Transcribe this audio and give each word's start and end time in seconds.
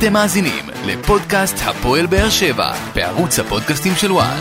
אתם 0.00 0.12
מאזינים 0.12 0.64
לפודקאסט 0.86 1.56
הפועל 1.64 2.06
באר 2.06 2.30
שבע 2.30 2.72
בערוץ 2.94 3.38
הפודקאסטים 3.38 3.92
של 3.94 4.12
וואן. 4.12 4.40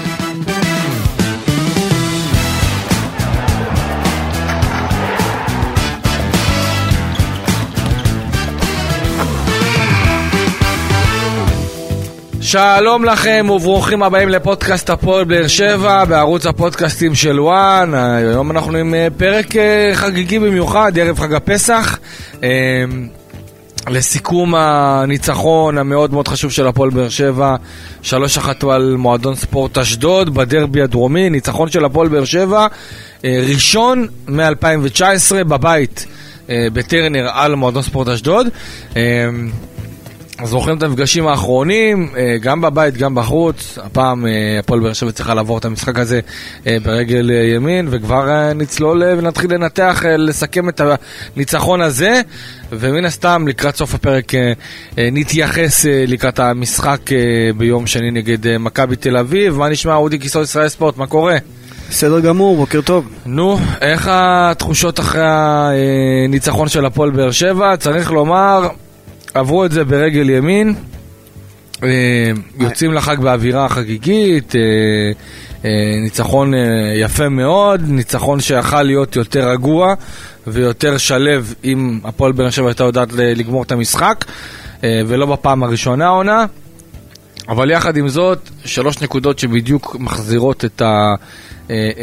שלום 12.42 13.06
לכם 13.06 13.48
וברוכים 13.50 14.04
הבאים 14.04 14.30
לפודקאסט 14.30 14.90
הפועל 14.90 15.26
באר 15.26 15.48
שבע 15.48 16.06
בערוץ 16.06 16.46
הפודקאסטים 16.46 17.16
של 17.16 17.40
וואן. 17.40 17.94
היום 17.94 18.52
אנחנו 18.52 18.78
עם 18.78 18.94
אה, 18.94 19.08
פרק 19.18 19.56
אה, 19.56 19.92
חגיגי 19.94 20.40
במיוחד, 20.40 21.00
ערב 21.00 21.20
חג 21.20 21.34
הפסח. 21.34 22.00
אה, 23.90 23.94
לסיכום 23.94 24.56
הניצחון 24.56 25.78
המאוד 25.78 26.14
מאוד 26.14 26.28
חשוב 26.28 26.52
של 26.52 26.68
הפועל 26.68 26.90
באר 26.90 27.10
שבע, 27.10 27.56
3-1 28.04 28.12
על 28.72 28.96
מועדון 28.98 29.36
ספורט 29.36 29.78
אשדוד 29.78 30.34
בדרבי 30.34 30.82
הדרומי, 30.82 31.30
ניצחון 31.30 31.70
של 31.70 31.86
הפועל 31.86 32.08
באר 32.08 32.26
שבע, 32.26 32.68
ראשון 33.24 34.08
מ-2019 34.28 35.44
בבית 35.44 36.06
בטרנר 36.50 37.30
על 37.34 37.56
מועדון 37.56 37.82
ספורט 37.82 38.08
אשדוד. 38.08 38.48
זוכרים 40.44 40.78
את 40.78 40.84
המפגשים 40.84 41.28
האחרונים, 41.28 42.10
אה, 42.18 42.38
גם 42.42 42.62
בבית, 42.62 42.98
גם 42.98 43.16
בחוץ. 43.16 43.78
הפעם 43.84 44.26
אה, 44.26 44.60
הפועל 44.60 44.80
באר 44.80 44.94
שבע 44.94 45.12
צריכה 45.12 45.34
לעבור 45.34 45.58
את 45.58 45.66
המשחק 45.66 46.00
הזה 46.00 46.20
אה, 46.68 46.78
ברגל 46.84 47.32
ימין, 47.56 47.88
וכבר 47.92 48.54
נצלול 48.54 49.04
ונתחיל 49.18 49.54
לנתח, 49.54 50.04
לסכם 50.18 50.70
את 50.70 50.82
הניצחון 51.36 51.82
הזה, 51.82 52.22
ומן 52.72 53.06
הסתם 53.06 53.48
לקראת 53.48 53.76
סוף 53.76 53.94
הפרק 53.94 54.32
נתייחס 54.98 55.86
לקראת 55.86 56.40
המשחק 56.40 57.00
ביום 57.58 57.88
שני 57.88 58.12
נגד 58.12 58.58
מכבי 58.58 58.96
תל 58.96 59.18
אביב. 59.18 59.58
מה 59.58 59.70
נשמע, 59.70 59.96
אודי 59.96 60.20
כיסאות 60.20 60.44
ישראל 60.44 60.70
ספורט, 60.70 60.98
מה 60.98 61.08
קורה? 61.08 61.38
בסדר 61.90 62.20
גמור, 62.20 62.58
בוקר 62.58 62.82
טוב. 62.82 63.10
נו, 63.26 63.60
איך 63.82 64.10
התחושות 64.12 65.00
אחרי 65.00 65.22
הניצחון 66.26 66.68
של 66.68 66.86
הפועל 66.86 67.10
באר 67.10 67.32
שבע? 67.32 67.78
צריך 67.78 68.12
לומר... 68.12 68.68
עברו 69.34 69.66
את 69.66 69.72
זה 69.72 69.84
ברגל 69.84 70.30
ימין, 70.30 70.76
אה, 71.84 72.32
יוצאים 72.60 72.94
לחג 72.94 73.20
באווירה 73.20 73.70
חגיגית, 73.70 74.56
אה, 74.56 74.62
אה, 75.66 75.70
ניצחון 76.04 76.54
יפה 76.96 77.30
מאוד, 77.30 77.82
ניצחון 77.88 78.40
שיכל 78.40 78.84
להיות 78.84 79.16
יותר 79.16 79.50
רגוע 79.50 79.94
ויותר 80.48 80.98
שלב 80.98 81.54
אם 81.64 82.00
הפועל 82.04 82.32
באר 82.32 82.50
שבע 82.50 82.68
הייתה 82.68 82.84
יודעת 82.84 83.10
לגמור 83.14 83.64
את 83.64 83.72
המשחק, 83.72 84.26
ולא 84.84 85.26
בפעם 85.26 85.64
הראשונה 85.64 86.06
העונה. 86.06 86.46
אבל 87.50 87.72
יחד 87.72 87.98
עם 87.98 88.10
זאת, 88.10 88.50
שלוש 88.66 89.02
נקודות 89.02 89.40
שבדיוק 89.40 89.96
מחזירות 90.00 90.66
את, 90.66 90.82
ה, 90.82 91.16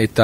את 0.05 0.21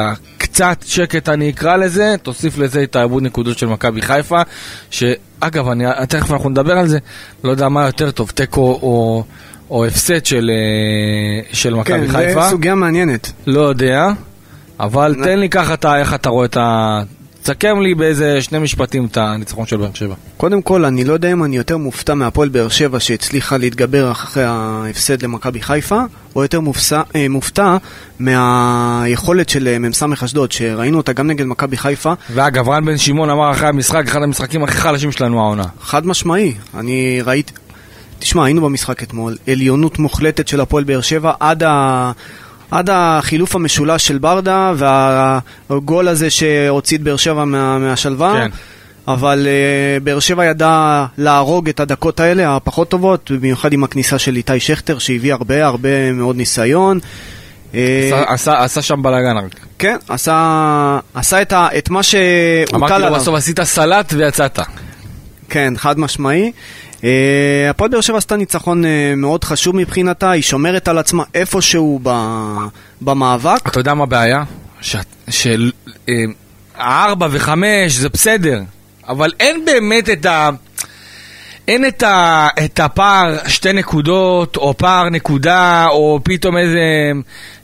הקצת 0.53 0.85
שקט, 0.87 1.29
אני 1.29 1.51
אקרא 1.51 1.77
לזה, 1.77 2.15
תוסיף 2.23 2.59
לזה 2.59 2.83
את 2.83 2.97
העבוד 2.97 3.23
נקודות 3.23 3.59
של 3.59 3.67
מכבי 3.67 4.03
חיפה, 4.03 4.43
ש... 4.91 5.05
אגב, 5.41 5.69
אני, 5.69 5.85
תכף 6.09 6.31
אנחנו 6.31 6.51
נדבר 6.51 6.73
על 6.73 6.87
זה, 6.87 6.99
לא 7.45 7.51
יודע 7.51 7.69
מה 7.69 7.87
יותר 7.87 8.11
טוב, 8.11 8.31
תיקו 8.31 8.79
או, 8.83 9.25
או 9.71 9.87
הפסד 9.87 10.27
של, 10.27 10.51
אה, 10.51 11.49
של 11.53 11.75
מכבי 11.75 12.07
כן, 12.07 12.13
חיפה. 12.13 12.35
כן, 12.35 12.45
זו 12.45 12.51
סוגיה 12.51 12.75
מעניינת. 12.75 13.33
לא 13.47 13.61
יודע, 13.61 14.09
אבל 14.81 15.15
נ... 15.19 15.25
תן 15.25 15.39
לי 15.39 15.49
ככה 15.49 15.75
אתה, 15.75 15.99
איך 15.99 16.15
אתה 16.15 16.29
רואה 16.29 16.45
את 16.45 16.57
ה... 16.57 17.03
תסכם 17.43 17.81
לי 17.81 17.95
באיזה 17.95 18.43
שני 18.43 18.59
משפטים 18.59 19.07
את 19.07 19.17
הניצחון 19.17 19.67
של 19.67 19.77
באר 19.77 19.91
שבע. 19.95 20.15
קודם 20.37 20.63
כל, 20.63 20.85
אני 20.85 21.05
לא 21.05 21.13
יודע 21.13 21.33
אם 21.33 21.45
אני 21.45 21.57
יותר 21.57 21.77
מופתע 21.77 22.15
מהפועל 22.15 22.49
באר 22.49 22.69
שבע 22.69 23.01
שהצליחה 23.01 23.57
להתגבר 23.57 24.11
אחרי 24.11 24.45
ההפסד 24.45 25.23
למכבי 25.23 25.63
חיפה, 25.63 26.03
או 26.37 26.43
יותר 26.43 26.61
מופסע, 26.61 27.03
אה, 27.17 27.29
מופתע 27.29 27.77
מהיכולת 28.19 29.49
של 29.49 29.69
אה, 29.69 29.79
מ"ס 29.79 30.03
אשדוד, 30.25 30.53
שראינו 30.53 30.97
אותה 30.97 31.13
גם 31.13 31.27
נגד 31.27 31.47
מכבי 31.47 31.77
חיפה. 31.77 32.13
ואגב, 32.35 32.69
רן 32.69 32.85
בן 32.85 32.99
שמעון 32.99 33.31
אמר 33.31 33.51
אחרי 33.51 33.69
המשחק, 33.69 34.05
אחד 34.07 34.23
המשחקים 34.23 34.65
הכי 34.65 34.77
חלשים 34.77 35.13
שלנו 35.13 35.41
העונה. 35.41 35.65
חד 35.81 36.07
משמעי, 36.07 36.55
אני 36.75 37.21
ראיתי... 37.25 37.53
תשמע, 38.19 38.45
היינו 38.45 38.61
במשחק 38.61 39.03
אתמול, 39.03 39.37
עליונות 39.49 39.99
מוחלטת 39.99 40.49
של 40.49 40.61
הפועל 40.61 40.85
באר 40.85 41.01
שבע 41.01 41.33
עד 41.41 41.63
ה... 41.63 42.13
עד 42.73 42.91
החילוף 42.93 43.57
המשולש 43.57 44.07
של 44.07 44.19
ברדה 44.19 44.73
והגול 44.77 46.09
הזה 46.09 46.31
שהוציא 46.31 46.97
את 46.97 47.03
באר 47.03 47.17
שבע 47.17 47.45
מה, 47.45 47.79
מהשלווה. 47.79 48.35
כן. 48.35 48.51
אבל 49.09 49.47
uh, 49.47 50.05
באר 50.05 50.21
שבע 50.21 50.45
ידע 50.45 51.05
להרוג 51.19 51.69
את 51.69 51.81
הדקות 51.81 52.21
האלה, 52.21 52.57
הפחות 52.57 52.89
טובות, 52.89 53.31
במיוחד 53.31 53.73
עם 53.73 53.85
הכניסה 53.85 54.19
של 54.19 54.37
איתי 54.37 54.61
שכטר, 54.61 54.99
שהביא 54.99 55.33
הרבה 55.33 55.67
הרבה 55.67 56.13
מאוד 56.13 56.37
ניסיון. 56.37 56.99
אה, 57.75 58.09
עשה, 58.09 58.33
עשה, 58.33 58.65
עשה 58.65 58.83
שם 58.83 59.03
בלאגן 59.03 59.37
רק. 59.37 59.57
כן, 59.79 59.97
עשה, 60.09 60.99
עשה 61.15 61.43
את, 61.43 61.53
ה, 61.53 61.69
את 61.79 61.91
מה 61.91 62.03
שהוטל 62.03 62.75
עליו. 62.75 62.97
אמרתי 62.97 63.03
לו 63.03 63.21
בסוף 63.21 63.35
עשית 63.35 63.63
סלט 63.63 64.13
ויצאת. 64.17 64.59
כן, 65.49 65.75
חד 65.77 65.99
משמעי. 65.99 66.53
Uh, 66.53 66.82
הפועל 67.71 67.91
באר 67.91 68.01
שבע 68.01 68.19
עשתה 68.19 68.37
ניצחון 68.37 68.85
uh, 68.85 68.87
מאוד 69.17 69.45
חשוב 69.45 69.77
מבחינתה, 69.77 70.31
היא 70.31 70.43
שומרת 70.43 70.89
על 70.89 70.99
עצמה 70.99 71.25
איפשהו 71.35 72.01
במאבק. 73.01 73.69
אתה 73.69 73.81
יודע 73.81 73.95
מה 73.95 74.03
הבעיה? 74.03 74.45
של 75.31 75.71
uh, 76.07 76.11
ארבע 76.79 77.29
וחמש 77.31 77.93
זה 77.93 78.09
בסדר, 78.09 78.61
אבל 79.09 79.33
אין 79.41 79.65
באמת 79.65 80.11
את 80.11 80.27
ה... 80.27 80.51
אין 81.69 81.87
את, 81.87 82.03
ה, 82.03 82.49
את 82.65 82.81
הפער 82.81 83.39
שתי 83.49 83.73
נקודות, 83.73 84.57
או 84.57 84.77
פער 84.77 85.09
נקודה, 85.09 85.87
או 85.91 86.21
פתאום 86.23 86.57
איזה 86.57 86.79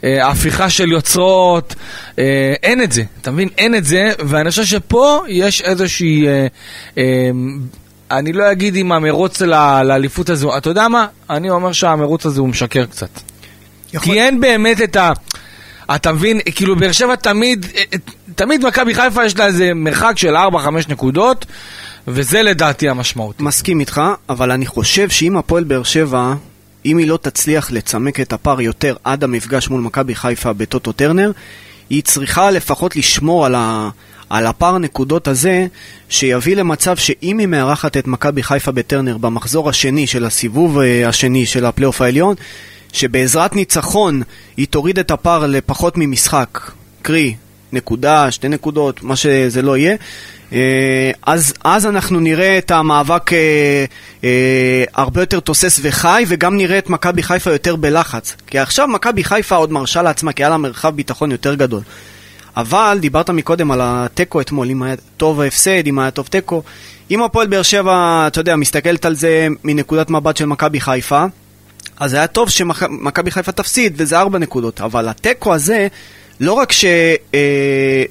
אה, 0.05 0.28
הפיכה 0.28 0.70
של 0.70 0.93
יוצרות, 0.93 1.75
אה, 2.19 2.55
אין 2.62 2.82
את 2.82 2.93
זה, 2.93 3.03
אתה 3.20 3.31
מבין? 3.31 3.49
אין 3.59 3.75
את 3.75 3.84
זה, 3.84 4.12
ואני 4.19 4.50
חושב 4.50 4.65
שפה 4.65 5.22
יש 5.28 5.62
איזושהי 5.62 6.26
אה, 6.26 6.47
אה, 6.99 7.31
אני 8.11 8.33
לא 8.33 8.53
אגיד 8.53 8.77
אם 8.77 8.93
המרוץ 8.93 9.43
לאליפות 9.43 10.31
הזו, 10.31 10.57
אתה 10.57 10.71
יודע 10.71 10.89
מה? 10.89 11.07
אני 11.31 11.51
אומר 11.51 11.73
שהמרוץ 11.73 12.27
הזה 12.27 12.41
הוא 12.41 12.49
משקר 12.49 12.87
קצת. 12.87 13.09
יכול... 13.93 14.15
כי 14.15 14.21
אין 14.21 14.41
באמת 14.41 14.83
את 14.83 14.97
ה... 14.97 15.13
אתה 15.95 16.13
מבין, 16.13 16.41
כאילו 16.55 16.77
באר 16.77 16.93
שבע 16.93 17.15
תמיד, 17.15 17.67
תמיד 18.35 18.67
מכבי 18.67 18.95
חיפה 18.95 19.25
יש 19.25 19.39
לה 19.39 19.47
איזה 19.47 19.75
מרחק 19.75 20.13
של 20.17 20.37
4-5 20.37 20.39
נקודות, 20.89 21.47
וזה 22.09 22.43
לדעתי 22.43 22.89
המשמעות. 22.89 23.41
מסכים 23.41 23.81
איתך, 23.81 24.01
אבל 24.29 24.51
אני 24.51 24.67
חושב 24.67 25.09
שאם 25.09 25.37
הפועל 25.37 25.65
באר 25.65 25.83
שבע, 25.83 26.35
אם 26.87 26.99
היא 26.99 27.09
לא 27.09 27.19
תצליח 27.23 27.71
לצמק 27.71 28.21
את 28.21 28.33
הפער 28.33 28.61
יותר 28.61 28.97
עד 29.05 29.25
המפגש 29.25 29.69
מול 29.69 29.81
מכבי 29.81 30.15
חיפה 30.15 30.53
בטוטו 30.53 30.93
טרנר, 30.93 31.33
היא 31.91 32.03
צריכה 32.03 32.51
לפחות 32.51 32.97
לשמור 32.97 33.47
על, 33.47 33.55
ה, 33.55 33.89
על 34.31 34.47
הפער 34.47 34.78
נקודות 34.78 35.28
הזה, 35.28 35.66
שיביא 36.09 36.56
למצב 36.56 36.97
שאם 36.97 37.39
היא 37.39 37.47
מארחת 37.47 37.97
את 37.97 38.06
מכבי 38.06 38.43
חיפה 38.43 38.72
בטרנר 38.72 39.19
במחזור 39.19 39.69
השני 39.69 40.06
של 40.06 40.25
הסיבוב 40.25 40.78
אה, 40.78 41.09
השני 41.09 41.47
של 41.47 41.65
הפלייאוף 41.65 42.03
העליון, 42.03 42.34
שבעזרת 42.93 43.56
ניצחון 43.56 44.22
היא 44.56 44.67
תוריד 44.71 44.99
את 44.99 45.11
הפער 45.11 45.47
לפחות 45.47 45.94
ממשחק, 45.97 46.71
קרי, 47.03 47.34
נקודה, 47.72 48.31
שתי 48.31 48.49
נקודות, 48.49 49.03
מה 49.03 49.17
שזה 49.17 49.62
לא 49.62 49.77
יהיה, 49.77 49.97
אה, 50.53 51.11
אז, 51.27 51.55
אז 51.65 51.87
אנחנו 51.87 52.21
נראה 52.21 52.59
את 52.59 52.71
המאבק 52.71 53.33
אה, 53.33 53.84
אה, 54.25 54.84
הרבה 54.94 55.22
יותר 55.22 55.41
תוסס 55.41 55.81
וחי, 55.83 56.25
וגם 56.28 56.56
נראה 56.56 56.78
את 56.78 56.91
מכבי 56.91 57.22
חיפה 57.22 57.50
יותר 57.50 57.77
בלחץ. 57.77 58.34
כי 58.47 58.59
עכשיו 58.59 58.88
מכבי 58.88 59.25
חיפה 59.25 59.56
עוד 59.56 59.72
מרשה 59.72 60.03
לעצמה, 60.03 60.33
כי 60.33 60.43
היה 60.43 60.50
לה 60.50 60.56
מרחב 60.56 60.97
ביטחון 60.97 61.31
יותר 61.31 61.55
גדול. 61.55 61.83
אבל 62.59 62.99
דיברת 63.01 63.31
מקודם 63.31 63.71
על 63.71 63.81
התיקו 63.83 64.41
אתמול, 64.41 64.71
אם 64.71 64.83
היה 64.83 64.95
טוב 65.17 65.41
ההפסד, 65.41 65.87
אם 65.87 65.99
היה 65.99 66.11
טוב 66.11 66.27
תיקו. 66.27 66.63
אם 67.11 67.23
הפועל 67.23 67.47
באר 67.47 67.63
שבע, 67.63 68.25
אתה 68.27 68.41
יודע, 68.41 68.57
מסתכלת 68.57 69.05
על 69.05 69.15
זה 69.15 69.47
מנקודת 69.65 70.11
מבט 70.11 70.37
של 70.37 70.47
מכבי 70.47 70.81
חיפה, 70.81 71.25
אז 72.00 72.15
היה 72.15 72.27
טוב 72.27 72.50
שמכבי 72.50 73.31
חיפה 73.31 73.53
תפסיד, 73.53 73.94
וזה 73.97 74.19
ארבע 74.19 74.38
נקודות. 74.38 74.81
אבל 74.81 75.09
התיקו 75.09 75.55
הזה, 75.55 75.88
לא 76.41 76.53
רק 76.53 76.73
ש... 76.73 76.85
אה, 77.35 78.05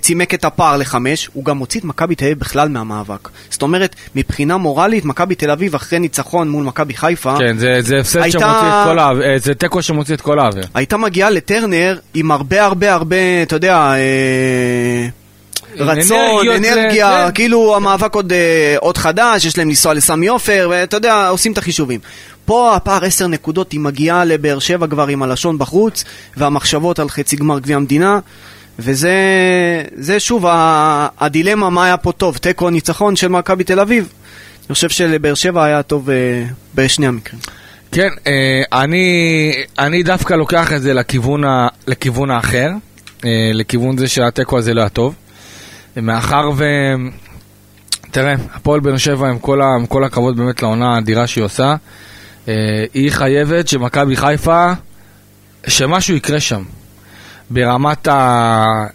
צימק 0.00 0.34
את 0.34 0.44
הפער 0.44 0.76
לחמש, 0.76 1.28
הוא 1.32 1.44
גם 1.44 1.58
הוציא 1.58 1.80
את 1.80 1.84
מכבי 1.84 2.14
תל 2.14 2.24
אביב 2.24 2.38
בכלל 2.38 2.68
מהמאבק. 2.68 3.28
זאת 3.50 3.62
אומרת, 3.62 3.96
מבחינה 4.14 4.56
מורלית, 4.56 5.04
מכבי 5.04 5.34
תל 5.34 5.50
אביב 5.50 5.74
אחרי 5.74 5.98
ניצחון 5.98 6.48
מול 6.48 6.64
מכבי 6.64 6.94
חיפה... 6.94 7.34
כן, 7.38 7.58
זה, 7.58 7.76
זה 7.80 7.98
הפסד 8.00 8.22
הייתה... 8.22 8.38
שמוציא 8.38 8.68
את 8.68 8.86
כל 8.86 8.98
האוויר, 8.98 9.24
אה, 9.24 9.38
זה 9.38 9.54
תיקו 9.54 9.82
שמוציא 9.82 10.14
את 10.14 10.20
כל 10.20 10.38
האוויר. 10.38 10.64
הייתה 10.74 10.96
מגיעה 10.96 11.30
לטרנר 11.30 11.98
עם 12.14 12.30
הרבה 12.30 12.64
הרבה 12.64 12.92
הרבה, 12.92 13.42
אתה 13.42 13.56
יודע... 13.56 13.76
אה... 13.76 15.08
רצון, 15.76 16.48
אנרגיה, 16.56 17.26
זה, 17.26 17.32
כאילו 17.32 17.76
המאבק 17.76 18.14
עוד, 18.14 18.32
אה, 18.32 18.76
עוד 18.80 18.96
חדש, 18.96 19.44
יש 19.44 19.58
להם 19.58 19.68
לנסוע 19.68 19.94
לסמי 19.94 20.28
עופר, 20.28 20.68
ואתה 20.70 20.96
יודע, 20.96 21.28
עושים 21.28 21.52
את 21.52 21.58
החישובים. 21.58 22.00
פה 22.44 22.76
הפער 22.76 23.04
עשר 23.04 23.26
נקודות, 23.26 23.72
היא 23.72 23.80
מגיעה 23.80 24.24
לבאר 24.24 24.58
שבע 24.58 24.86
כבר 24.86 25.06
עם 25.06 25.22
הלשון 25.22 25.58
בחוץ, 25.58 26.04
והמחשבות 26.36 26.98
על 26.98 27.08
חצי 27.08 27.36
גמר 27.36 27.58
גביע 27.58 27.76
המדינה. 27.76 28.18
וזה 28.80 29.14
זה 29.94 30.20
שוב 30.20 30.44
הדילמה 31.20 31.70
מה 31.70 31.84
היה 31.84 31.96
פה 31.96 32.12
טוב, 32.12 32.36
תיקו 32.36 32.68
הניצחון 32.68 33.16
של 33.16 33.28
מכבי 33.28 33.64
תל 33.64 33.80
אביב. 33.80 34.12
אני 34.70 34.74
חושב 34.74 34.88
שלבאר 34.88 35.34
שבע 35.34 35.64
היה 35.64 35.82
טוב 35.82 36.10
אה, 36.10 36.44
בשני 36.74 37.06
המקרים. 37.06 37.40
כן, 37.92 38.08
אה, 38.26 38.82
אני, 38.82 39.52
אני 39.78 40.02
דווקא 40.02 40.34
לוקח 40.34 40.72
את 40.72 40.82
זה 40.82 40.94
לכיוון, 40.94 41.44
ה, 41.44 41.68
לכיוון 41.86 42.30
האחר, 42.30 42.68
אה, 43.24 43.50
לכיוון 43.54 43.98
זה 43.98 44.08
שהתיקו 44.08 44.58
הזה 44.58 44.74
לא 44.74 44.80
היה 44.80 44.88
טוב. 44.88 45.14
מאחר 45.96 46.50
ו... 46.56 46.64
תראה, 48.10 48.34
הפועל 48.54 48.80
באר 48.80 48.96
שבע, 48.96 49.28
עם 49.28 49.38
כל, 49.38 49.62
ה, 49.62 49.64
עם 49.64 49.86
כל 49.86 50.04
הכבוד 50.04 50.36
באמת 50.36 50.62
לעונה 50.62 50.94
האדירה 50.94 51.26
שהיא 51.26 51.44
עושה, 51.44 51.74
היא 52.94 53.10
חייבת 53.10 53.68
שמכבי 53.68 54.16
חיפה, 54.16 54.72
שמשהו 55.66 56.16
יקרה 56.16 56.40
שם. 56.40 56.62
ברמת 57.50 58.08
ה... 58.08 58.86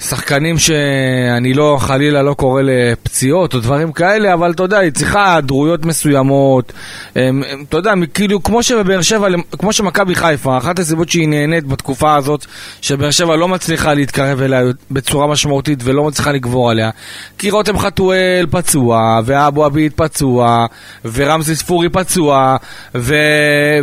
שחקנים 0.00 0.58
שאני 0.58 1.54
לא, 1.54 1.76
חלילה 1.80 2.22
לא 2.22 2.34
קורא 2.34 2.62
לפציעות 2.62 3.54
או 3.54 3.60
דברים 3.60 3.92
כאלה, 3.92 4.34
אבל 4.34 4.50
אתה 4.50 4.62
יודע, 4.62 4.78
היא 4.78 4.92
צריכה 4.92 5.24
היעדרויות 5.24 5.86
מסוימות. 5.86 6.72
אתה 7.12 7.76
יודע, 7.76 7.92
כאילו, 8.14 8.42
כמו 8.42 8.62
שבבאר 8.62 9.02
שבע, 9.02 9.28
כמו 9.58 9.72
שמכבי 9.72 10.14
חיפה, 10.14 10.58
אחת 10.58 10.78
הסיבות 10.78 11.08
שהיא 11.08 11.28
נהנית 11.28 11.66
בתקופה 11.66 12.14
הזאת, 12.16 12.46
שבאר 12.80 13.10
שבע 13.10 13.36
לא 13.36 13.48
מצליחה 13.48 13.94
להתקרב 13.94 14.42
אליה 14.42 14.62
בצורה 14.90 15.26
משמעותית 15.26 15.78
ולא 15.84 16.04
מצליחה 16.04 16.32
לגבור 16.32 16.70
עליה, 16.70 16.90
כי 17.38 17.50
רותם 17.50 17.78
חתואל 17.78 18.46
פצוע, 18.50 19.20
ואבו 19.24 19.64
עביד 19.64 19.92
פצוע, 19.96 20.66
ורמזי 21.12 21.56
ספורי 21.56 21.88
פצוע, 21.88 22.56
ו, 22.94 23.14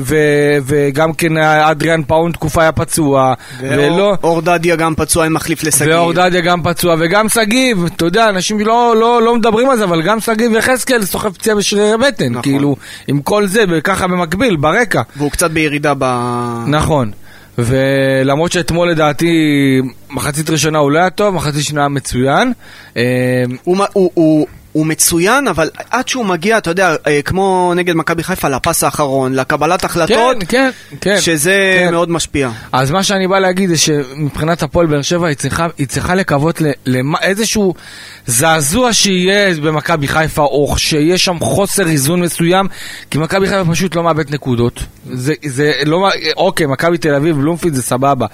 ו, 0.02 0.16
וגם 0.66 1.14
כן 1.14 1.38
אדריאן 1.38 2.04
פאון 2.04 2.32
תקופה 2.32 2.62
היה 2.62 2.72
פצוע, 2.72 3.34
ולא... 3.60 4.14
אור 4.24 4.42
דדיה 4.42 4.76
גם 4.76 4.96
פצוע, 4.96 5.24
אין 5.24 5.34
מחליף 5.34 5.64
לשגיב. 5.64 6.05
מאור 6.06 6.30
דדיה 6.30 6.42
גם 6.42 6.64
פצוע, 6.64 6.96
וגם 7.00 7.30
שגיב, 7.30 7.86
אתה 7.86 8.06
יודע, 8.06 8.30
אנשים 8.30 8.60
לא, 8.60 8.96
לא, 9.00 9.22
לא 9.22 9.36
מדברים 9.36 9.70
על 9.70 9.78
זה, 9.78 9.84
אבל 9.84 10.02
גם 10.02 10.20
שגיב 10.20 10.52
יחזקאל 10.52 11.06
סוחב 11.06 11.34
פציעה 11.34 11.56
בשרירי 11.56 11.98
בטן, 11.98 12.30
נכון. 12.30 12.42
כאילו, 12.42 12.76
עם 13.08 13.22
כל 13.22 13.48
זה, 13.48 13.64
ככה 13.84 14.08
במקביל, 14.08 14.56
ברקע. 14.56 15.02
והוא 15.16 15.32
קצת 15.32 15.52
בירידה 15.52 15.94
ב... 15.98 16.06
נכון. 16.68 17.12
ולמרות 17.58 18.52
שאתמול 18.52 18.90
לדעתי 18.90 19.32
מחצית 20.10 20.50
ראשונה 20.50 20.78
הוא 20.78 20.92
לא 20.92 21.00
היה 21.00 21.10
טוב, 21.10 21.36
מחצית 21.36 21.64
שנייה 21.64 21.88
מצוין. 21.88 22.54
הוא, 23.64 23.78
הוא, 23.94 24.12
הוא, 24.14 24.48
הוא 24.76 24.86
מצוין, 24.86 25.48
אבל 25.48 25.70
עד 25.92 26.08
שהוא 26.08 26.26
מגיע, 26.26 26.58
אתה 26.58 26.70
יודע, 26.70 26.96
אה, 27.08 27.22
כמו 27.22 27.74
נגד 27.76 27.96
מכבי 27.96 28.24
חיפה, 28.24 28.50
לפס 28.50 28.84
האחרון, 28.84 29.34
לקבלת 29.34 29.84
החלטות, 29.84 30.38
כן, 30.40 30.46
כן, 30.48 30.70
כן, 31.02 31.22
שזה 31.22 31.78
כן. 31.80 31.92
מאוד 31.92 32.10
משפיע. 32.10 32.50
אז 32.72 32.92
מה 32.92 33.04
שאני 33.04 33.28
בא 33.28 33.40
להגיד 33.40 33.70
זה 33.70 33.78
שמבחינת 33.78 34.64
הפועל 34.64 34.88
באר 34.88 35.02
שבע, 35.02 35.28
היא 35.28 35.36
צריכה, 35.36 35.68
היא 35.78 35.88
צריכה 35.88 36.16
לקוות 36.16 36.62
לאיזשהו 36.86 37.74
זעזוע 38.28 38.94
שיהיה 38.94 39.56
במכבי 39.56 40.08
חיפה, 40.08 40.42
או 40.42 40.76
שיהיה 40.78 41.18
שם 41.18 41.38
חוסר 41.40 41.88
איזון 41.88 42.22
מסוים, 42.22 42.68
כי 43.12 43.18
מכבי 43.18 43.48
חיפה 43.48 43.72
פשוט 43.72 43.96
לא 43.96 44.04
מאבד 44.04 44.34
נקודות. 44.34 44.80
זה, 45.14 45.34
זה 45.46 45.74
לא, 45.86 46.10
אוקיי, 46.38 46.66
מכבי 46.66 46.98
תל 46.98 47.16
אביב, 47.16 47.36
בלומפיד 47.36 47.74
זה 47.74 47.82
סבבה. 47.82 48.26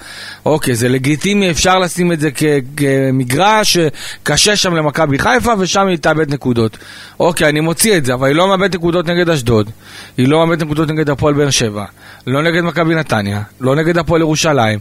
אוקיי, 0.46 0.74
זה 0.74 0.88
לגיטימי, 0.88 1.50
אפשר 1.50 1.78
לשים 1.78 2.12
את 2.12 2.20
זה 2.20 2.30
כמגרש, 2.76 3.76
קשה 4.22 4.56
שם 4.56 4.74
למכבי 4.74 5.18
חיפה, 5.18 5.52
ושם 5.58 5.86
היא 5.86 5.96
תאבד 5.96 6.34
נקודות. 6.34 6.78
אוקיי, 7.20 7.48
אני 7.48 7.60
מוציא 7.60 7.96
את 7.96 8.04
זה, 8.04 8.14
אבל 8.14 8.26
היא 8.26 8.36
לא 8.36 8.48
מאבדת 8.48 8.74
נקודות 8.74 9.06
נגד 9.06 9.28
אשדוד, 9.28 9.70
היא 10.16 10.28
לא 10.28 10.46
מאבדת 10.46 10.62
נקודות 10.62 10.88
נגד 10.88 11.10
הפועל 11.10 11.34
באר 11.34 11.50
שבע, 11.50 11.84
לא 12.26 12.42
נגד 12.42 12.60
מכבי 12.62 12.94
נתניה, 12.94 13.42
לא 13.60 13.76
נגד 13.76 13.98
הפועל 13.98 14.20
ירושלים. 14.20 14.78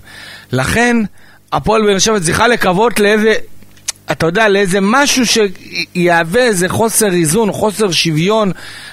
לכן, 0.51 0.97
הפועל 1.53 1.81
באר 1.85 1.99
שבע 1.99 2.19
צריכה 2.19 2.47
לקוות 2.47 2.99
לאיזה... 2.99 3.33
אתה 4.11 4.25
יודע, 4.25 4.47
לאיזה 4.47 4.79
משהו 4.81 5.23
שיהווה 5.25 6.41
איזה 6.41 6.69
חוסר 6.69 7.13
איזון, 7.13 7.51
חוסר 7.51 7.91
שוויון 7.91 8.51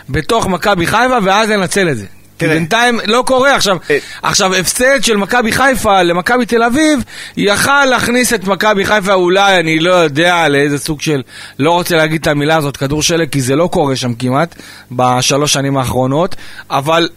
בתוך 0.09 0.47
מכבי 0.47 0.87
חיפה, 0.87 1.19
ואז 1.23 1.51
לנצל 1.51 1.89
את 1.89 1.97
זה. 1.97 2.07
כי 2.39 2.47
בינתיים 2.47 3.01
לא 3.07 3.23
קורה 3.27 3.55
עכשיו. 3.55 3.77
אה. 3.91 3.99
עכשיו, 4.23 4.55
הפסד 4.55 5.05
של 5.05 5.17
מכבי 5.17 5.53
חיפה 5.53 6.03
למכבי 6.03 6.47
תל 6.47 6.63
אביב, 6.63 7.01
יכל 7.37 7.85
להכניס 7.85 8.33
את 8.33 8.45
מכבי 8.45 8.85
חיפה 8.85 9.15
אולי, 9.15 9.61
אני 9.61 9.79
לא 9.79 9.91
יודע 9.91 10.49
לאיזה 10.49 10.79
סוג 10.79 11.01
של, 11.01 11.23
לא 11.59 11.71
רוצה 11.71 11.97
להגיד 11.97 12.21
את 12.21 12.27
המילה 12.27 12.57
הזאת, 12.57 12.77
כדור 12.77 13.03
שלג, 13.03 13.29
כי 13.29 13.41
זה 13.41 13.57
לא 13.57 13.69
קורה 13.73 13.97
שם 13.97 14.15
כמעט, 14.15 14.55
בשלוש 14.91 15.53
שנים 15.53 15.77
האחרונות, 15.77 16.37
אבל 16.71 17.09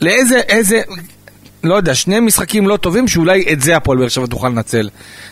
לאיזה, 0.00 0.38
איזה, 0.38 0.82
לא 1.66 1.74
יודע, 1.74 1.94
שני 1.94 2.20
משחקים 2.20 2.68
לא 2.68 2.76
טובים 2.76 3.08
שאולי 3.08 3.44
את 3.52 3.60
זה 3.60 3.76
הפועל 3.76 3.98
באר 3.98 4.08
שבע 4.08 4.26
תוכל 4.26 4.48
לנצל. 4.48 4.88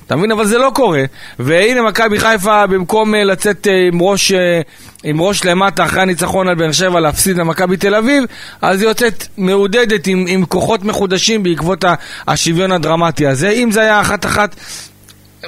אתה 0.06 0.16
מבין? 0.16 0.32
אבל 0.32 0.46
זה 0.46 0.58
לא 0.58 0.70
קורה. 0.74 1.04
והנה 1.38 1.82
מכבי 1.82 2.18
חיפה, 2.18 2.66
במקום 2.66 3.14
אה, 3.14 3.24
לצאת 3.24 3.66
אה, 3.66 3.88
עם 3.92 4.02
ראש, 4.02 4.32
אה, 4.32 4.60
עם 5.04 5.20
ראש 5.20 5.44
למטה 5.44 5.84
אחרי 5.84 6.02
הניצחון 6.02 6.48
על 6.48 6.54
באר 6.54 6.72
שבע 6.72 7.00
להפסיד 7.00 7.36
למכבי 7.36 7.76
תל 7.76 7.94
אביב, 7.94 8.24
אז 8.62 8.80
היא 8.80 8.88
יוצאת 8.88 9.26
מעודדת 9.36 10.06
עם, 10.06 10.24
עם 10.28 10.44
כוחות 10.44 10.84
מחודשים 10.84 11.42
בעקבות 11.42 11.84
השוויון 12.28 12.72
הדרמטי 12.72 13.26
הזה. 13.26 13.48
אם 13.48 13.70
זה 13.70 13.80
היה 13.80 14.00
אחת-אחת... 14.00 14.56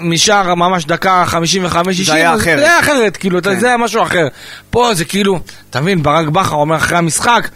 משער 0.01 0.55
ממש 0.55 0.85
דקה 0.85 1.25
55-60, 1.29 1.35
זה 2.05 2.15
היה 2.15 2.35
אחרת. 2.35 2.59
זה 2.59 2.65
היה 2.65 2.81
אחרת, 2.81 3.17
כאילו, 3.17 3.43
כן. 3.43 3.61
זה 3.61 3.67
היה 3.67 3.77
משהו 3.77 4.03
אחר. 4.03 4.29
פה 4.71 4.95
זה 4.95 5.05
כאילו, 5.05 5.41
אתה 5.71 5.81
מבין, 5.81 6.03
ברק 6.03 6.29
בכר 6.29 6.57
אומר 6.57 6.77
אחרי 6.77 6.99
המשחק, 6.99 7.49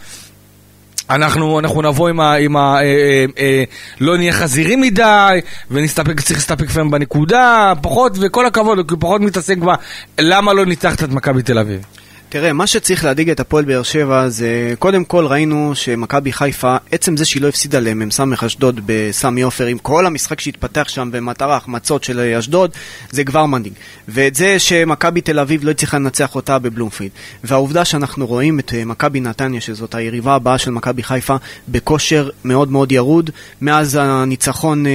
אנחנו, 1.15 1.59
אנחנו 1.59 1.81
נבוא 1.81 2.09
עם 2.09 2.19
ה... 2.19 2.33
עם 2.33 2.57
ה 2.57 2.59
אה, 2.59 2.81
אה, 2.83 3.25
אה, 3.39 3.63
לא 3.99 4.17
נהיה 4.17 4.33
חזירים 4.33 4.81
מדי, 4.81 5.39
ונסתפק, 5.71 6.19
צריך 6.19 6.39
להסתפק 6.39 6.65
לפעמים 6.65 6.91
בנקודה, 6.91 7.73
פחות, 7.81 8.17
וכל 8.19 8.45
הכבוד, 8.45 8.91
פחות 8.99 9.21
מתעסק 9.21 9.57
בה, 9.57 9.75
למה 10.19 10.53
לא 10.53 10.65
ניצחת 10.65 11.03
את 11.03 11.09
מכבי 11.09 11.41
תל 11.41 11.57
אביב. 11.57 12.00
תראה, 12.31 12.53
מה 12.53 12.67
שצריך 12.67 13.05
להדאיג 13.05 13.29
את 13.29 13.39
הפועל 13.39 13.65
באר 13.65 13.83
שבע 13.83 14.29
זה, 14.29 14.73
קודם 14.79 15.05
כל 15.05 15.25
ראינו 15.25 15.71
שמכבי 15.75 16.33
חיפה, 16.33 16.75
עצם 16.91 17.17
זה 17.17 17.25
שהיא 17.25 17.41
לא 17.41 17.47
הפסידה 17.47 17.79
למ"ס 17.79 18.19
אשדוד 18.45 18.79
בסמי 18.85 19.41
עופר, 19.41 19.65
עם 19.65 19.77
כל 19.77 20.05
המשחק 20.05 20.39
שהתפתח 20.39 20.87
שם 20.87 21.09
במטרה 21.11 21.57
החמצות 21.57 22.03
של 22.03 22.19
אשדוד, 22.19 22.71
זה 23.09 23.23
כבר 23.23 23.45
מדאיג. 23.45 23.73
ואת 24.07 24.35
זה 24.35 24.59
שמכבי 24.59 25.21
תל 25.21 25.39
אביב 25.39 25.63
לא 25.63 25.71
הצליחה 25.71 25.97
לנצח 25.97 26.35
אותה 26.35 26.59
בבלומפילד. 26.59 27.11
והעובדה 27.43 27.85
שאנחנו 27.85 28.27
רואים 28.27 28.59
את 28.59 28.73
אה, 28.73 28.85
מכבי 28.85 29.19
נתניה, 29.19 29.61
שזאת 29.61 29.95
היריבה 29.95 30.35
הבאה 30.35 30.57
של 30.57 30.71
מכבי 30.71 31.03
חיפה, 31.03 31.35
בכושר 31.69 32.29
מאוד 32.43 32.71
מאוד 32.71 32.91
ירוד, 32.91 33.29
מאז 33.61 33.97
הניצחון 34.01 34.85
אה, 34.85 34.91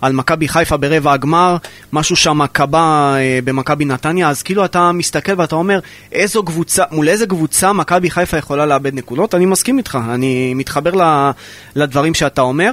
על 0.00 0.12
מכבי 0.12 0.48
חיפה 0.48 0.76
ברבע 0.76 1.12
הגמר, 1.12 1.56
משהו 1.92 2.16
שם 2.16 2.46
קבע 2.52 3.14
אה, 3.16 3.38
במכבי 3.44 3.84
נתניה, 3.84 4.28
אז 4.28 4.42
כאילו 4.42 4.64
אתה 4.64 4.92
מסתכל 4.92 5.32
ואתה 5.36 5.54
אומר, 5.54 5.80
איזו 6.12 6.42
קבוצה, 6.56 6.84
מול 6.90 7.08
איזה 7.08 7.26
קבוצה 7.26 7.72
מכבי 7.72 8.10
חיפה 8.10 8.36
יכולה 8.36 8.66
לאבד 8.66 8.94
נקודות? 8.94 9.34
אני 9.34 9.46
מסכים 9.46 9.78
איתך, 9.78 9.98
אני 10.14 10.54
מתחבר 10.54 10.90
ל, 10.94 11.30
לדברים 11.76 12.14
שאתה 12.14 12.40
אומר. 12.40 12.70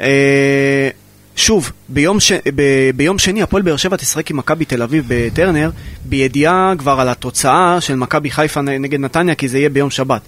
אה, 0.00 0.88
שוב, 1.36 1.72
ביום, 1.88 2.20
ש... 2.20 2.32
ב... 2.32 2.62
ביום 2.96 3.18
שני 3.18 3.42
הפועל 3.42 3.62
באר 3.62 3.76
שבע 3.76 3.96
תשחק 3.96 4.30
עם 4.30 4.36
מכבי 4.36 4.64
תל 4.64 4.82
אביב 4.82 5.04
בטרנר, 5.08 5.70
בידיעה 6.04 6.72
כבר 6.78 7.00
על 7.00 7.08
התוצאה 7.08 7.80
של 7.80 7.94
מכבי 7.94 8.30
חיפה 8.30 8.60
נגד 8.60 9.00
נתניה, 9.00 9.34
כי 9.34 9.48
זה 9.48 9.58
יהיה 9.58 9.68
ביום 9.68 9.90
שבת. 9.90 10.20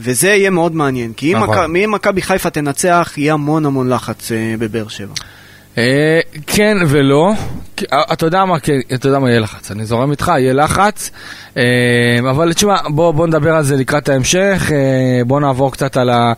וזה 0.00 0.28
יהיה 0.28 0.50
מאוד 0.50 0.74
מעניין, 0.74 1.12
כי 1.12 1.32
אם 1.32 1.38
נכון. 1.38 1.76
מכבי 1.88 2.22
חיפה 2.22 2.50
תנצח, 2.50 3.12
יהיה 3.16 3.32
המון 3.32 3.66
המון 3.66 3.88
לחץ 3.88 4.32
אה, 4.32 4.54
בבאר 4.58 4.88
שבע. 4.88 5.14
אה, 5.78 6.20
כן 6.46 6.76
ולא, 6.86 7.32
אה, 7.92 8.02
אתה 8.12 8.26
יודע 8.26 8.44
מה, 8.44 8.60
כן, 8.60 8.78
אתה 8.94 9.08
יודע 9.08 9.18
מה 9.18 9.30
יהיה 9.30 9.40
לחץ, 9.40 9.70
אני 9.70 9.84
זורם 9.84 10.10
איתך, 10.10 10.32
יהיה 10.38 10.52
לחץ, 10.52 11.10
אה, 11.56 11.62
אבל 12.30 12.52
תשמע, 12.52 12.76
בוא, 12.88 13.12
בוא 13.12 13.26
נדבר 13.26 13.54
על 13.54 13.64
זה 13.64 13.76
לקראת 13.76 14.08
ההמשך, 14.08 14.70
בוא 15.26 15.40
נעבור 15.40 15.72
קצת 15.72 15.96
על, 15.96 16.10
ה, 16.10 16.32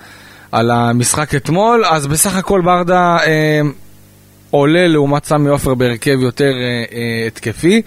על 0.52 0.70
המשחק 0.70 1.34
אתמול, 1.34 1.84
אז 1.84 2.06
בסך 2.06 2.36
הכל 2.36 2.60
ברדה 2.64 3.16
עולה 4.50 4.88
לעומת 4.88 5.24
סמי 5.24 5.48
עופר 5.48 5.74
בהרכב 5.74 6.18
יותר 6.20 6.52
התקפי, 7.26 7.82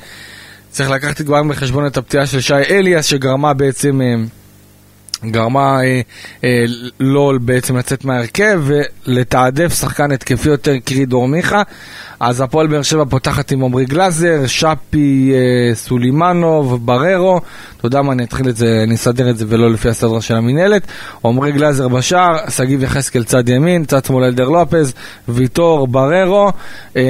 צריך 0.69 0.89
לקחת 0.89 1.21
כבר 1.21 1.43
בחשבון 1.43 1.87
את 1.87 1.97
הפציעה 1.97 2.25
של 2.25 2.41
שי 2.41 2.53
אליאס 2.53 3.05
שגרמה 3.05 3.53
בעצם... 3.53 4.01
גרמה 5.31 5.79
אה, 5.83 6.01
אה, 6.43 6.65
לא 6.99 7.33
בעצם 7.41 7.77
לצאת 7.77 8.05
מהרכב 8.05 8.61
ולתעדף 9.07 9.79
שחקן 9.79 10.11
התקפי 10.11 10.49
יותר 10.49 10.77
קרי 10.85 11.05
דור 11.05 11.27
מיכה. 11.27 11.61
אז 12.19 12.41
הפועל 12.41 12.67
באר 12.67 12.81
שבע 12.81 13.03
פותחת 13.09 13.51
עם 13.51 13.63
עמרי 13.63 13.85
גלאזר, 13.85 14.47
שפי 14.47 15.31
אה, 15.33 15.75
סולימנוב, 15.75 16.85
בררו. 16.85 17.41
אתה 17.77 17.87
יודע 17.87 18.01
מה, 18.01 18.13
אני 18.13 18.23
אתחיל 18.23 18.49
את 18.49 18.57
זה, 18.57 18.81
אני 18.83 18.95
אסדר 18.95 19.29
את 19.29 19.37
זה 19.37 19.45
ולא 19.47 19.71
לפי 19.71 19.89
הסדר 19.89 20.19
של 20.19 20.35
המינהלת. 20.35 20.87
עמרי 21.25 21.51
גלאזר 21.51 21.87
בשער, 21.87 22.37
שגיב 22.49 22.83
יחזקאל 22.83 23.23
צד 23.23 23.49
ימין, 23.49 23.85
צד 23.85 24.05
שמאל 24.05 24.23
אלדר 24.23 24.49
לופז, 24.49 24.93
ויטור, 25.29 25.87
בררו. 25.87 26.51
אה, 26.97 27.01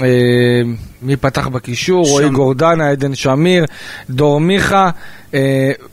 אה, 0.00 0.62
מי 1.02 1.16
פתח 1.16 1.48
בקישור? 1.48 2.06
רועי 2.06 2.28
גורדנה, 2.28 2.90
עדן 2.90 3.14
שמיר, 3.14 3.64
דור 4.10 4.40
מיכה, 4.40 4.90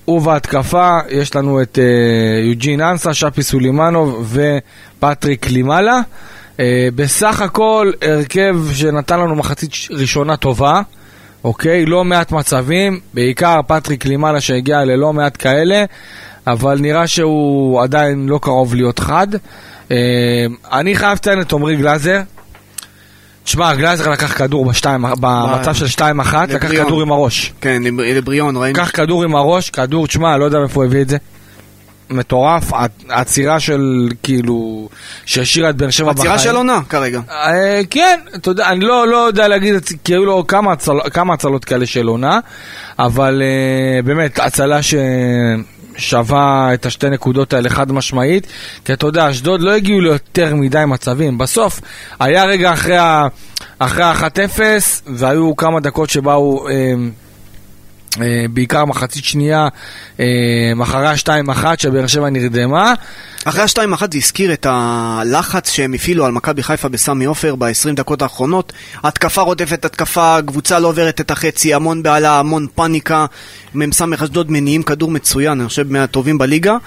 ובהתקפה 0.08 1.00
יש 1.10 1.36
לנו 1.36 1.62
את 1.62 1.80
אה, 1.80 2.42
יוג'ין 2.42 2.82
אנסה, 2.82 3.14
שפי 3.14 3.44
סולימנוב 3.44 4.38
ופטריק 5.00 5.50
לימאלה. 5.50 6.00
בסך 6.96 7.42
הכל 7.42 7.92
הרכב 8.02 8.56
שנתן 8.74 9.20
לנו 9.20 9.36
מחצית 9.36 9.72
ראשונה 9.92 10.38
טובה. 10.38 10.82
אוקיי? 11.44 11.86
לא 11.86 12.04
מעט 12.04 12.32
מצבים, 12.32 13.00
בעיקר 13.14 13.60
פטריק 13.68 14.06
לימאלה 14.06 14.42
שהגיע 14.42 14.86
ללא 14.86 15.14
מעט 15.14 15.36
כאלה, 15.40 15.86
אבל 16.48 16.80
נראה 16.80 17.08
שהוא 17.08 17.82
עדיין 17.84 18.26
לא 18.30 18.40
קרוב 18.42 18.76
להיות 18.76 19.00
חד. 19.00 19.28
אה, 19.92 19.98
אני 20.72 20.96
חייב 20.96 21.14
לציין 21.14 21.42
את 21.42 21.54
עמרי 21.54 21.76
גלאזר. 21.76 22.22
תשמע, 23.44 23.76
גלאזר 23.76 24.10
לקח 24.10 24.38
כדור 24.38 24.66
בשתיים, 24.66 25.06
במצב 25.20 25.74
של 25.74 25.86
2-1, 25.86 26.00
לקח. 26.50 26.72
כדור 26.72 27.02
עם 27.02 27.12
הראש. 27.12 27.54
כן, 27.62 27.82
לב- 27.86 28.00
לבריאון, 28.02 28.58
ראינו. 28.58 28.80
לקח 28.80 28.92
כדור 28.94 29.24
עם 29.24 29.36
הראש, 29.36 29.70
כדור, 29.70 30.08
תשמע, 30.08 30.38
לא 30.38 30.46
יודע 30.46 30.60
מאיפה 30.60 30.76
הוא 30.76 30.86
הביא 30.86 31.02
את 31.02 31.10
זה. 31.10 31.18
מטורף, 32.10 32.74
ה- 32.74 32.86
העצירה 33.10 33.60
של, 33.60 34.10
כאילו, 34.24 34.90
שהשאירה 35.26 35.70
את 35.70 35.76
באר 35.76 35.90
שבע 35.90 36.14
בחיים. 36.14 36.32
עצירה 36.32 36.52
של 36.52 36.56
עונה 36.56 36.80
כרגע. 36.90 37.20
אה, 37.32 37.82
כן, 37.90 38.20
אתה 38.36 38.52
יודע, 38.52 38.70
אני 38.70 38.86
לא, 38.86 39.08
לא 39.08 39.18
יודע 39.18 39.48
להגיד 39.48 39.76
כאילו 40.04 40.48
כמה, 40.48 40.72
הצל, 40.72 40.92
כמה 41.14 41.34
הצלות 41.34 41.66
כאלה 41.66 41.86
של 41.86 42.08
עונה, 42.08 42.40
אבל 43.00 43.42
אה, 43.46 44.02
באמת, 44.02 44.40
הצלה 44.40 44.80
ששווה 45.98 46.70
את 46.74 46.86
השתי 46.86 47.10
נקודות 47.10 47.54
האלה 47.54 47.70
חד 47.70 47.92
משמעית, 47.92 48.48
כי 48.86 48.94
אתה 48.94 49.08
יודע, 49.08 49.30
אשדוד 49.30 49.62
לא 49.62 49.72
הגיעו 49.72 50.02
ליותר 50.02 50.56
מדי 50.56 50.84
מצבים. 50.88 51.38
בסוף, 51.38 51.82
היה 52.20 52.46
רגע 52.46 52.74
אחרי 52.74 52.98
ה- 52.98 53.28
אחרי 53.80 54.04
ה-1-0, 54.04 54.60
והיו 55.08 55.56
כמה 55.56 55.80
דקות 55.80 56.10
שבאו... 56.10 56.68
אה, 56.70 56.74
בעיקר 58.50 58.86
מחצית 58.86 59.26
שנייה, 59.26 59.68
אה, 60.20 60.26
אחרי 60.84 61.08
ה-2-1 61.08 61.66
שבאר 61.78 62.08
שבע 62.08 62.30
נרדמה. 62.30 62.94
אחרי 63.46 63.62
ה-2-1 63.62 64.00
זה 64.12 64.18
הזכיר 64.18 64.54
את 64.54 64.66
הלחץ 64.70 65.70
שהם 65.72 65.94
הפעילו 65.94 66.26
על 66.26 66.32
מכבי 66.32 66.64
חיפה 66.64 66.90
בסמי 66.90 67.26
עופר 67.26 67.56
ב-20 67.56 67.96
דקות 67.96 68.22
האחרונות. 68.22 68.74
התקפה 69.04 69.42
רודפת 69.42 69.86
התקפה, 69.86 70.38
קבוצה 70.46 70.80
לא 70.80 70.88
עוברת 70.88 71.22
את 71.22 71.32
החצי, 71.32 71.74
המון 71.74 72.04
בהלה, 72.04 72.40
המון 72.40 72.68
פאניקה. 72.76 73.26
מ"ס 73.76 74.02
אשדוד 74.24 74.52
מניעים 74.52 74.84
כדור 74.84 75.12
מצוין, 75.12 75.60
אני 75.60 75.68
חושב 75.68 75.92
מהטובים 75.92 76.38
בליגה. 76.38 76.78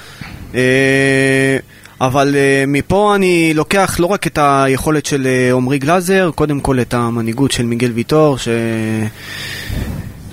אה, 0.54 1.58
אבל 2.00 2.36
אה, 2.36 2.64
מפה 2.66 3.14
אני 3.14 3.54
לוקח 3.54 3.96
לא 4.00 4.06
רק 4.06 4.26
את 4.26 4.38
היכולת 4.42 5.06
של 5.06 5.26
אה, 5.26 5.54
עמרי 5.54 5.78
גלאזר, 5.78 6.30
קודם 6.34 6.60
כל 6.60 6.80
את 6.80 6.94
המנהיגות 6.94 7.52
של 7.52 7.66
מיגל 7.66 7.90
ויטור, 7.90 8.38
ש... 8.38 8.48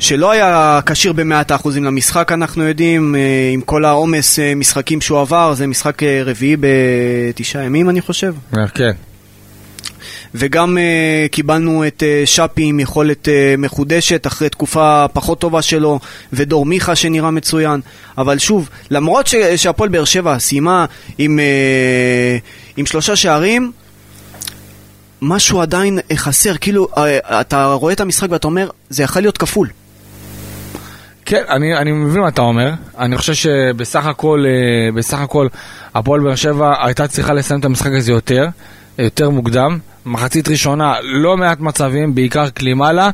שלא 0.04 0.32
היה 0.32 0.80
כשיר 0.86 1.14
במאת 1.14 1.52
האחוזים 1.52 1.84
למשחק, 1.84 2.32
אנחנו 2.32 2.64
יודעים, 2.64 3.16
אה, 3.16 3.20
עם 3.54 3.62
כל 3.62 3.86
העומס 3.86 4.40
אה, 4.40 4.56
משחקים 4.56 5.02
שהוא 5.02 5.20
עבר, 5.20 5.54
זה 5.54 5.68
משחק 5.68 6.04
אה, 6.04 6.22
רביעי 6.26 6.56
בתשעה 6.60 7.64
ימים, 7.64 7.90
אני 7.90 8.02
חושב. 8.02 8.36
כן. 8.74 8.92
וגם 10.36 10.78
uh, 10.78 11.30
קיבלנו 11.30 11.88
את 11.88 12.04
uh, 12.04 12.28
שפי 12.28 12.64
עם 12.64 12.80
יכולת 12.80 13.28
uh, 13.28 13.32
מחודשת 13.58 14.28
אחרי 14.28 14.50
תקופה 14.50 15.06
פחות 15.14 15.40
טובה 15.40 15.62
שלו, 15.62 16.00
ודור 16.34 16.66
מיכה 16.66 16.96
שנראה 16.96 17.32
מצוין. 17.32 17.82
אבל 18.18 18.38
שוב, 18.38 18.70
למרות 18.90 19.28
ש- 19.28 19.36
שהפועל 19.56 19.90
באר 19.90 20.06
שבע 20.06 20.40
סיימה 20.40 20.86
עם, 21.18 21.40
uh, 21.40 22.74
עם 22.78 22.86
שלושה 22.86 23.16
שערים, 23.16 23.72
משהו 25.22 25.62
עדיין 25.62 26.00
חסר. 26.16 26.58
כאילו, 26.58 26.88
uh, 26.94 27.00
אתה 27.26 27.66
רואה 27.66 27.94
את 27.94 28.00
המשחק 28.02 28.32
ואתה 28.32 28.48
אומר, 28.48 28.70
זה 28.90 29.04
יכול 29.04 29.22
להיות 29.22 29.38
כפול. 29.38 29.68
כן, 31.26 31.44
אני, 31.50 31.78
אני 31.78 31.92
מבין 31.92 32.22
מה 32.22 32.28
אתה 32.28 32.42
אומר. 32.42 32.72
אני 33.00 33.18
חושב 33.18 33.34
שבסך 33.34 34.06
הכל, 34.06 34.46
אה, 34.48 34.92
בסך 34.92 35.20
הכל, 35.20 35.48
הפועל 35.96 36.22
באר 36.22 36.36
שבע 36.36 36.86
הייתה 36.86 37.08
צריכה 37.08 37.34
לסיים 37.34 37.60
את 37.60 37.66
המשחק 37.66 37.92
הזה 37.98 38.12
יותר, 38.12 38.46
יותר 39.00 39.30
מוקדם. 39.30 39.78
מחצית 40.06 40.48
ראשונה, 40.48 40.94
לא 41.04 41.38
מעט 41.38 41.60
מצבים, 41.60 42.16
בעיקר 42.16 42.50
קלימאלה, 42.50 43.10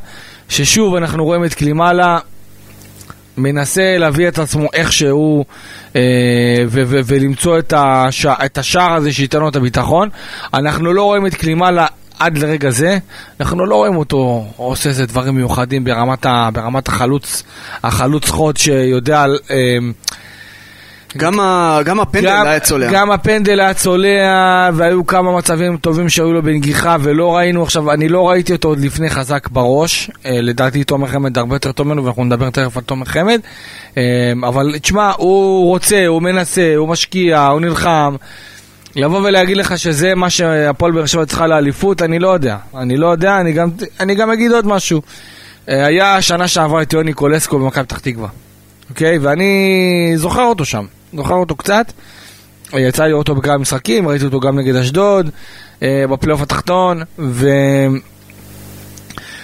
ששוב 0.48 0.94
אנחנו 0.94 1.24
רואים 1.24 1.44
את 1.44 1.54
קלימאלה 1.54 2.18
מנסה 3.36 3.98
להביא 3.98 4.28
את 4.28 4.38
עצמו 4.38 4.68
איכשהו 4.72 5.44
אה, 5.96 6.00
ו- 6.68 6.82
ו- 6.86 7.00
ולמצוא 7.06 7.58
את, 7.58 7.72
הש- 7.76 8.26
את 8.26 8.58
השער 8.58 8.92
הזה 8.92 9.12
שייתן 9.12 9.38
לו 9.38 9.48
את 9.48 9.56
הביטחון. 9.56 10.08
אנחנו 10.54 10.92
לא 10.92 11.02
רואים 11.02 11.26
את 11.26 11.34
קלימאלה 11.34 11.86
עד 12.20 12.38
לרגע 12.38 12.70
זה, 12.70 12.98
אנחנו 13.40 13.66
לא 13.66 13.74
רואים 13.74 13.96
אותו 13.96 14.44
עושה 14.56 14.88
איזה 14.88 15.06
דברים 15.06 15.34
מיוחדים 15.34 15.84
ברמת, 15.84 16.26
ה- 16.26 16.48
ברמת 16.52 16.88
החלוץ, 16.88 17.42
החלוץ 17.84 18.28
חוד 18.30 18.56
שיודע... 18.56 19.24
אה, 19.50 19.76
גם, 21.16 21.40
ה, 21.40 21.78
גם 21.84 22.00
הפנדל 22.00 22.28
היה 22.28 22.60
צולע. 22.60 22.90
גם 22.92 23.10
הפנדל 23.10 23.60
היה 23.60 23.74
צולע, 23.74 24.70
והיו 24.74 25.06
כמה 25.06 25.36
מצבים 25.36 25.76
טובים 25.76 26.08
שהיו 26.08 26.32
לו 26.32 26.42
בנגיחה, 26.42 26.96
ולא 27.00 27.36
ראינו 27.36 27.62
עכשיו, 27.62 27.92
אני 27.92 28.08
לא 28.08 28.28
ראיתי 28.28 28.52
אותו 28.52 28.68
עוד 28.68 28.78
לפני 28.80 29.10
חזק 29.10 29.48
בראש. 29.48 30.10
אה, 30.26 30.40
לדעתי 30.40 30.84
תומר 30.84 31.06
חמד 31.06 31.38
הרבה 31.38 31.54
יותר 31.54 31.72
טוב 31.72 31.86
ממנו, 31.86 32.04
ואנחנו 32.04 32.24
נדבר 32.24 32.50
תכף 32.50 32.76
על 32.76 32.82
תומר 32.82 33.04
חמד. 33.04 33.40
אה, 33.96 34.02
אבל 34.48 34.78
תשמע, 34.82 35.12
הוא 35.16 35.66
רוצה, 35.66 36.06
הוא 36.06 36.22
מנסה, 36.22 36.72
הוא 36.76 36.88
משקיע, 36.88 37.46
הוא 37.46 37.60
נלחם. 37.60 38.16
לבוא 38.96 39.18
ולהגיד 39.18 39.56
לך 39.56 39.78
שזה 39.78 40.14
מה 40.14 40.30
שהפועל 40.30 40.92
באר 40.92 41.06
שבע 41.06 41.26
צריכה 41.26 41.46
לאליפות, 41.46 42.02
אני 42.02 42.18
לא 42.18 42.28
יודע. 42.28 42.56
אני 42.74 42.96
לא 42.96 43.06
יודע, 43.06 43.40
אני 43.40 43.52
גם, 43.52 43.70
אני 44.00 44.14
גם 44.14 44.30
אגיד 44.30 44.52
עוד 44.52 44.66
משהו. 44.66 45.02
אה, 45.68 45.86
היה 45.86 46.22
שנה 46.22 46.48
שעברה 46.48 46.82
את 46.82 46.92
יוני 46.92 47.12
קולסקו 47.12 47.58
במכבי 47.58 47.84
פתח 47.84 47.98
תקווה. 47.98 48.28
אוקיי? 48.90 49.18
ואני 49.18 50.12
זוכר 50.16 50.42
אותו 50.42 50.64
שם. 50.64 50.84
זוכר 51.16 51.34
אותו 51.34 51.56
קצת. 51.56 51.92
יצא 52.72 53.04
לי 53.04 53.12
אותו 53.12 53.34
בכמה 53.34 53.58
משחקים, 53.58 54.08
ראיתי 54.08 54.24
אותו 54.24 54.40
גם 54.40 54.58
נגד 54.58 54.76
אשדוד, 54.76 55.30
אה, 55.82 56.04
בפלייאוף 56.10 56.42
התחתון, 56.42 57.02
ו... 57.18 57.48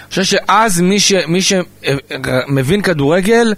אני 0.07 0.11
חושב 0.11 0.25
שאז 0.25 0.81
מי, 0.81 1.01
ש... 1.01 1.13
שמבין 1.41 2.83
כדורגל 2.83 3.55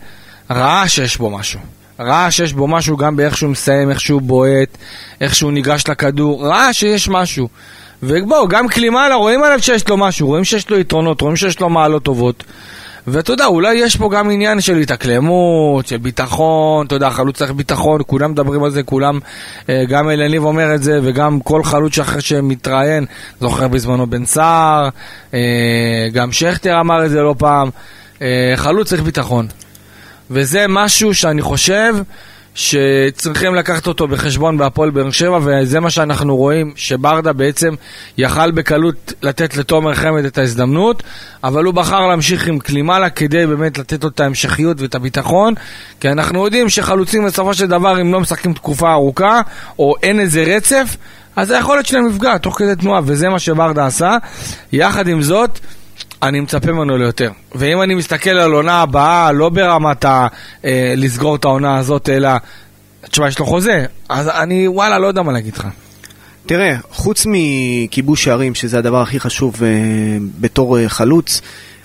ראה 0.50 0.88
שיש 0.88 1.16
בו 1.16 1.30
משהו. 1.30 1.60
ראה 2.00 2.30
שיש 2.30 2.52
בו 2.52 2.68
משהו 2.68 2.96
גם 2.96 3.16
באיך 3.16 3.36
שהוא 3.36 3.50
מסיים, 3.50 3.90
איך 3.90 4.00
שהוא 4.00 4.22
בועט, 4.22 4.78
איך 5.20 5.34
שהוא 5.34 5.52
ניגש 5.52 5.84
לכדור, 5.88 6.46
ראה 6.46 6.72
שיש 6.72 7.08
משהו. 7.08 7.48
ובואו, 8.02 8.48
גם 8.48 8.68
קלימאלה, 8.68 9.14
רואים 9.14 9.42
עליו 9.42 9.62
שיש 9.62 9.88
לו 9.88 9.96
משהו, 9.96 10.26
רואים 10.26 10.44
שיש 10.44 10.70
לו 10.70 10.78
יתרונות, 10.78 11.20
רואים 11.20 11.36
שיש 11.36 11.60
לו 11.60 11.68
מעלות 11.68 12.02
טובות. 12.02 12.44
ואתה 13.06 13.32
יודע, 13.32 13.46
אולי 13.46 13.74
יש 13.74 13.96
פה 13.96 14.10
גם 14.12 14.30
עניין 14.30 14.60
של 14.60 14.76
התאקלמות, 14.76 15.86
של 15.86 15.96
ביטחון, 15.96 16.86
אתה 16.86 16.94
יודע, 16.94 17.10
חלוץ 17.10 17.36
צריך 17.36 17.52
ביטחון, 17.52 18.00
כולם 18.06 18.30
מדברים 18.30 18.64
על 18.64 18.70
זה, 18.70 18.82
כולם, 18.82 19.18
אה, 19.68 19.84
גם 19.88 20.10
אלניב 20.10 20.44
אומר 20.44 20.74
את 20.74 20.82
זה, 20.82 21.00
וגם 21.02 21.40
כל 21.40 21.64
חלוץ 21.64 21.98
אחר 21.98 22.20
שמתראיין, 22.20 23.06
זוכר 23.40 23.68
בזמנו 23.68 24.06
בן 24.06 24.24
סער, 24.24 24.88
אה, 25.34 26.08
גם 26.12 26.32
שכטר 26.32 26.80
אמר 26.80 27.04
את 27.04 27.10
זה 27.10 27.22
לא 27.22 27.34
פעם, 27.38 27.70
אה, 28.22 28.52
חלוץ 28.56 28.88
צריך 28.88 29.02
ביטחון. 29.02 29.46
וזה 30.30 30.66
משהו 30.68 31.14
שאני 31.14 31.42
חושב 31.42 31.94
שצריכים 32.54 33.54
לקחת 33.54 33.86
אותו 33.86 34.08
בחשבון 34.08 34.58
בהפועל 34.58 34.90
באר 34.90 35.10
שבע, 35.10 35.38
וזה 35.42 35.80
מה 35.80 35.90
שאנחנו 35.90 36.36
רואים, 36.36 36.72
שברדה 36.76 37.32
בעצם 37.32 37.74
יכל 38.18 38.50
בקלות 38.50 39.12
לתת 39.22 39.56
לתומר 39.56 39.94
חמד 39.94 40.24
את 40.24 40.38
ההזדמנות, 40.38 41.02
אבל 41.44 41.64
הוא 41.64 41.74
בחר 41.74 42.06
להמשיך 42.06 42.48
עם 42.48 42.58
קלימאלה 42.58 43.10
כדי 43.10 43.46
באמת 43.46 43.78
לתת 43.78 44.04
לו 44.04 44.10
את 44.10 44.20
ההמשכיות 44.20 44.80
ואת 44.80 44.94
הביטחון, 44.94 45.54
כי 46.00 46.08
אנחנו 46.08 46.44
יודעים 46.44 46.68
שחלוצים 46.68 47.26
בסופו 47.26 47.54
של 47.54 47.66
דבר, 47.66 48.00
אם 48.00 48.12
לא 48.12 48.20
משחקים 48.20 48.52
תקופה 48.52 48.92
ארוכה, 48.92 49.40
או 49.78 49.94
אין 50.02 50.20
איזה 50.20 50.42
רצף, 50.42 50.96
אז 51.36 51.50
היכולת 51.50 51.86
שלהם 51.86 52.06
נפגע 52.06 52.38
תוך 52.38 52.58
כדי 52.58 52.76
תנועה, 52.76 53.00
וזה 53.04 53.28
מה 53.28 53.38
שברדה 53.38 53.86
עשה. 53.86 54.16
יחד 54.72 55.08
עם 55.08 55.22
זאת, 55.22 55.58
אני 56.22 56.40
מצפה 56.40 56.72
ממנו 56.72 56.98
ליותר. 56.98 57.30
ואם 57.54 57.82
אני 57.82 57.94
מסתכל 57.94 58.30
על 58.30 58.52
עונה 58.52 58.82
הבאה, 58.82 59.32
לא 59.32 59.48
ברמת 59.48 60.04
ה... 60.04 60.26
אה, 60.64 60.94
לסגור 60.96 61.36
את 61.36 61.44
העונה 61.44 61.78
הזאת, 61.78 62.08
אלא... 62.08 62.30
תשמע, 63.10 63.28
יש 63.28 63.38
לו 63.38 63.46
חוזה, 63.46 63.84
אז 64.08 64.28
אני, 64.28 64.68
וואלה, 64.68 64.98
לא 64.98 65.06
יודע 65.06 65.22
מה 65.22 65.32
להגיד 65.32 65.56
לך. 65.56 65.66
תראה, 66.46 66.76
חוץ 66.90 67.26
מכיבוש 67.28 68.24
שערים, 68.24 68.54
שזה 68.54 68.78
הדבר 68.78 69.02
הכי 69.02 69.20
חשוב 69.20 69.54
uh, 69.56 69.60
בתור 70.40 70.78
uh, 70.78 70.80
חלוץ, 70.88 71.40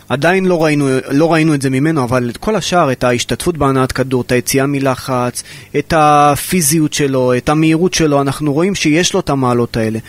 עדיין 0.09 0.45
לא 0.45 0.63
ראינו, 0.63 0.87
לא 1.09 1.33
ראינו 1.33 1.53
את 1.53 1.61
זה 1.61 1.69
ממנו, 1.69 2.03
אבל 2.03 2.29
את 2.29 2.37
כל 2.37 2.55
השאר, 2.55 2.91
את 2.91 3.03
ההשתתפות 3.03 3.57
בהנעת 3.57 3.91
כדור, 3.91 4.21
את 4.21 4.31
היציאה 4.31 4.65
מלחץ, 4.65 5.43
את 5.77 5.93
הפיזיות 5.97 6.93
שלו, 6.93 7.37
את 7.37 7.49
המהירות 7.49 7.93
שלו, 7.93 8.21
אנחנו 8.21 8.53
רואים 8.53 8.75
שיש 8.75 9.13
לו 9.13 9.19
את 9.19 9.29
המעלות 9.29 9.77
האלה. 9.77 9.99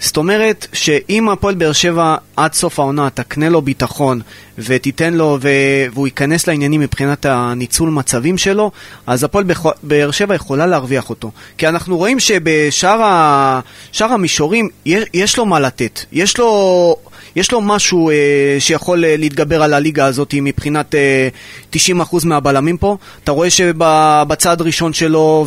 זאת 0.00 0.16
אומרת 0.16 0.66
שאם 0.72 1.28
הפועל 1.28 1.54
באר 1.54 1.72
שבע 1.72 2.16
עד 2.36 2.52
סוף 2.52 2.78
העונה 2.78 3.10
תקנה 3.10 3.48
לו 3.48 3.62
ביטחון 3.62 4.20
ותיתן 4.58 5.14
לו 5.14 5.38
ו... 5.40 5.48
והוא 5.92 6.06
ייכנס 6.06 6.46
לעניינים 6.46 6.80
מבחינת 6.80 7.26
הניצול 7.26 7.90
מצבים 7.90 8.38
שלו, 8.38 8.70
אז 9.06 9.24
הפועל. 9.24 9.44
באר 9.82 10.10
שבע 10.10 10.34
יכולה 10.34 10.66
להרוויח 10.66 11.10
אותו. 11.10 11.30
כי 11.58 11.68
אנחנו 11.68 11.96
רואים 11.96 12.20
שבשאר 12.20 13.02
ה... 13.02 13.60
המישורים 14.00 14.68
יש, 14.86 15.04
יש 15.14 15.38
לו 15.38 15.46
מה 15.46 15.60
לתת. 15.60 16.00
יש 16.12 16.38
לו... 16.38 16.96
יש 17.36 17.52
לו 17.52 17.60
משהו 17.60 18.10
אה, 18.10 18.14
שיכול 18.58 19.04
אה, 19.04 19.16
להתגבר 19.18 19.62
על 19.62 19.74
הליגה 19.74 20.06
הזאת 20.06 20.34
מבחינת 20.42 20.94
אה, 20.94 21.28
90% 21.74 21.78
מהבלמים 22.24 22.76
פה. 22.76 22.96
אתה 23.24 23.32
רואה 23.32 23.50
שבצד 23.50 24.56
ראשון 24.60 24.92
שלו 24.92 25.46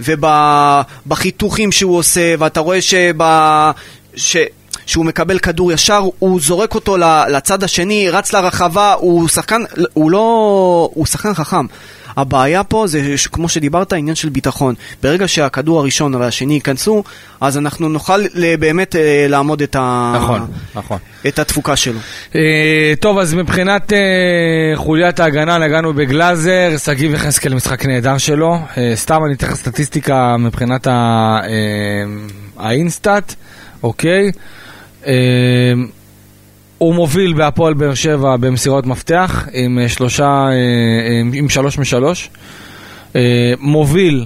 ובחיתוכים 0.00 1.72
שהוא 1.72 1.96
עושה, 1.96 2.34
ואתה 2.38 2.60
רואה 2.60 2.82
שב... 2.82 3.16
ש... 4.16 4.36
שהוא 4.86 5.04
מקבל 5.04 5.38
כדור 5.38 5.72
ישר, 5.72 6.02
הוא 6.18 6.40
זורק 6.40 6.74
אותו 6.74 6.96
לצד 7.28 7.64
השני, 7.64 8.10
רץ 8.10 8.32
לרחבה, 8.32 8.92
הוא 8.92 9.28
שחקן, 9.28 9.62
הוא 9.92 10.10
לא... 10.10 10.90
הוא 10.94 11.06
שחקן 11.06 11.34
חכם. 11.34 11.66
הבעיה 12.16 12.64
פה 12.64 12.86
זה, 12.86 13.00
כמו 13.32 13.48
שדיברת, 13.48 13.92
עניין 13.92 14.14
של 14.14 14.28
ביטחון. 14.28 14.74
ברגע 15.02 15.28
שהכדור 15.28 15.78
הראשון 15.80 16.14
והשני 16.14 16.54
ייכנסו, 16.54 17.04
אז 17.40 17.58
אנחנו 17.58 17.88
נוכל 17.88 18.16
ל- 18.34 18.56
באמת 18.56 18.96
אה, 18.96 19.26
לעמוד 19.28 19.62
את, 19.62 19.76
ה... 19.78 20.12
נכון, 20.16 20.46
נכון. 20.74 20.98
את 21.28 21.38
התפוקה 21.38 21.76
שלו. 21.76 21.98
אה, 22.34 22.40
טוב, 23.00 23.18
אז 23.18 23.34
מבחינת 23.34 23.92
אה, 23.92 23.98
חוליית 24.76 25.20
ההגנה 25.20 25.58
נגענו 25.58 25.92
בגלאזר, 25.94 26.70
שגיב 26.84 27.14
יחזקאל 27.14 27.54
משחק 27.54 27.86
נהדר 27.86 28.18
שלו. 28.18 28.58
אה, 28.76 28.92
סתם 28.94 29.18
אני 29.26 29.34
אתן 29.34 29.54
סטטיסטיקה 29.54 30.36
מבחינת 30.38 30.86
ה, 30.86 30.90
אה, 31.44 31.50
האינסטאט, 32.58 33.34
אוקיי? 33.82 34.30
הוא 36.80 36.94
מוביל 36.94 37.32
בהפועל 37.32 37.74
באר 37.74 37.94
שבע 37.94 38.36
במסירות 38.36 38.86
מפתח 38.86 39.48
עם 39.52 39.78
אה, 39.78 39.88
שלושה, 39.88 40.24
אה, 40.24 40.50
אה, 40.50 41.20
עם 41.32 41.48
שלוש 41.48 41.78
משלוש. 41.78 42.30
מוביל 43.58 44.24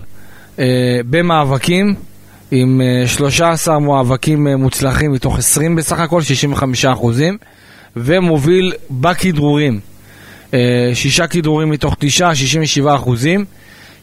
במאבקים 1.11 1.94
עם 2.50 2.80
אה, 2.80 3.06
13 3.06 3.78
מאבקים 3.78 4.46
מוצלחים 4.46 5.12
מתוך 5.12 5.38
20 5.38 5.76
בסך 5.76 5.99
הכל, 5.99 6.23
65 6.23 6.84
אחוזים, 6.84 7.38
ומוביל 7.96 8.73
בכדרורים, 8.90 9.80
שישה 10.94 11.26
כדרורים 11.26 11.70
מתוך 11.70 11.96
תשעה, 11.99 12.34
67 12.34 12.94
אחוזים, 12.94 13.44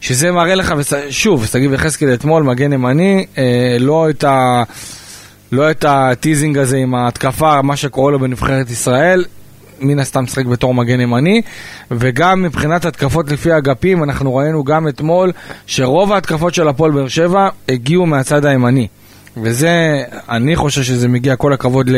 שזה 0.00 0.32
מראה 0.32 0.54
לך, 0.54 0.74
שוב, 1.10 1.46
שגיב 1.46 1.72
יחזקאל 1.72 2.14
אתמול, 2.14 2.42
מגן 2.42 2.72
ימני, 2.72 3.26
לא 3.80 4.10
את 4.10 4.24
ה... 4.24 4.62
לא 5.52 5.70
את 5.70 5.84
הטיזינג 5.88 6.58
הזה 6.58 6.76
עם 6.76 6.94
ההתקפה, 6.94 7.62
מה 7.62 7.76
שקורה 7.76 8.12
לו 8.12 8.18
בנבחרת 8.18 8.70
ישראל, 8.70 9.24
מן 9.80 9.98
הסתם 9.98 10.24
משחק 10.24 10.44
בתור 10.46 10.74
מגן 10.74 11.00
ימני, 11.00 11.42
וגם 11.90 12.42
מבחינת 12.42 12.84
התקפות 12.84 13.30
לפי 13.32 13.56
אגפים, 13.56 14.02
אנחנו 14.04 14.34
ראינו 14.36 14.64
גם 14.64 14.88
אתמול 14.88 15.32
שרוב 15.66 16.12
ההתקפות 16.12 16.54
של 16.54 16.68
הפועל 16.68 16.90
באר 16.90 17.08
שבע 17.08 17.48
הגיעו 17.68 18.06
מהצד 18.06 18.44
הימני. 18.44 18.86
וזה, 19.42 20.02
אני 20.28 20.56
חושב 20.56 20.82
שזה 20.82 21.08
מגיע 21.08 21.36
כל 21.36 21.52
הכבוד 21.52 21.90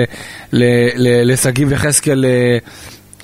לשגיב 0.53 1.73
יחזקאל, 1.73 2.25
אה, 2.25 2.59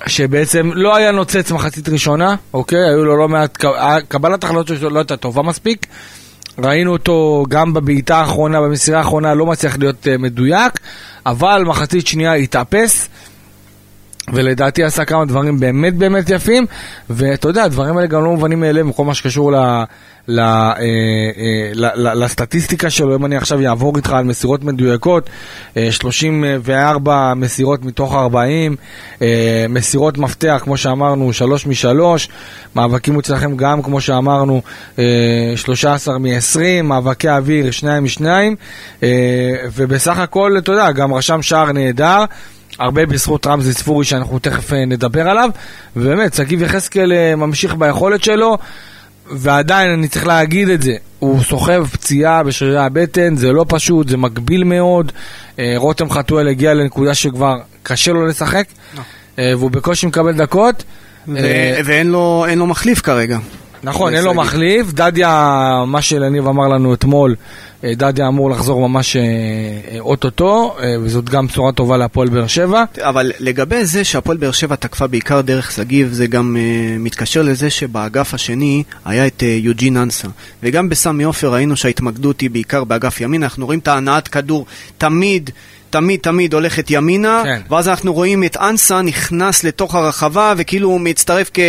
שבעצם 0.07 0.71
לא 0.73 0.95
היה 0.95 1.11
נוצץ 1.11 1.51
מחצית 1.51 1.89
ראשונה, 1.89 2.35
אוקיי? 2.53 2.89
היו 2.89 3.05
לו 3.05 3.17
לא 3.17 3.27
מעט, 3.27 3.57
ק- 3.57 4.01
קבלת 4.07 4.43
החלטות 4.43 4.77
שלו 4.77 4.89
לא 4.89 4.99
הייתה 4.99 5.17
טובה 5.17 5.41
מספיק. 5.41 5.85
ראינו 6.57 6.91
אותו 6.91 7.45
גם 7.49 7.73
בבעיטה 7.73 8.17
האחרונה, 8.17 8.61
במסירה 8.61 8.97
האחרונה, 8.97 9.33
לא 9.33 9.45
מצליח 9.45 9.77
להיות 9.77 10.07
uh, 10.07 10.17
מדויק, 10.21 10.79
אבל 11.25 11.63
מחצית 11.65 12.07
שנייה 12.07 12.33
התאפס, 12.33 13.09
ולדעתי 14.33 14.83
עשה 14.83 15.05
כמה 15.05 15.25
דברים 15.25 15.59
באמת 15.59 15.95
באמת 15.95 16.29
יפים, 16.29 16.65
ואתה 17.09 17.47
יודע, 17.47 17.63
הדברים 17.63 17.97
האלה 17.97 18.07
גם 18.07 18.23
לא 18.23 18.29
מובנים 18.29 18.59
מאליהם, 18.59 18.89
בכל 18.89 19.05
מה 19.05 19.13
שקשור 19.13 19.51
ל... 19.51 19.83
אה, 20.29 20.73
אה, 20.77 22.13
לסטטיסטיקה 22.15 22.89
שלו, 22.89 23.15
אם 23.15 23.25
אני 23.25 23.37
עכשיו 23.37 23.67
אעבור 23.67 23.97
איתך 23.97 24.11
על 24.11 24.23
מסירות 24.23 24.63
מדויקות, 24.63 25.29
אה, 25.77 25.91
34 25.91 27.33
מסירות 27.33 27.85
מתוך 27.85 28.13
40, 28.13 28.75
אה, 29.21 29.65
מסירות 29.69 30.17
מפתח, 30.17 30.61
כמו 30.63 30.77
שאמרנו, 30.77 31.33
3 31.33 31.65
מ-3, 31.65 32.29
מאבקים 32.75 33.13
מוצלחים 33.13 33.57
גם, 33.57 33.81
כמו 33.81 34.01
שאמרנו, 34.01 34.61
אה, 34.99 35.53
13 35.55 36.17
מ-20, 36.17 36.83
מאבקי 36.83 37.29
אוויר, 37.29 37.71
2 37.71 38.03
מ-2, 38.03 38.25
אה, 39.03 39.09
ובסך 39.73 40.17
הכל, 40.17 40.55
אתה 40.57 40.71
יודע, 40.71 40.91
גם 40.91 41.13
רשם 41.13 41.41
שער 41.41 41.71
נהדר. 41.71 42.25
הרבה 42.79 43.05
בזכות 43.05 43.47
רמזי 43.47 43.73
ספורי 43.73 44.05
שאנחנו 44.05 44.39
תכף 44.39 44.73
אה, 44.73 44.85
נדבר 44.85 45.29
עליו, 45.29 45.49
ובאמת, 45.95 46.33
שגיב 46.33 46.61
יחזקאל 46.61 47.13
אה, 47.13 47.35
ממשיך 47.35 47.75
ביכולת 47.75 48.23
שלו, 48.23 48.57
ועדיין 49.31 49.91
אני 49.91 50.07
צריך 50.07 50.27
להגיד 50.27 50.69
את 50.69 50.81
זה, 50.81 50.95
הוא 51.19 51.43
סוחב 51.43 51.85
פציעה 51.91 52.43
בשרירי 52.43 52.77
הבטן, 52.77 53.35
זה 53.35 53.51
לא 53.51 53.65
פשוט, 53.67 54.07
זה 54.07 54.17
מגביל 54.17 54.63
מאוד. 54.63 55.11
אה, 55.59 55.73
רותם 55.75 56.09
חתואל 56.09 56.47
הגיע 56.47 56.73
לנקודה 56.73 57.15
שכבר 57.15 57.59
קשה 57.83 58.11
לו 58.11 58.25
לשחק, 58.25 58.65
אה, 59.39 59.53
והוא 59.57 59.71
בקושי 59.71 60.05
מקבל 60.07 60.33
דקות. 60.33 60.83
ו- 61.27 61.37
אה, 61.37 61.79
ואין 61.85 62.07
לו, 62.07 62.45
לו 62.55 62.67
מחליף 62.67 63.01
כרגע. 63.01 63.37
נכון, 63.83 64.13
אין 64.13 64.23
לו. 64.23 64.33
מחליף. 64.33 64.91
דדיה, 64.93 65.83
מה 65.87 66.01
שלניב 66.01 66.47
אמר 66.47 66.67
לנו 66.67 66.93
אתמול, 66.93 67.35
דדיה 67.83 68.27
אמור 68.27 68.49
לחזור 68.49 68.89
ממש 68.89 69.15
אה, 69.15 69.21
אה, 69.21 69.99
אוטוטו, 69.99 70.75
אה, 70.79 70.95
וזאת 71.01 71.29
גם 71.29 71.47
בשורה 71.47 71.71
טובה 71.71 71.97
להפועל 71.97 72.29
באר 72.29 72.47
שבע. 72.47 72.83
אבל 73.01 73.31
לגבי 73.39 73.85
זה 73.85 74.03
שהפועל 74.03 74.37
באר 74.37 74.51
שבע 74.51 74.75
תקפה 74.75 75.07
בעיקר 75.07 75.41
דרך 75.41 75.71
שגיב, 75.71 76.13
זה 76.13 76.27
גם 76.27 76.57
מתקשר 76.99 77.41
לזה 77.41 77.69
שבאגף 77.69 78.33
השני 78.33 78.83
היה 79.05 79.27
את 79.27 79.43
יוג'ין 79.45 79.97
אנסה. 79.97 80.27
וגם 80.63 80.89
בסמי 80.89 81.23
עופר 81.23 81.53
ראינו 81.53 81.75
שההתמקדות 81.75 82.41
היא 82.41 82.49
בעיקר 82.49 82.83
באגף 82.83 83.21
ימין, 83.21 83.43
אנחנו 83.43 83.65
רואים 83.65 83.79
את 83.79 83.87
ההנעת 83.87 84.27
כדור 84.27 84.65
תמיד. 84.97 85.49
תמיד 85.91 86.19
תמיד 86.19 86.53
הולכת 86.53 86.91
ימינה, 86.91 87.41
כן. 87.43 87.61
ואז 87.69 87.87
אנחנו 87.87 88.13
רואים 88.13 88.43
את 88.43 88.57
אנסה 88.57 89.01
נכנס 89.01 89.63
לתוך 89.63 89.95
הרחבה 89.95 90.53
וכאילו 90.57 90.89
הוא 90.89 91.01
מצטרף 91.01 91.49
כ... 91.53 91.59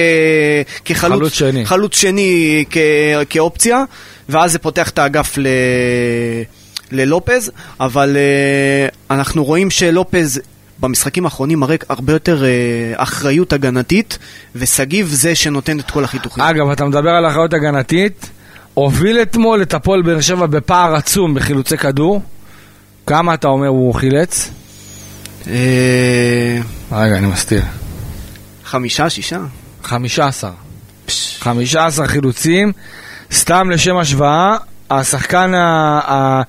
כחלוץ 0.84 1.18
חלוץ 1.18 1.32
שני. 1.32 1.66
חלוץ 1.66 1.96
שני 1.96 2.64
כ... 2.70 2.76
כאופציה, 3.30 3.84
ואז 4.28 4.52
זה 4.52 4.58
פותח 4.58 4.90
את 4.90 4.98
האגף 4.98 5.38
ל... 5.38 5.46
ללופז, 6.92 7.50
אבל 7.80 8.16
uh, 8.16 8.94
אנחנו 9.10 9.44
רואים 9.44 9.70
שלופז 9.70 10.40
במשחקים 10.80 11.24
האחרונים 11.24 11.60
מראה 11.60 11.76
הרבה 11.88 12.12
יותר 12.12 12.42
uh, 12.42 13.02
אחריות 13.02 13.52
הגנתית, 13.52 14.18
ושגיב 14.54 15.06
זה 15.06 15.34
שנותן 15.34 15.80
את 15.80 15.90
כל 15.90 16.04
החיתוכים. 16.04 16.44
אגב, 16.44 16.70
אתה 16.70 16.84
מדבר 16.84 17.10
על 17.10 17.26
אחריות 17.26 17.54
הגנתית, 17.54 18.30
הוביל 18.74 19.22
אתמול 19.22 19.62
את 19.62 19.74
הפועל 19.74 20.02
באר 20.02 20.20
שבע 20.20 20.46
בפער 20.46 20.94
עצום 20.94 21.34
בחילוצי 21.34 21.76
כדור. 21.76 22.22
כמה 23.06 23.34
אתה 23.34 23.48
אומר 23.48 23.68
הוא 23.68 23.94
חילץ? 23.94 24.50
אה, 25.46 26.58
רגע, 26.92 27.18
אני 27.18 27.26
מסתיר. 27.26 27.62
חמישה, 28.64 29.10
שישה? 29.10 29.40
15. 29.82 30.50
15 31.38 32.08
חילוצים. 32.08 32.72
סתם 33.32 33.70
לשם 33.70 33.96
השוואה, 33.96 34.56
השחקן, 34.90 35.54
ה, 35.54 36.00
ה, 36.06 36.42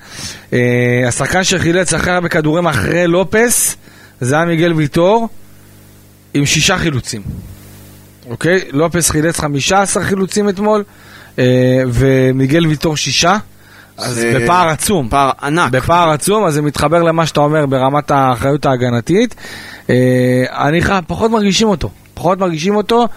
אה, 0.54 1.08
השחקן 1.08 1.44
שחילץ 1.44 1.94
הכי 1.94 2.10
הרבה 2.10 2.30
כדורים 2.30 2.68
אחרי 2.68 3.08
לופס, 3.08 3.76
זה 4.22 4.36
היה 4.36 4.46
מיגל 4.46 4.74
ויטור, 4.74 5.30
עם 6.34 6.46
שישה 6.46 6.78
חילוצים. 6.78 7.22
אוקיי? 8.30 8.60
לופס 8.72 9.10
חילץ 9.10 9.40
15 9.40 10.04
חילוצים 10.04 10.50
אתמול, 10.50 10.84
אה, 11.40 11.84
ומיגל 11.88 12.68
ויטור 12.68 12.98
שישה. 12.98 13.38
אז 13.98 14.26
בפער 14.36 14.68
עצום. 14.70 15.10
פער 15.10 15.32
ענק. 15.44 15.72
בפער 15.72 16.10
עצום, 16.10 16.46
אז 16.46 16.54
זה 16.54 16.62
מתחבר 16.62 17.04
למה 17.04 17.26
שאתה 17.26 17.40
אומר 17.40 17.66
ברמת 17.66 18.12
האחריות 18.12 18.66
ההגנתית. 18.66 19.36
אה, 19.90 19.96
אני 20.68 20.82
חייב, 20.82 21.04
פחות 21.08 21.32
מרגישים 21.32 21.68
אותו. 21.68 21.90
פחות 22.14 22.40
מרגישים 22.40 22.76
אותו. 22.76 23.08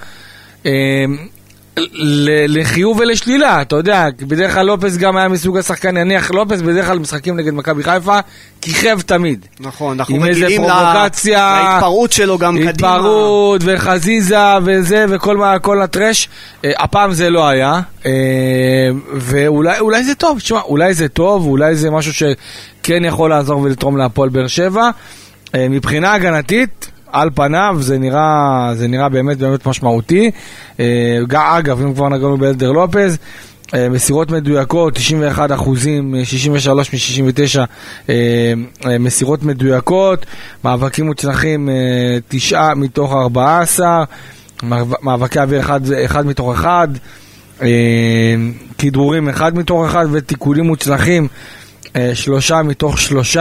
לחיוב 2.49 2.99
ולשלילה, 3.01 3.63
אתה 3.63 3.77
יודע, 3.77 4.07
בדרך 4.21 4.55
כלל 4.55 4.67
לופס 4.67 4.97
גם 4.97 5.17
היה 5.17 5.29
מסוג 5.29 5.59
השחקן, 5.59 5.97
נניח 5.97 6.31
לופס 6.31 6.61
בדרך 6.61 6.87
כלל 6.87 6.99
משחקים 6.99 7.37
נגד 7.37 7.53
מכבי 7.55 7.83
חיפה, 7.83 8.19
כיכב 8.61 9.01
תמיד. 9.01 9.47
נכון, 9.61 9.99
אנחנו 9.99 10.21
רגילים 10.21 10.63
ל- 10.65 10.67
פרובוקציה, 10.67 11.71
להתפרעות 11.73 12.13
שלו 12.13 12.39
גם 12.39 12.55
קדימה. 12.55 12.71
התפרעות 12.71 13.61
וחזיזה 13.65 14.37
וזה 14.65 15.05
וכל 15.09 15.37
מה, 15.37 15.59
כל 15.59 15.83
הטרש. 15.83 16.29
אה, 16.65 16.71
הפעם 16.79 17.13
זה 17.13 17.31
לא 17.31 17.49
היה, 17.49 17.81
אה, 18.07 18.13
ואולי 19.15 19.79
אולי 19.79 20.05
זה 20.05 20.15
טוב, 20.15 20.39
תשמע, 20.39 20.61
אולי 20.61 20.95
זה 20.95 21.09
טוב, 21.09 21.47
אולי 21.47 21.77
זה 21.77 21.91
משהו 21.91 22.13
שכן 22.13 23.05
יכול 23.05 23.31
לעזור 23.31 23.61
ולתרום 23.61 23.97
להפועל 23.97 24.29
באר 24.29 24.47
שבע. 24.47 24.91
אה, 25.55 25.67
מבחינה 25.69 26.13
הגנתית, 26.15 26.91
על 27.21 27.31
פניו 27.35 27.77
זה 27.81 27.99
נראה, 27.99 28.71
זה 28.75 28.89
נראה 28.89 29.09
באמת 29.09 29.39
באמת 29.39 29.67
משמעותי. 29.67 30.31
אה, 30.81 31.19
אגב, 31.59 31.81
אם 31.83 31.95
כבר 31.95 32.09
נגענו 32.09 32.37
באלדר 32.39 32.73
לופז, 32.73 33.19
אה, 33.75 33.89
מסירות 33.89 34.31
מדויקות, 34.31 34.95
91 34.95 35.53
אחוזים, 35.53 36.15
אה, 36.15 36.25
63 36.25 36.93
מ-69 36.95 37.59
אה, 38.09 38.15
אה, 38.87 38.99
מסירות 38.99 39.43
מדויקות, 39.43 40.27
מאבקים 40.65 41.07
מוצלחים, 41.07 41.69
אה, 41.69 41.75
9 42.29 42.75
מתוך 42.75 43.13
14, 43.13 44.05
מאבק- 44.63 45.03
מאבקי 45.03 45.41
אוויר 45.41 45.61
1 46.07 46.25
מתוך 46.25 46.55
1, 46.55 46.89
כדרורים 48.79 49.29
1 49.29 49.53
מתוך 49.55 49.87
1 49.87 50.07
ותיקולים 50.13 50.65
מוצלחים, 50.65 51.29
3 52.15 52.53
מתוך 52.53 52.99
3, 52.99 53.37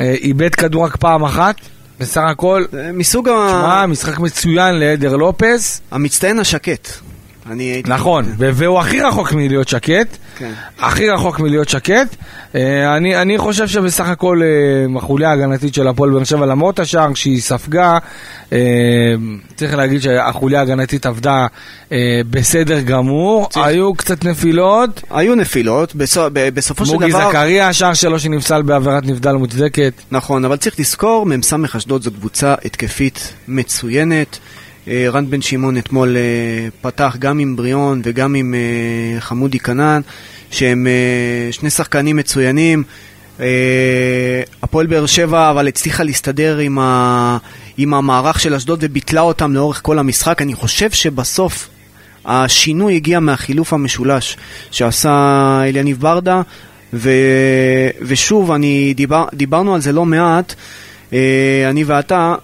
איבד 0.00 0.54
כדור 0.54 0.84
רק 0.84 0.96
פעם 0.96 1.24
אחת. 1.24 1.54
בסך 2.00 2.20
הכל, 2.20 2.64
זה 2.72 2.90
מסוג 2.92 3.28
שמע, 3.28 3.82
ה... 3.82 3.86
משחק 3.86 4.18
מצוין 4.18 4.74
לאדר 4.74 5.16
לופס, 5.16 5.80
המצטיין 5.90 6.38
השקט. 6.38 6.88
אני 7.50 7.62
הייתי... 7.64 7.90
נכון, 7.90 8.24
ו- 8.38 8.50
והוא 8.54 8.78
הכי 8.80 9.00
רחוק 9.00 9.32
מלהיות 9.32 9.68
שקט. 9.68 10.16
כן. 10.36 10.50
הכי 10.78 11.10
רחוק 11.10 11.40
מלהיות 11.40 11.68
שקט. 11.68 12.16
אה, 12.54 12.96
אני, 12.96 13.16
אני 13.22 13.38
חושב 13.38 13.66
שבסך 13.68 14.08
הכל 14.08 14.40
אה, 14.42 14.98
החוליה 14.98 15.30
ההגנתית 15.30 15.74
של 15.74 15.88
הפועל 15.88 16.10
באר 16.10 16.24
שבע, 16.24 16.46
למרות 16.46 16.78
השער 16.78 17.14
שהיא 17.14 17.40
ספגה, 17.40 17.98
אה, 18.52 18.58
צריך 19.56 19.74
להגיד 19.74 20.02
שהחוליה 20.02 20.58
ההגנתית 20.58 21.06
עבדה 21.06 21.46
אה, 21.92 22.20
בסדר 22.30 22.80
גמור, 22.80 23.48
צריך- 23.50 23.66
היו 23.66 23.94
קצת 23.94 24.24
נפילות. 24.24 25.02
היו 25.10 25.34
נפילות, 25.34 25.94
בסו- 25.94 26.26
ב- 26.32 26.48
בסופו 26.48 26.86
של 26.86 26.92
מוגי 26.92 27.08
דבר... 27.10 27.28
זכריה, 27.28 27.68
השער 27.68 27.94
שלו 27.94 28.18
שנפסל 28.18 28.62
בעבירת 28.62 29.06
נבדל 29.06 29.32
מוצדקת. 29.32 29.92
נכון, 30.10 30.44
אבל 30.44 30.56
צריך 30.56 30.80
לזכור, 30.80 31.26
מ"ס 31.26 31.52
אשדוד 31.76 32.02
זו 32.02 32.10
קבוצה 32.10 32.54
התקפית 32.64 33.32
מצוינת. 33.48 34.38
אה, 34.88 35.06
רן 35.12 35.30
בן 35.30 35.42
שמעון 35.42 35.78
אתמול 35.78 36.16
אה, 36.16 36.68
פתח 36.80 37.16
גם 37.18 37.38
עם 37.38 37.56
בריאון 37.56 38.00
וגם 38.04 38.34
עם 38.34 38.54
אה, 38.54 39.20
חמודי 39.20 39.58
כנען, 39.58 40.02
שהם 40.50 40.86
שני 41.50 41.70
שחקנים 41.70 42.16
מצוינים. 42.16 42.82
הפועל 44.62 44.86
באר 44.86 45.06
שבע 45.06 45.50
אבל 45.50 45.68
הצליחה 45.68 46.02
להסתדר 46.02 46.58
עם, 46.58 46.78
ה, 46.78 47.38
עם 47.76 47.94
המערך 47.94 48.40
של 48.40 48.54
אשדוד 48.54 48.78
וביטלה 48.82 49.20
אותם 49.20 49.54
לאורך 49.54 49.80
כל 49.82 49.98
המשחק. 49.98 50.42
אני 50.42 50.54
חושב 50.54 50.90
שבסוף 50.90 51.68
השינוי 52.24 52.96
הגיע 52.96 53.20
מהחילוף 53.20 53.72
המשולש 53.72 54.36
שעשה 54.70 55.60
אליניב 55.64 56.00
ברדה, 56.00 56.42
ו, 56.92 57.10
ושוב, 58.00 58.50
אני 58.50 58.94
דיבר, 58.96 59.24
דיברנו 59.34 59.74
על 59.74 59.80
זה 59.80 59.92
לא 59.92 60.04
מעט, 60.04 60.54
אני 61.70 61.84
ואתה, 61.86 62.34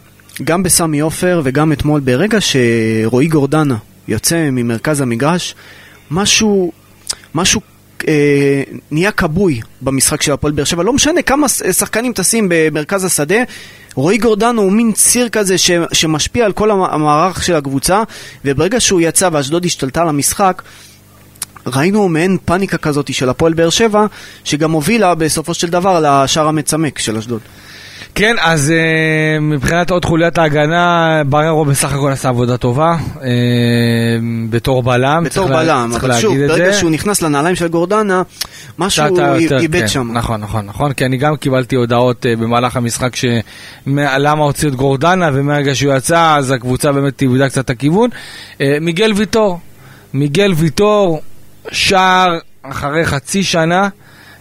גם 0.45 0.63
בסמי 0.63 1.01
עופר 1.01 1.41
וגם 1.45 1.73
אתמול, 1.73 2.01
ברגע 2.01 2.39
שרועי 2.41 3.27
גורדנה 3.27 3.77
יוצא 4.09 4.51
ממרכז 4.53 5.01
המגרש, 5.01 5.55
משהו, 6.11 6.73
משהו 7.35 7.61
אה, 8.09 8.63
נהיה 8.91 9.13
כבוי 9.13 9.61
במשחק 9.83 10.23
של 10.23 10.33
הפועל 10.33 10.53
באר 10.53 10.65
שבע. 10.65 10.83
לא 10.83 10.93
משנה 10.93 11.23
כמה 11.23 11.49
שחקנים 11.49 12.13
טסים 12.13 12.47
במרכז 12.51 13.05
השדה, 13.05 13.37
רועי 13.95 14.19
גורדנו 14.19 14.63
הוא 14.63 14.73
מין 14.73 14.93
ציר 14.93 15.29
כזה 15.29 15.59
ש, 15.59 15.71
שמשפיע 15.93 16.45
על 16.45 16.53
כל 16.53 16.71
המ- 16.71 16.83
המערך 16.83 17.45
של 17.45 17.55
הקבוצה, 17.55 18.03
וברגע 18.45 18.81
שהוא 18.81 19.01
יצא 19.01 19.29
ואשדוד 19.33 19.65
השתלטה 19.65 20.03
על 20.03 20.09
המשחק, 20.09 20.63
ראינו 21.67 22.09
מעין 22.09 22.37
פאניקה 22.45 22.79
כזאת 22.79 23.15
של 23.15 23.29
הפועל 23.29 23.55
באר 23.55 23.71
שבע, 23.71 24.07
שגם 24.45 24.73
הובילה 24.73 25.15
בסופו 25.15 25.55
של 25.55 25.69
דבר 25.69 26.01
לשער 26.25 26.49
המצמק 26.49 26.99
של 26.99 27.17
אשדוד. 27.17 27.41
כן, 28.19 28.37
אז 28.41 28.73
uh, 28.77 29.41
מבחינת 29.41 29.91
עוד 29.91 30.05
חוליית 30.05 30.39
ההגנה, 30.39 31.23
בררו 31.27 31.65
בסך 31.65 31.93
הכל 31.93 32.13
עשה 32.13 32.29
עבודה 32.29 32.57
טובה, 32.57 32.97
uh, 33.15 33.21
בתור 34.51 34.83
בלם. 34.83 35.23
בתור 35.25 35.45
צריך 35.47 35.57
לה- 35.57 35.65
בלם, 35.65 35.89
צריך 35.93 36.05
אבל 36.05 36.21
שוב, 36.21 36.37
ברגע 36.39 36.73
זה. 36.73 36.73
שהוא 36.73 36.91
נכנס 36.91 37.23
לנעליים 37.23 37.57
של 37.57 37.69
גורדנה, 37.69 38.23
משהו 38.79 39.05
איבד 39.59 39.81
כן, 39.81 39.89
שם. 39.89 40.11
נכון, 40.13 40.41
נכון, 40.41 40.67
נכון, 40.67 40.93
כי 40.93 41.05
אני 41.05 41.17
גם 41.17 41.37
קיבלתי 41.37 41.77
הודעות 41.77 42.27
uh, 42.27 42.41
במהלך 42.41 42.77
המשחק 42.77 43.17
שלמה 43.17 44.45
הוציאו 44.45 44.71
את 44.71 44.77
גורדנה, 44.77 45.31
ומהרגע 45.33 45.75
שהוא 45.75 45.95
יצא, 45.95 46.35
אז 46.37 46.51
הקבוצה 46.51 46.93
באמת 46.93 47.23
איבדה 47.23 47.49
קצת 47.49 47.65
את 47.65 47.71
הכיוון. 47.71 48.11
Uh, 48.11 48.61
מיגל 48.81 49.13
ויטור, 49.17 49.61
מיגל 50.15 50.53
ויטור, 50.57 51.21
שער 51.73 52.39
אחרי 52.63 53.07
חצי 53.07 53.43
שנה, 53.43 53.89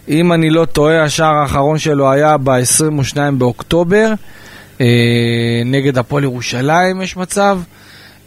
אם 0.08 0.32
אני 0.32 0.50
לא 0.50 0.64
טועה, 0.64 1.02
השער 1.02 1.34
האחרון 1.34 1.78
שלו 1.78 2.10
היה 2.10 2.36
ב-22 2.36 3.16
באוקטובר, 3.38 4.12
uh, 4.78 4.80
נגד 5.64 5.98
הפועל 5.98 6.24
ירושלים 6.24 7.02
יש 7.02 7.16
מצב. 7.16 7.58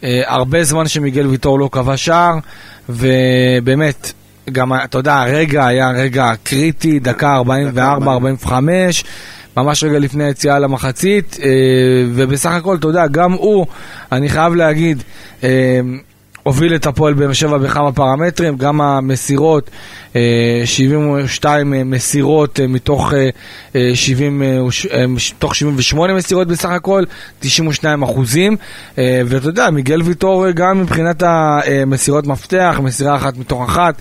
Uh, 0.00 0.04
הרבה 0.26 0.64
זמן 0.64 0.88
שמיגל 0.88 1.26
ויטור 1.26 1.58
לא 1.58 1.68
כבש 1.72 2.04
שער, 2.04 2.34
ובאמת, 2.88 4.12
גם, 4.52 4.72
אתה 4.72 4.98
יודע, 4.98 5.14
הרגע 5.14 5.66
היה 5.66 5.90
רגע 5.90 6.32
קריטי, 6.42 6.98
דקה 6.98 7.40
44-45, 8.46 8.50
ממש 9.56 9.84
רגע 9.84 9.98
לפני 9.98 10.24
היציאה 10.24 10.58
למחצית, 10.58 11.38
אה, 11.42 11.48
ובסך 12.14 12.50
הכל, 12.50 12.76
אתה 12.76 12.86
יודע, 12.88 13.06
גם 13.06 13.32
הוא, 13.32 13.66
אני 14.12 14.28
חייב 14.28 14.54
להגיד, 14.54 15.02
אה, 15.44 15.80
הוביל 16.42 16.74
את 16.74 16.86
הפועל 16.86 17.14
באר 17.14 17.32
שבע 17.32 17.58
בכמה 17.58 17.92
פרמטרים, 17.92 18.56
גם 18.56 18.80
המסירות, 18.80 19.70
אה, 20.16 20.20
72 20.64 21.90
מסירות 21.90 22.60
אה, 22.60 22.66
מתוך, 22.66 23.12
אה, 23.74 23.90
70, 23.94 24.42
אה, 24.42 24.64
וש- 24.64 24.86
אה, 24.86 25.04
מתוך 25.06 25.54
78 25.54 26.14
מסירות 26.14 26.48
בסך 26.48 26.68
הכל, 26.70 27.04
92 27.40 28.02
אחוזים, 28.02 28.56
ואתה 28.98 29.48
יודע, 29.48 29.70
מיגל 29.70 30.02
ויטור 30.02 30.50
גם 30.50 30.80
מבחינת 30.80 31.22
המסירות 31.26 32.26
מפתח, 32.26 32.80
מסירה 32.82 33.16
אחת 33.16 33.36
מתוך 33.36 33.62
אחת, 33.70 33.94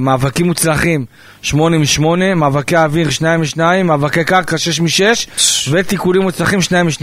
מאבקים 0.00 0.46
מוצלחים, 0.46 1.04
8 1.42 1.78
מ-8, 1.78 2.04
מאבקי 2.36 2.76
אוויר 2.76 3.10
2 3.10 3.40
מ-2, 3.40 3.58
מאבקי 3.84 4.24
קרקע 4.24 4.58
6 4.58 4.80
מ-6, 4.80 5.28
ותיקולים 5.70 6.22
מוצלחים 6.22 6.62
2 6.62 6.86
מ-2. 6.86 7.02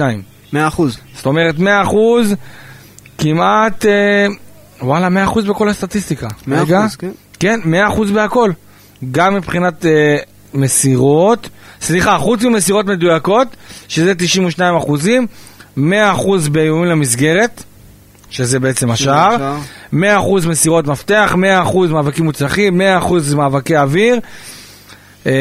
מאה 0.54 0.68
אחוז. 0.68 0.98
זאת 1.18 1.26
אומרת 1.26 1.60
100 1.60 1.82
אחוז, 1.82 2.36
כמעט, 3.18 3.86
וואלה 4.82 5.10
100 5.10 5.24
אחוז 5.24 5.46
בכל 5.46 5.70
הסטטיסטיקה. 5.70 6.28
מאה 6.48 6.62
רגע. 6.62 6.80
אחוז, 6.80 6.96
כן. 6.96 7.10
כן, 7.40 7.60
100 7.66 7.88
אחוז 7.88 8.12
בהכל. 8.12 8.52
גם 9.12 9.36
מבחינת 9.36 9.86
אה, 9.86 10.18
מסירות, 10.54 11.50
סליחה, 11.82 12.18
חוץ 12.18 12.44
ממסירות 12.44 12.86
מדויקות, 12.86 13.48
שזה 13.88 14.16
92 14.16 14.76
אחוזים, 14.76 15.28
100 15.78 16.12
אחוז 16.12 16.48
באיומים 16.50 16.86
למסגרת, 16.86 17.64
שזה 18.30 18.60
בעצם 18.60 18.92
השער, 18.92 19.34
השער. 19.36 19.58
100 19.92 20.18
אחוז 20.20 20.46
מסירות 20.46 20.88
מפתח, 20.88 21.34
100 21.38 21.62
אחוז 21.62 21.92
מאבקים 21.92 22.26
מוצלחים, 22.26 22.78
100 22.78 22.98
אחוז 22.98 23.34
מאבקי 23.34 23.78
אוויר, 23.78 24.20
אה, 25.26 25.32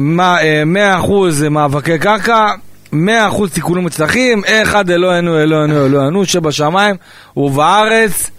מה- 0.00 0.42
אה, 0.42 0.62
100 0.66 0.98
אחוז 0.98 1.42
מאבקי 1.42 1.98
קרקע, 1.98 2.46
100 2.92 3.28
אחוז 3.28 3.50
תיקונים 3.50 3.82
מוצלחים, 3.82 4.42
אחד 4.62 4.90
אלוהינו 4.90 5.38
אלוהינו 5.40 5.86
אלוהינו 5.86 6.24
שבשמיים 6.24 6.96
ובארץ, 7.36 8.30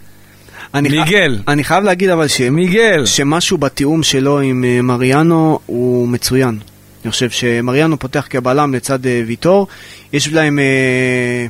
אני 0.74 0.88
ח- 0.88 0.92
מיגל. 0.92 1.38
אני 1.48 1.64
חייב 1.64 1.84
להגיד 1.84 2.10
אבל 2.10 2.28
ש... 2.28 2.40
מיגל. 2.40 3.06
שמשהו 3.06 3.58
בתיאום 3.58 4.02
שלו 4.02 4.40
עם 4.40 4.64
אה, 4.64 4.82
מריאנו 4.82 5.58
הוא 5.66 6.08
מצוין. 6.08 6.58
אני 7.04 7.10
חושב 7.10 7.30
שמריאנו 7.30 7.98
פותח 7.98 8.26
כבלם 8.30 8.74
לצד 8.74 9.06
אה, 9.06 9.22
ויטור. 9.26 9.66
יש 10.12 10.28
להם, 10.32 10.58
אה, 10.58 11.46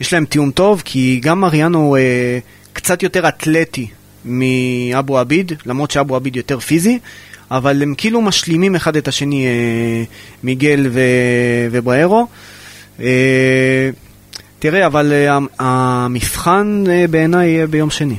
יש 0.00 0.12
להם 0.12 0.24
תיאום 0.24 0.50
טוב, 0.50 0.82
כי 0.84 1.20
גם 1.22 1.40
מריאנו 1.40 1.96
קצת 2.72 3.02
יותר 3.02 3.28
אתלטי 3.28 3.86
מאבו 4.24 5.18
עביד, 5.18 5.52
למרות 5.66 5.90
שאבו 5.90 6.16
עביד 6.16 6.36
יותר 6.36 6.58
פיזי, 6.60 6.98
אבל 7.50 7.82
הם 7.82 7.94
כאילו 7.96 8.20
משלימים 8.20 8.74
אחד 8.74 8.96
את 8.96 9.08
השני, 9.08 9.46
אה, 9.46 10.04
מיגל 10.42 10.86
ו... 10.90 11.00
ובריירו. 11.70 12.26
אה, 13.00 13.90
תראה, 14.58 14.86
אבל 14.86 15.12
אה, 15.12 15.38
המבחן 15.58 16.84
אה, 16.90 17.04
בעיניי 17.10 17.48
יהיה 17.48 17.66
ביום 17.66 17.90
שני. 17.90 18.16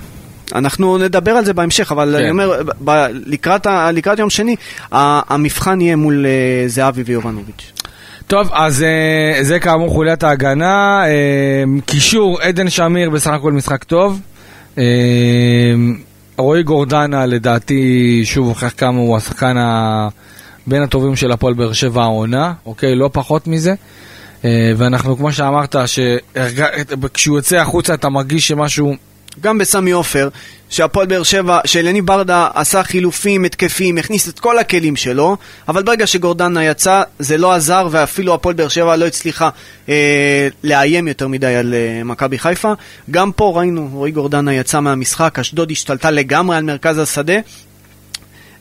אנחנו 0.55 0.97
נדבר 0.97 1.31
על 1.31 1.45
זה 1.45 1.53
בהמשך, 1.53 1.91
אבל 1.91 2.09
כן. 2.17 2.21
אני 2.23 2.29
אומר, 2.31 2.61
ב- 2.83 3.07
לקראת, 3.25 3.65
ה- 3.65 3.91
לקראת 3.91 4.19
יום 4.19 4.29
שני, 4.29 4.55
ה- 4.91 5.33
המבחן 5.33 5.81
יהיה 5.81 5.95
מול 5.95 6.25
אה, 6.25 6.67
זהבי 6.67 7.01
ויובנוביץ'. 7.05 7.71
טוב, 8.27 8.49
אז 8.53 8.83
אה, 8.83 9.43
זה 9.43 9.59
כאמור 9.59 9.89
חוליית 9.89 10.23
ההגנה. 10.23 11.03
אה, 11.05 11.11
קישור, 11.85 12.41
עדן 12.41 12.69
שמיר 12.69 13.09
בסך 13.09 13.31
הכל 13.31 13.51
משחק 13.51 13.83
טוב. 13.83 14.19
אה, 14.77 14.83
רועי 16.37 16.63
גורדנה 16.63 17.25
לדעתי 17.25 18.21
שוב 18.25 18.47
הוכיח 18.47 18.73
כמה 18.77 18.97
הוא 18.97 19.17
השחקן 19.17 19.57
ה... 19.57 20.07
בין 20.67 20.81
הטובים 20.81 21.15
של 21.15 21.31
הפועל 21.31 21.53
באר 21.53 21.73
שבע 21.73 22.03
העונה, 22.03 22.53
אוקיי? 22.65 22.95
לא 22.95 23.09
פחות 23.13 23.47
מזה. 23.47 23.73
ואנחנו, 24.77 25.17
כמו 25.17 25.31
שאמרת, 25.31 25.75
שכשהוא 25.85 27.37
יוצא 27.37 27.55
החוצה 27.57 27.93
אתה 27.93 28.09
מרגיש 28.09 28.47
שמשהו... 28.47 28.93
גם 29.41 29.57
בסמי 29.57 29.91
עופר, 29.91 30.29
שהפועל 30.69 31.07
באר 31.07 31.23
שבע, 31.23 31.59
שאלני 31.65 32.01
ברדה 32.01 32.47
עשה 32.53 32.83
חילופים 32.83 33.43
התקפיים, 33.43 33.97
הכניס 33.97 34.29
את 34.29 34.39
כל 34.39 34.59
הכלים 34.59 34.95
שלו, 34.95 35.37
אבל 35.67 35.83
ברגע 35.83 36.07
שגורדנה 36.07 36.65
יצא, 36.65 37.01
זה 37.19 37.37
לא 37.37 37.53
עזר, 37.53 37.87
ואפילו 37.91 38.33
הפועל 38.33 38.55
באר 38.55 38.67
שבע 38.67 38.95
לא 38.95 39.05
הצליחה 39.07 39.49
אה, 39.89 40.47
לאיים 40.63 41.07
יותר 41.07 41.27
מדי 41.27 41.55
על 41.55 41.73
אה, 41.73 42.03
מכבי 42.03 42.39
חיפה. 42.39 42.73
גם 43.11 43.31
פה 43.31 43.53
ראינו, 43.55 43.89
רועי 43.93 44.11
גורדנה 44.11 44.53
יצא 44.53 44.79
מהמשחק, 44.79 45.39
אשדוד 45.39 45.71
השתלטה 45.71 46.11
לגמרי 46.11 46.57
על 46.57 46.63
מרכז 46.63 46.97
השדה, 46.97 47.39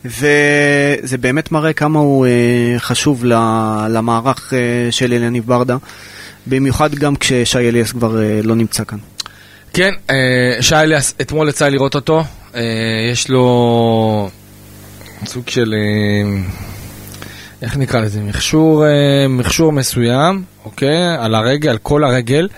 וזה 0.05 1.19
באמת 1.21 1.53
מראה 1.53 1.73
כמה 1.73 1.99
הוא 1.99 2.27
אה, 2.27 2.31
חשוב 2.79 3.25
ל- 3.25 3.87
למערך 3.91 4.53
אה, 4.55 4.59
של 4.93 5.13
אלניב 5.13 5.47
ברדה, 5.47 5.77
במיוחד 6.47 6.95
גם 6.95 7.17
כששי 7.17 7.59
אליאס 7.59 7.93
כבר 7.93 8.23
אה, 8.23 8.41
לא 8.43 8.55
נמצא 8.55 8.85
כאן. 8.85 8.99
כן, 9.77 9.95
אה, 10.11 10.63
שי 10.63 10.75
אליאס, 10.75 11.15
אתמול 11.21 11.49
יצא 11.49 11.69
לראות 11.69 11.95
אותו, 11.95 12.25
אה, 12.55 12.61
יש 13.13 13.29
לו 13.29 14.29
סוג 15.25 15.49
של, 15.49 15.75
אה, 15.75 16.41
איך 17.63 17.77
נקרא 17.77 18.01
לזה, 18.01 18.21
מכשור, 18.21 18.85
מכשור 19.29 19.73
מסוים, 19.73 20.43
אוקיי, 20.65 21.17
על 21.19 21.35
הרגל, 21.35 21.69
על 21.69 21.79
כל 21.79 22.05
הרגל, 22.05 22.49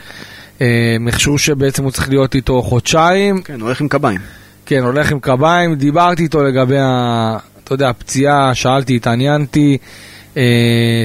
מכשור 1.00 1.38
שבעצם 1.38 1.84
הוא 1.84 1.90
צריך 1.90 2.08
להיות 2.08 2.34
איתו 2.34 2.62
חודשיים, 2.62 3.42
כן, 3.42 3.60
הולך 3.60 3.80
עם 3.80 3.88
קביים. 3.88 4.20
כן, 4.66 4.82
הולך 4.82 5.12
עם 5.12 5.20
קביים, 5.20 5.74
דיברתי 5.74 6.22
איתו 6.22 6.44
לגבי 6.44 6.78
ה... 6.78 7.36
אתה 7.64 7.74
יודע, 7.74 7.92
פציעה, 7.98 8.54
שאלתי, 8.54 8.96
התעניינתי. 8.96 9.78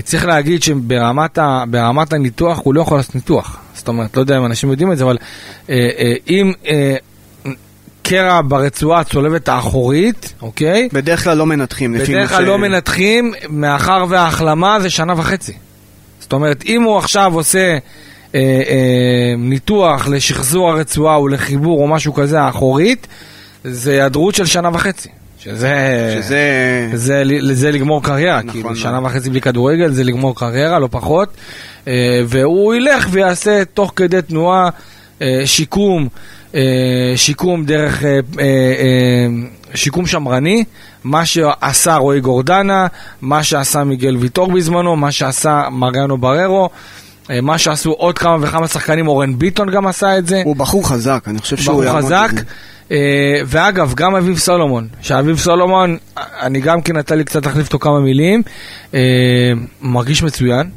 צריך 0.04 0.26
להגיד 0.26 0.64
שברמת 0.64 1.38
ה, 1.38 1.64
הניתוח 2.12 2.60
הוא 2.64 2.74
לא 2.74 2.82
יכול 2.82 2.98
לעשות 2.98 3.16
ניתוח. 3.16 3.63
זאת 3.84 3.88
אומרת, 3.88 4.16
לא 4.18 4.22
יודע 4.22 4.38
אם 4.38 4.46
אנשים 4.46 4.70
יודעים 4.72 4.92
את 4.92 4.98
זה, 4.98 5.04
אבל 5.04 5.18
אה, 5.70 5.90
אה, 5.98 6.14
אם 6.30 6.54
אה, 6.68 6.96
קרע 8.04 8.42
ברצועה 8.48 9.00
הצולבת 9.00 9.50
האחורית, 9.50 10.34
אוקיי? 10.42 10.90
בדרך 10.94 11.24
כלל 11.24 11.38
לא 11.38 11.46
מנתחים. 11.46 11.94
בדרך 11.94 12.30
כלל 12.30 12.44
ש- 12.44 12.48
לא 12.48 12.58
מנתחים, 12.58 13.34
מאחר 13.50 14.06
וההחלמה 14.10 14.80
זה 14.80 14.90
שנה 14.90 15.14
וחצי. 15.18 15.54
זאת 16.20 16.34
אומרת, 16.34 16.64
אם 16.66 16.84
הוא 16.84 16.98
עכשיו 16.98 17.32
עושה 17.36 17.60
אה, 18.36 18.40
אה, 18.40 18.42
ניתוח 19.38 20.08
לשחזור 20.08 20.70
הרצועה 20.72 21.16
או 21.16 21.28
לחיבור 21.28 21.82
או 21.82 21.88
משהו 21.88 22.14
כזה 22.14 22.42
האחורית, 22.42 23.08
זה 23.64 23.92
היעדרות 23.92 24.36
של 24.36 24.46
שנה 24.46 24.70
וחצי. 24.74 25.10
שזה... 25.44 26.14
שזה... 26.22 26.90
זה, 26.94 27.24
זה 27.54 27.72
לגמור 27.72 28.04
קריירה, 28.04 28.38
נכון 28.38 28.52
כאילו 28.52 28.70
מאוד. 28.70 28.78
שנה 28.78 29.00
וחצי 29.04 29.30
בלי 29.30 29.42
כדורגל 29.42 29.92
זה 29.92 30.04
לגמור 30.04 30.36
קריירה, 30.36 30.80
לא 30.80 30.88
פחות. 30.92 31.30
אה, 31.88 32.22
והוא 32.28 32.74
ילך 32.74 33.08
ויעשה 33.12 33.66
תוך 33.74 33.94
כדי 33.96 34.22
תנועה 34.22 34.70
אה, 35.22 35.42
שיקום, 35.46 36.08
אה, 36.56 36.62
שיקום 37.16 37.66
דרך, 37.66 38.04
שיקום 39.76 40.06
שמרני, 40.06 40.64
מה 41.04 41.26
שעשה 41.26 41.96
רועי 41.96 42.20
גורדנה, 42.20 42.88
מה 43.22 43.44
שעשה 43.44 43.84
מיגל 43.84 44.18
ויטור 44.18 44.52
בזמנו, 44.52 44.96
מה 44.96 45.12
שעשה 45.12 45.64
מריאנו 45.72 46.18
בררו. 46.18 46.70
מה 47.42 47.58
שעשו 47.58 47.92
עוד 47.92 48.18
כמה 48.18 48.38
וכמה 48.42 48.68
שחקנים, 48.68 49.08
אורן 49.08 49.40
ביטון 49.40 49.72
גם 49.72 49.88
עשה 49.88 50.18
את 50.18 50.28
זה. 50.28 50.42
הוא 50.46 50.56
בחור 50.56 50.90
חזק, 50.90 51.24
אני 51.28 51.40
חושב 51.40 51.58
שהוא 51.58 51.74
בחור 51.74 51.84
יעמוד 51.84 52.04
חזק. 52.04 52.30
בזה. 52.34 52.42
אה, 52.42 52.73
ואגב, 53.46 53.94
גם 53.94 54.16
אביב 54.16 54.38
סולומון, 54.38 54.88
שאביב 55.02 55.38
סולומון, 55.38 55.98
אני 56.18 56.62
גם 56.62 56.82
כן 56.82 56.98
נתן 56.98 57.18
לי 57.18 57.24
קצת 57.24 57.46
להחליף 57.46 57.66
אותו 57.66 57.80
כמה 57.80 58.00
מילים, 58.00 58.42
אה, 58.94 59.52
מרגיש 59.82 60.24
מצוין, 60.24 60.70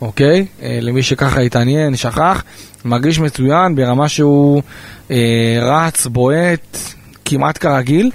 אוקיי? 0.00 0.46
אה, 0.62 0.78
למי 0.82 1.02
שככה 1.02 1.40
התעניין, 1.40 1.96
שכח, 1.96 2.44
מרגיש 2.84 3.18
מצוין 3.18 3.74
ברמה 3.74 4.08
שהוא 4.08 4.62
אה, 5.10 5.58
רץ, 5.62 6.06
בועט, 6.06 6.78
כמעט 7.24 7.58
כרגיל. 7.58 8.10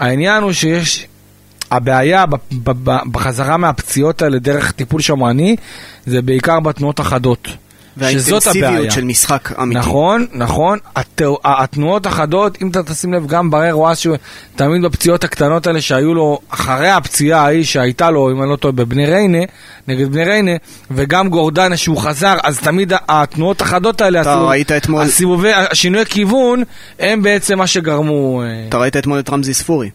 העניין 0.00 0.42
הוא 0.42 0.52
שיש... 0.52 1.06
הבעיה 1.70 2.24
בחזרה 3.12 3.56
מהפציעות 3.56 4.22
האלה 4.22 4.38
דרך 4.38 4.72
טיפול 4.72 5.00
שמרני 5.00 5.56
זה 6.06 6.22
בעיקר 6.22 6.60
בתנועות 6.60 7.00
החדות. 7.00 7.48
שזאת 7.98 8.46
הבעיה. 8.46 8.64
והאינטנסיביות 8.64 8.92
של 8.92 9.04
משחק 9.04 9.52
אמיתי. 9.62 9.80
נכון, 9.80 10.26
נכון. 10.32 10.78
הת... 10.96 11.22
התנועות 11.44 12.06
החדות, 12.06 12.58
אם 12.62 12.68
אתה 12.68 12.82
תשים 12.82 13.14
לב, 13.14 13.26
גם 13.26 13.50
בררו 13.50 13.92
אסו, 13.92 14.14
תמיד 14.56 14.82
בפציעות 14.82 15.24
הקטנות 15.24 15.66
האלה 15.66 15.80
שהיו 15.80 16.14
לו, 16.14 16.38
אחרי 16.48 16.88
הפציעה 16.90 17.44
ההיא 17.44 17.64
שהייתה 17.64 18.10
לו, 18.10 18.30
אם 18.30 18.42
אני 18.42 18.50
לא 18.50 18.56
טועה, 18.56 18.72
בבני 18.72 19.06
ריינה, 19.06 19.38
נגד 19.88 20.12
בני 20.12 20.24
ריינה, 20.24 20.52
וגם 20.90 21.28
גורדנה 21.28 21.76
שהוא 21.76 21.98
חזר, 21.98 22.36
אז 22.42 22.58
תמיד 22.58 22.92
התנועות 23.08 23.60
החדות 23.60 24.00
האלה, 24.00 24.20
אתה 24.20 24.34
ראית 24.34 24.72
אתמול- 24.72 25.02
הסיבובי, 25.02 25.52
השינוי 25.52 26.04
כיוון, 26.04 26.62
הם 26.98 27.22
בעצם 27.22 27.58
מה 27.58 27.66
שגרמו... 27.66 28.42
אה, 28.42 28.64
אתה 28.68 28.78
ראית 28.78 28.96
אתמול 28.96 29.18
את 29.18 29.30
רמזי 29.30 29.54
ספורי. 29.54 29.90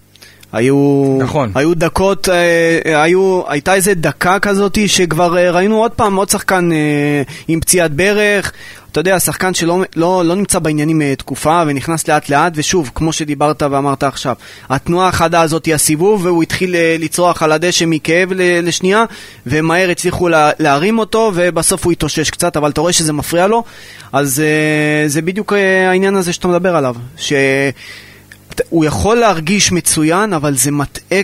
היו, 0.56 1.18
נכון. 1.20 1.52
היו 1.56 1.76
דקות, 1.76 2.30
אה, 2.30 3.04
היו, 3.04 3.42
הייתה 3.48 3.74
איזה 3.74 3.94
דקה 3.94 4.40
כזאת 4.40 4.78
שכבר 4.88 5.38
אה, 5.38 5.52
ראינו 5.52 5.78
עוד 5.78 5.92
פעם 5.92 6.16
עוד 6.16 6.30
שחקן 6.30 6.72
אה, 6.72 7.22
עם 7.48 7.60
פציעת 7.60 7.92
ברך. 7.92 8.52
אתה 8.96 9.00
יודע, 9.00 9.20
שחקן 9.20 9.54
שלא 9.54 9.84
לא, 9.96 10.26
לא 10.26 10.36
נמצא 10.36 10.60
בעניינים 10.60 11.02
אה, 11.02 11.16
תקופה 11.16 11.64
ונכנס 11.68 12.08
לאט 12.08 12.30
לאט, 12.30 12.54
ושוב, 12.56 12.92
כמו 12.96 13.14
שדיברת 13.14 13.64
ואמרת 13.64 14.04
עכשיו, 14.04 14.36
התנועה 14.70 15.08
החדה 15.08 15.42
הזאת 15.42 15.66
היא 15.66 15.76
הסיבוב, 15.76 16.26
והוא 16.26 16.44
התחיל 16.44 16.76
אה, 16.76 16.96
לצרוח 17.00 17.44
על 17.44 17.52
הדשא 17.52 17.86
מכאב 17.88 18.34
ל- 18.34 18.68
לשנייה, 18.68 19.04
ומהר 19.48 19.90
הצליחו 19.90 20.28
לה, 20.28 20.52
להרים 20.60 21.00
אותו, 21.00 21.32
ובסוף 21.36 21.86
הוא 21.86 21.92
התאושש 21.92 22.30
קצת, 22.30 22.58
אבל 22.58 22.70
אתה 22.70 22.82
רואה 22.82 22.94
שזה 22.94 23.14
מפריע 23.14 23.48
לו, 23.48 23.64
אז 24.14 24.40
אה, 24.40 25.08
זה 25.08 25.22
בדיוק 25.22 25.54
אה, 25.54 25.90
העניין 25.90 26.16
הזה 26.16 26.34
שאתה 26.34 26.48
מדבר 26.48 26.76
עליו, 26.76 26.96
ש... 27.18 27.34
הוא 28.70 28.86
יכול 28.86 29.18
להרגיש 29.18 29.72
מצוין, 29.72 30.34
אבל 30.34 30.56
זה 30.56 30.72
מטעה, 30.72 31.22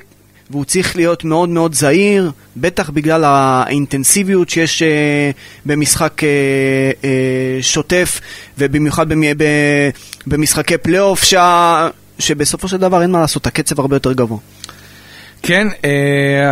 והוא 0.52 0.65
צריך 0.65 0.96
להיות 0.96 1.24
מאוד 1.24 1.50
מאוד 1.50 1.74
זהיר, 1.74 2.32
בטח 2.58 2.89
בגלל 2.89 3.24
האינטנסיביות 3.24 4.50
שיש 4.50 4.82
אה, 4.82 5.32
במשחק 5.65 6.24
אה, 6.24 6.30
אה, 7.04 7.10
שוטף, 7.62 8.20
ובמיוחד 8.58 9.10
במ, 9.10 9.22
ב, 9.38 9.44
במשחקי 10.28 10.78
פלייאוף, 10.78 11.24
שה, 11.24 11.89
שבסופו 12.20 12.67
של 12.67 12.78
דבר 12.78 13.02
אין 13.02 13.12
מה 13.12 13.22
לעשות, 13.22 13.48
הקצב 13.48 13.80
הרבה 13.80 13.96
יותר 13.96 14.13
גבוה. 14.13 14.38
כן, 15.44 15.67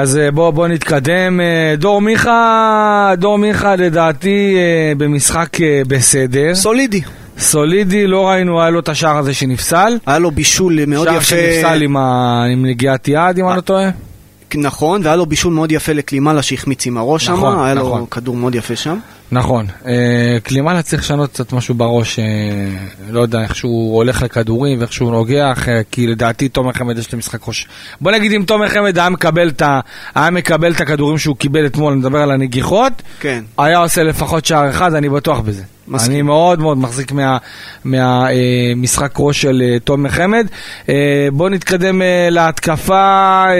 אז 0.01 0.17
אה, 0.17 0.31
בוא, 0.31 0.67
נתקדם. 0.67 1.39
דור 1.77 2.01
מיכה, 2.01 3.13
דור 3.17 3.37
מיכה 3.37 3.75
לדעתי 3.75 4.55
במשחק 4.97 5.57
בסדר. 5.87 6.55
סולידי. 6.55 7.01
סולידי, 7.39 8.07
לא 8.07 8.27
ראינו, 8.27 8.61
היה 8.61 8.69
לו 8.69 8.79
את 8.79 8.89
השער 8.89 9.17
הזה 9.17 9.33
שנפסל. 9.33 9.97
היה 10.05 10.19
לו 10.19 10.31
בישול 10.31 10.85
מאוד 10.85 11.07
שער 11.07 11.15
יפה. 11.15 11.25
שנפסל 11.25 11.81
עם, 11.81 11.97
ה... 11.97 12.43
עם 12.51 12.65
נגיעת 12.65 13.07
יד, 13.07 13.39
אם 13.39 13.47
אני 13.47 13.55
לא 13.55 13.61
טועה. 13.61 13.89
נכון, 14.55 15.01
והיה 15.03 15.15
לו 15.15 15.25
בישול 15.25 15.53
מאוד 15.53 15.71
יפה 15.71 15.93
לקלימלה 15.93 16.41
שהחמיץ 16.41 16.85
עם 16.85 16.97
הראש 16.97 17.29
נכון, 17.29 17.53
שם, 17.55 17.59
היה 17.59 17.73
נכון. 17.73 17.99
לו 17.99 18.09
כדור 18.09 18.35
מאוד 18.35 18.55
יפה 18.55 18.75
שם. 18.75 18.97
נכון. 19.31 19.65
אה, 19.85 20.37
קלימלה 20.43 20.81
צריך 20.81 21.01
לשנות 21.01 21.29
קצת 21.29 21.53
משהו 21.53 21.75
בראש, 21.75 22.19
אה, 22.19 22.25
לא 23.11 23.19
יודע, 23.19 23.41
איך 23.41 23.55
שהוא 23.55 23.95
הולך 23.95 24.21
לכדורים 24.21 24.79
ואיך 24.79 24.93
שהוא 24.93 25.11
נוגח, 25.11 25.69
אה, 25.69 25.81
כי 25.91 26.07
לדעתי 26.07 26.49
תומר 26.49 26.73
חמד 26.73 26.97
יש 26.97 27.13
לו 27.13 27.19
משחק 27.19 27.47
ראש. 27.47 27.67
בוא 28.01 28.11
נגיד 28.11 28.31
אם 28.31 28.43
תומר 28.47 28.69
חמד 28.69 28.97
היה 28.97 29.09
מקבל 29.09 29.49
את. 29.49 29.61
היה 30.15 30.29
מקבל 30.29 30.71
את 30.71 30.81
הכדורים 30.81 31.17
שהוא 31.17 31.35
קיבל 31.35 31.65
אתמול, 31.65 31.91
אני 31.93 31.99
מדבר 31.99 32.17
על 32.17 32.31
הנגיחות, 32.31 32.93
כן. 33.19 33.43
היה 33.57 33.77
עושה 33.77 34.03
לפחות 34.03 34.45
שער 34.45 34.69
אחד, 34.69 34.93
אני 34.93 35.09
בטוח 35.09 35.39
בזה. 35.39 35.63
מסכים. 35.89 36.11
אני 36.13 36.21
מאוד 36.21 36.59
מאוד 36.59 36.77
מחזיק 36.77 37.11
מהמשחק 37.11 39.01
מה, 39.19 39.23
אה, 39.23 39.25
ראש 39.27 39.41
של 39.41 39.61
אה, 39.65 39.79
תומר 39.79 40.09
חמד. 40.09 40.47
אה, 40.89 40.95
בואו 41.33 41.49
נתקדם 41.49 42.01
אה, 42.01 42.27
להתקפה. 42.31 43.43
אה, 43.47 43.53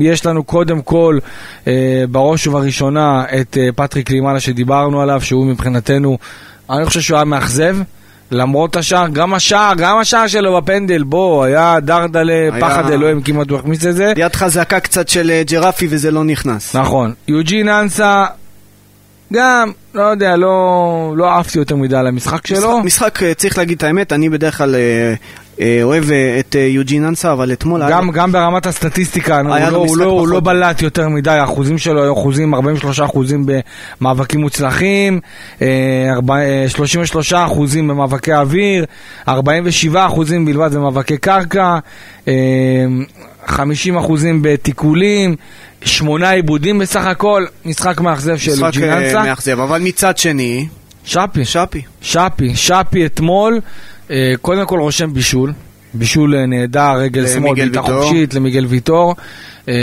יש 0.00 0.26
לנו 0.26 0.44
קודם 0.44 0.82
כל, 0.82 1.18
אה, 1.66 1.72
בראש 2.10 2.46
ובראשונה, 2.46 3.24
את 3.40 3.58
אה, 3.60 3.68
פטריק 3.76 4.10
לימאלה 4.10 4.40
שדיברנו 4.40 5.00
עליו, 5.02 5.20
שהוא 5.20 5.46
מבחינתנו, 5.46 6.18
אני 6.70 6.84
חושב 6.86 7.00
שהוא 7.00 7.16
היה 7.16 7.24
מאכזב. 7.24 7.76
למרות 8.34 8.76
השער, 8.76 9.08
גם 9.08 9.34
השער, 9.34 9.72
גם 9.76 9.98
השער 9.98 10.26
שלו 10.26 10.56
בפנדל, 10.62 11.02
בוא, 11.02 11.44
היה 11.44 11.76
דרדלה, 11.80 12.32
היה- 12.32 12.60
פחד 12.60 12.90
אלוהים, 12.90 13.22
כמעט 13.22 13.50
הוא 13.50 13.58
החמיץ 13.58 13.84
את 13.84 13.96
זה. 13.96 14.12
יד 14.16 14.34
חזקה 14.36 14.80
קצת 14.80 15.08
של 15.08 15.30
אה, 15.30 15.42
ג'רפי 15.50 15.86
וזה 15.90 16.10
לא 16.10 16.24
נכנס. 16.24 16.76
נכון. 16.76 17.12
יוג'ין 17.28 17.68
אנסה, 17.68 18.24
גם, 19.32 19.72
לא 19.94 20.02
יודע, 20.02 20.36
לא, 20.36 20.52
לא 21.16 21.28
אהבתי 21.30 21.58
יותר 21.58 21.76
מדי 21.76 21.96
על 21.96 22.06
המשחק 22.06 22.46
שלו. 22.46 22.56
משחק, 22.80 22.84
משחק, 22.84 23.22
אה, 23.22 23.34
צריך 23.34 23.58
להגיד 23.58 23.76
את 23.76 23.82
האמת, 23.82 24.12
אני 24.12 24.28
בדרך 24.28 24.58
כלל 24.58 24.74
אה, 24.74 25.14
אה, 25.60 25.78
אוהב 25.82 26.10
אה, 26.10 26.36
את 26.40 26.56
אה, 26.56 26.60
יוג'ין 26.60 27.04
אנסה, 27.04 27.32
אבל 27.32 27.52
אתמול 27.52 27.82
היה 27.82 27.90
גם, 27.90 28.06
לו- 28.06 28.12
גם 28.12 28.32
ברמת 28.32 28.66
הסטטיסטיקה, 28.66 29.40
הוא 29.40 29.54
היה 29.54 29.70
לא, 29.70 29.76
הוא, 29.76 29.96
לא, 29.96 30.04
הוא 30.04 30.28
לא. 30.28 30.40
בלט 30.40 30.82
יותר 30.82 31.08
מדי, 31.08 31.30
האחוזים 31.30 31.78
שלו 31.78 32.02
היו 32.02 32.12
אחוזים, 32.12 32.54
43 32.54 33.00
אחוזים 33.00 33.46
במאבקים 34.00 34.40
מוצלחים, 34.40 35.20
אה, 35.62 35.66
ארבע- 36.14 36.36
אה, 36.40 36.64
33 36.68 37.32
אחוזים 37.32 37.88
במאבקי 37.88 38.32
אוויר, 38.34 38.84
47 39.28 40.06
אחוזים 40.06 40.44
בלבד 40.44 40.74
במאבקי 40.74 41.16
קרקע, 41.18 41.78
אה, 42.28 42.32
50 43.46 43.96
אחוזים 43.98 44.38
בתיקולים, 44.42 45.36
שמונה 45.84 46.30
עיבודים 46.30 46.78
בסך 46.78 47.04
הכל, 47.04 47.44
משחק 47.64 48.00
מאכזב 48.00 48.36
של 48.36 48.52
משחק 48.52 48.64
אה, 48.64 48.70
ג'יננסה. 48.70 49.22
מאכזב, 49.22 49.60
אבל 49.60 49.80
מצד 49.82 50.18
שני, 50.18 50.66
שפי. 51.04 51.44
שפי. 51.44 51.82
שפי, 52.00 52.56
שפי 52.56 53.06
אתמול, 53.06 53.60
אה, 54.10 54.32
קודם 54.40 54.66
כל 54.66 54.78
רושם 54.80 55.14
בישול, 55.14 55.52
בישול 55.94 56.34
אה, 56.34 56.46
נהדר, 56.46 56.92
רגל 56.96 57.26
שמאל, 57.26 57.54
בעיטה. 57.54 57.82
חופשית 57.82 58.34
למיגל 58.34 58.66
ויטור, 58.66 59.14
אה, 59.68 59.74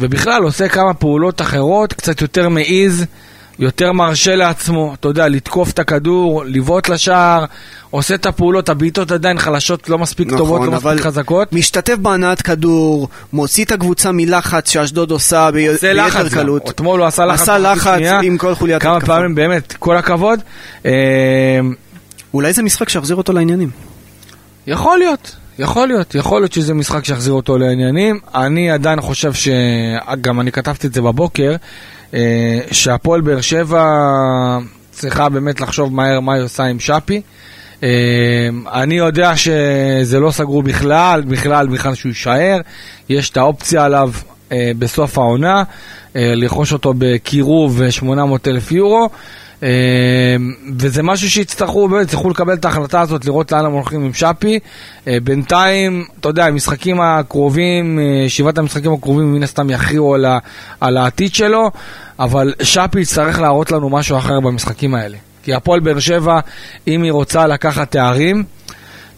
ובכלל 0.00 0.42
עושה 0.42 0.68
כמה 0.68 0.94
פעולות 0.94 1.40
אחרות, 1.40 1.92
קצת 1.92 2.20
יותר 2.20 2.48
מעיז, 2.48 3.04
יותר 3.58 3.92
מרשה 3.92 4.36
לעצמו, 4.36 4.94
אתה 4.94 5.08
יודע, 5.08 5.28
לתקוף 5.28 5.70
את 5.70 5.78
הכדור, 5.78 6.44
לבעוט 6.44 6.88
לשער, 6.88 7.44
עושה 7.90 8.14
את 8.14 8.26
הפעולות, 8.26 8.68
הבעיטות 8.68 9.12
עדיין 9.12 9.38
חלשות, 9.38 9.88
לא 9.88 9.98
מספיק 9.98 10.30
טובות, 10.30 10.60
לא 10.60 10.66
נכון, 10.66 10.92
מספיק 10.92 11.06
חזקות. 11.06 11.52
משתתף 11.52 11.94
בהנעת 11.96 12.42
כדור, 12.42 13.08
מוציא 13.32 13.64
את 13.64 13.72
הקבוצה 13.72 14.12
מלחץ 14.12 14.70
שאשדוד 14.70 15.10
עושה 15.10 15.50
ב- 15.50 15.54
ביתר 15.54 15.92
לחץ. 15.92 16.34
קלות. 16.34 16.70
אתמול 16.70 17.00
הוא 17.00 17.06
עשה 17.06 17.26
לחץ. 17.26 17.40
עשה 17.40 17.58
לחץ 17.58 17.94
שנייה, 17.94 18.20
עם 18.20 18.38
כל 18.38 18.54
חוליית 18.54 18.82
כמה 18.82 18.96
התקפה. 18.96 19.12
פעמים, 19.12 19.34
באמת, 19.34 19.72
כל 19.72 19.96
הכבוד. 19.96 20.40
אה, 20.86 20.92
אולי 22.34 22.52
זה 22.52 22.62
משחק 22.62 22.88
שיחזיר 22.88 23.16
אותו 23.16 23.32
לעניינים. 23.32 23.70
יכול 24.66 24.98
להיות, 24.98 25.36
יכול 25.58 25.88
להיות, 25.88 26.14
יכול 26.14 26.40
להיות 26.40 26.52
שזה 26.52 26.74
משחק 26.74 27.04
שיחזיר 27.04 27.32
אותו 27.32 27.58
לעניינים. 27.58 28.20
אני 28.34 28.70
עדיין 28.70 29.00
חושב 29.00 29.32
ש... 29.32 29.48
גם 30.20 30.40
אני 30.40 30.52
כתבתי 30.52 30.86
את 30.86 30.94
זה 30.94 31.02
בבוקר, 31.02 31.56
שהפועל 32.70 33.20
באר 33.20 33.40
שבע 33.40 33.84
צריכה 34.90 35.28
באמת 35.28 35.60
לחשוב 35.60 35.94
מהר 35.94 36.20
מה 36.20 36.34
היא 36.34 36.42
עושה 36.42 36.64
עם 36.64 36.80
שפי. 36.80 37.20
אה, 37.82 38.48
אני 38.72 38.94
יודע 38.94 39.36
שזה 39.36 40.20
לא 40.20 40.30
סגרו 40.30 40.62
בכלל, 40.62 41.22
בכלל, 41.26 41.66
בכלל 41.66 41.94
שהוא 41.94 42.10
יישאר. 42.10 42.60
יש 43.08 43.30
את 43.30 43.36
האופציה 43.36 43.84
עליו 43.84 44.10
אה, 44.52 44.70
בסוף 44.78 45.18
העונה, 45.18 45.62
אה, 46.16 46.32
לרכוש 46.34 46.72
אותו 46.72 46.94
בקירוב 46.98 47.90
800 47.90 48.48
אלף 48.48 48.72
יורו. 48.72 49.08
אה, 49.64 50.36
וזה 50.78 51.02
משהו 51.02 51.30
שיצטרכו, 51.30 51.88
באמת, 51.88 52.04
יצטרכו 52.06 52.30
לקבל 52.30 52.54
את 52.54 52.64
ההחלטה 52.64 53.00
הזאת, 53.00 53.24
לראות 53.24 53.52
לאן 53.52 53.64
הם 53.64 53.72
הולכים 53.72 54.04
עם 54.04 54.14
שפי. 54.14 54.58
אה, 55.08 55.18
בינתיים, 55.22 56.04
אתה 56.20 56.28
יודע, 56.28 56.46
המשחקים 56.46 57.00
הקרובים, 57.00 57.98
אה, 57.98 58.28
שבעת 58.28 58.58
המשחקים 58.58 58.92
הקרובים 58.92 59.34
מן 59.34 59.42
הסתם 59.42 59.70
יכריעו 59.70 60.14
על, 60.14 60.26
על 60.80 60.96
העתיד 60.96 61.34
שלו, 61.34 61.70
אבל 62.18 62.54
שפי 62.62 63.00
יצטרך 63.00 63.40
להראות 63.40 63.72
לנו 63.72 63.90
משהו 63.90 64.18
אחר 64.18 64.40
במשחקים 64.40 64.94
האלה. 64.94 65.16
כי 65.42 65.54
הפועל 65.54 65.80
באר 65.80 65.98
שבע, 65.98 66.40
אם 66.88 67.02
היא 67.02 67.12
רוצה 67.12 67.46
לקחת 67.46 67.90
תארים, 67.90 68.44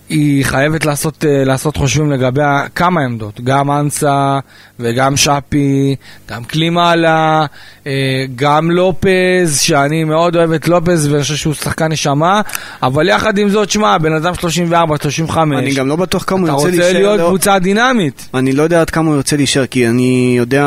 היא 0.08 0.44
חייבת 0.44 0.84
לעשות, 0.86 1.24
אה, 1.28 1.44
לעשות 1.44 1.76
חושבים 1.76 2.10
לגבי 2.10 2.40
כמה 2.74 3.00
עמדות, 3.00 3.40
גם 3.44 3.70
אנסה 3.70 4.38
וגם 4.80 5.16
שפי, 5.16 5.96
גם 6.30 6.44
קלימאלה, 6.44 7.46
אה, 7.86 7.92
גם 8.36 8.70
לופז, 8.70 9.58
שאני 9.60 10.04
מאוד 10.04 10.36
אוהב 10.36 10.52
את 10.52 10.68
לופז 10.68 11.06
ואני 11.06 11.22
חושב 11.22 11.34
שהוא 11.36 11.54
שחקן 11.54 11.92
נשמה, 11.92 12.40
אבל 12.82 13.08
יחד 13.08 13.38
עם 13.38 13.48
זאת, 13.48 13.70
שמע, 13.70 13.98
בן 13.98 14.12
אדם 14.12 14.34
34, 14.34 14.96
35, 14.96 15.58
אני 15.58 15.74
גם 15.74 15.88
לא 15.88 15.96
בטוח 15.96 16.24
כמה 16.26 16.44
אתה 16.44 16.52
הוא 16.52 16.60
ירצה 16.60 16.68
רוצה 16.76 16.82
להישאר. 16.82 16.98
להיות 17.02 17.20
לא- 17.20 17.26
קבוצה 17.28 17.58
דינמית. 17.58 18.28
אני 18.34 18.52
לא 18.52 18.62
יודע 18.62 18.80
עד 18.80 18.90
כמה 18.90 19.08
הוא 19.08 19.16
ירצה 19.16 19.36
להישאר, 19.36 19.66
כי 19.66 19.88
אני 19.88 20.34
יודע 20.38 20.66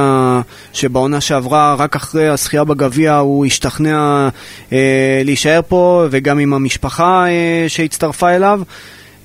שבעונה 0.74 1.22
שעברה, 1.22 1.76
רק 1.78 1.96
אחרי 1.96 2.28
הזכייה 2.28 2.64
בגביע, 2.64 3.16
הוא 3.16 3.46
השתכנע 3.46 4.30
אה, 4.74 5.22
להישאר 5.26 5.60
פה, 5.68 6.06
וגם 6.12 6.40
עם 6.40 6.54
המשפחה 6.54 7.26
אה, 7.28 7.66
שהצטרפה 7.68 8.30
אליו. 8.36 8.62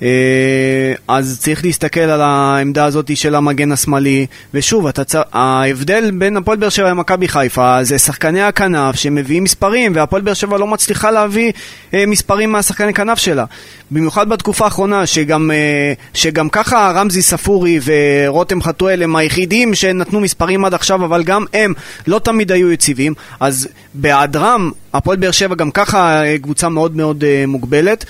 אה, 0.01 0.93
אז 1.07 1.39
צריך 1.39 1.65
להסתכל 1.65 1.99
על 1.99 2.21
העמדה 2.21 2.85
הזאת 2.85 3.17
של 3.17 3.35
המגן 3.35 3.71
השמאלי, 3.71 4.25
ושוב, 4.53 4.91
צר... 4.91 5.21
ההבדל 5.33 6.11
בין 6.11 6.37
הפועל 6.37 6.57
באר 6.57 6.69
שבע 6.69 6.89
למכבי 6.89 7.27
חיפה 7.27 7.83
זה 7.83 7.99
שחקני 7.99 8.41
הכנף 8.41 8.95
שמביאים 8.95 9.43
מספרים, 9.43 9.91
והפועל 9.95 10.21
באר 10.21 10.33
שבע 10.33 10.57
לא 10.57 10.67
מצליחה 10.67 11.11
להביא 11.11 11.51
אה, 11.93 12.05
מספרים 12.05 12.51
מהשחקני 12.51 12.93
כנף 12.93 13.17
שלה. 13.17 13.45
במיוחד 13.91 14.29
בתקופה 14.29 14.65
האחרונה, 14.65 15.05
שגם, 15.05 15.51
אה, 15.51 15.93
שגם 16.13 16.49
ככה 16.49 16.91
רמזי 16.95 17.21
ספורי 17.21 17.79
ורותם 17.85 18.61
חתואל 18.61 19.03
הם 19.03 19.15
היחידים 19.15 19.75
שנתנו 19.75 20.19
מספרים 20.19 20.65
עד 20.65 20.73
עכשיו, 20.73 21.05
אבל 21.05 21.23
גם 21.23 21.45
הם 21.53 21.73
לא 22.07 22.19
תמיד 22.19 22.51
היו 22.51 22.71
יציבים, 22.71 23.13
אז 23.39 23.67
בהיעדרם, 23.93 24.71
הפועל 24.93 25.17
באר 25.17 25.31
שבע 25.31 25.55
גם 25.55 25.71
ככה 25.71 26.23
קבוצה 26.41 26.69
מאוד 26.69 26.95
מאוד 26.95 27.23
מוגבלת. 27.47 28.05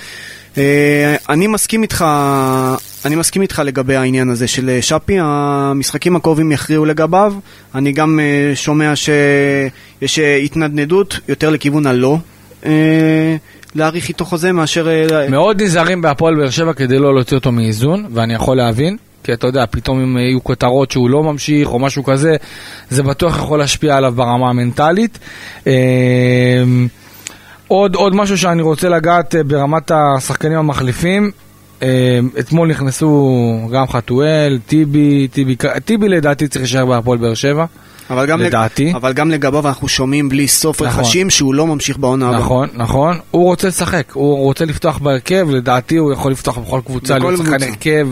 אה, 0.58 1.16
אני 1.30 1.48
מסכים 1.48 1.84
איתך, 1.84 2.06
אני 3.06 3.16
מסכים 3.16 3.42
איתך 3.42 3.62
לגבי 3.66 3.96
העניין 3.96 4.30
הזה 4.30 4.48
של 4.48 4.70
אה, 4.70 4.82
שפי, 4.82 5.18
המשחקים 5.20 6.16
הקרובים 6.16 6.52
יכריעו 6.52 6.86
לגביו, 6.86 7.34
אני 7.76 7.92
גם 7.92 8.20
אה, 8.20 8.56
שומע 8.56 8.94
שיש 8.96 10.20
התנדנדות 10.20 11.20
יותר 11.28 11.50
לכיוון 11.50 11.88
הלא 11.88 12.18
להאריך 13.76 14.10
איתו 14.10 14.26
חוזה 14.26 14.52
מאשר... 14.52 14.88
מאוד 15.30 15.62
נזהרים 15.62 16.02
בהפועל 16.02 16.36
באר 16.36 16.50
שבע 16.50 16.74
כדי 16.74 17.00
לא 17.00 17.14
להוציא 17.14 17.38
אותו 17.38 17.52
מאיזון, 17.52 18.06
ואני 18.14 18.34
יכול 18.34 18.58
להבין. 18.58 18.98
כי 19.24 19.34
אתה 19.34 19.48
יודע, 19.48 19.66
פתאום 19.72 20.00
אם 20.00 20.18
יהיו 20.18 20.44
כותרות 20.44 20.92
שהוא 20.92 21.10
לא 21.10 21.24
ממשיך 21.24 21.70
או 21.70 21.80
משהו 21.80 22.04
כזה, 22.04 22.36
זה 22.90 23.04
בטוח 23.04 23.38
יכול 23.38 23.60
להשפיע 23.60 23.98
עליו 23.98 24.14
ברמה 24.16 24.50
המנטלית. 24.50 25.20
עוד, 27.68 27.96
עוד 27.96 28.16
משהו 28.16 28.38
שאני 28.38 28.62
רוצה 28.62 28.90
לגעת 28.90 29.36
אה, 29.36 29.44
ברמת 29.44 29.92
השחקנים 29.92 30.58
המחליפים. 30.58 31.32
אה, 31.84 32.20
אתמול 32.40 32.70
נכנסו 32.70 33.70
גם 33.74 33.88
חתואל, 33.88 34.60
טיבי, 34.66 35.28
טיבי, 35.28 35.56
טיבי 35.86 36.10
לדעתי 36.10 36.48
צריך 36.48 36.62
להישאר 36.62 36.86
בהפועל 36.86 37.18
באר 37.18 37.34
שבע. 37.34 37.66
אבל 38.10 38.26
גם, 38.26 38.42
לדעתי. 38.42 38.86
לג... 38.86 38.96
אבל 38.96 39.14
גם 39.14 39.32
לגביו 39.32 39.68
אנחנו 39.68 39.88
שומעים 39.88 40.30
בלי 40.30 40.48
סוף 40.48 40.82
נכון. 40.82 41.00
רכשים 41.00 41.30
שהוא 41.30 41.54
לא 41.54 41.68
ממשיך 41.68 41.98
בעונה 41.98 42.28
הבאה. 42.28 42.40
נכון, 42.40 42.70
נכון. 42.74 43.18
הוא 43.32 43.44
רוצה 43.44 43.68
לשחק, 43.68 44.12
הוא 44.14 44.38
רוצה 44.38 44.66
לפתוח 44.66 44.98
בהרכב, 44.98 45.48
לדעתי 45.50 45.98
הוא 45.98 46.14
יכול 46.14 46.32
לפתוח 46.32 46.58
בכל 46.58 46.82
קבוצה, 46.86 47.18
להיות 47.18 47.38
שחקן. 47.38 47.64
הרכב 47.64 48.08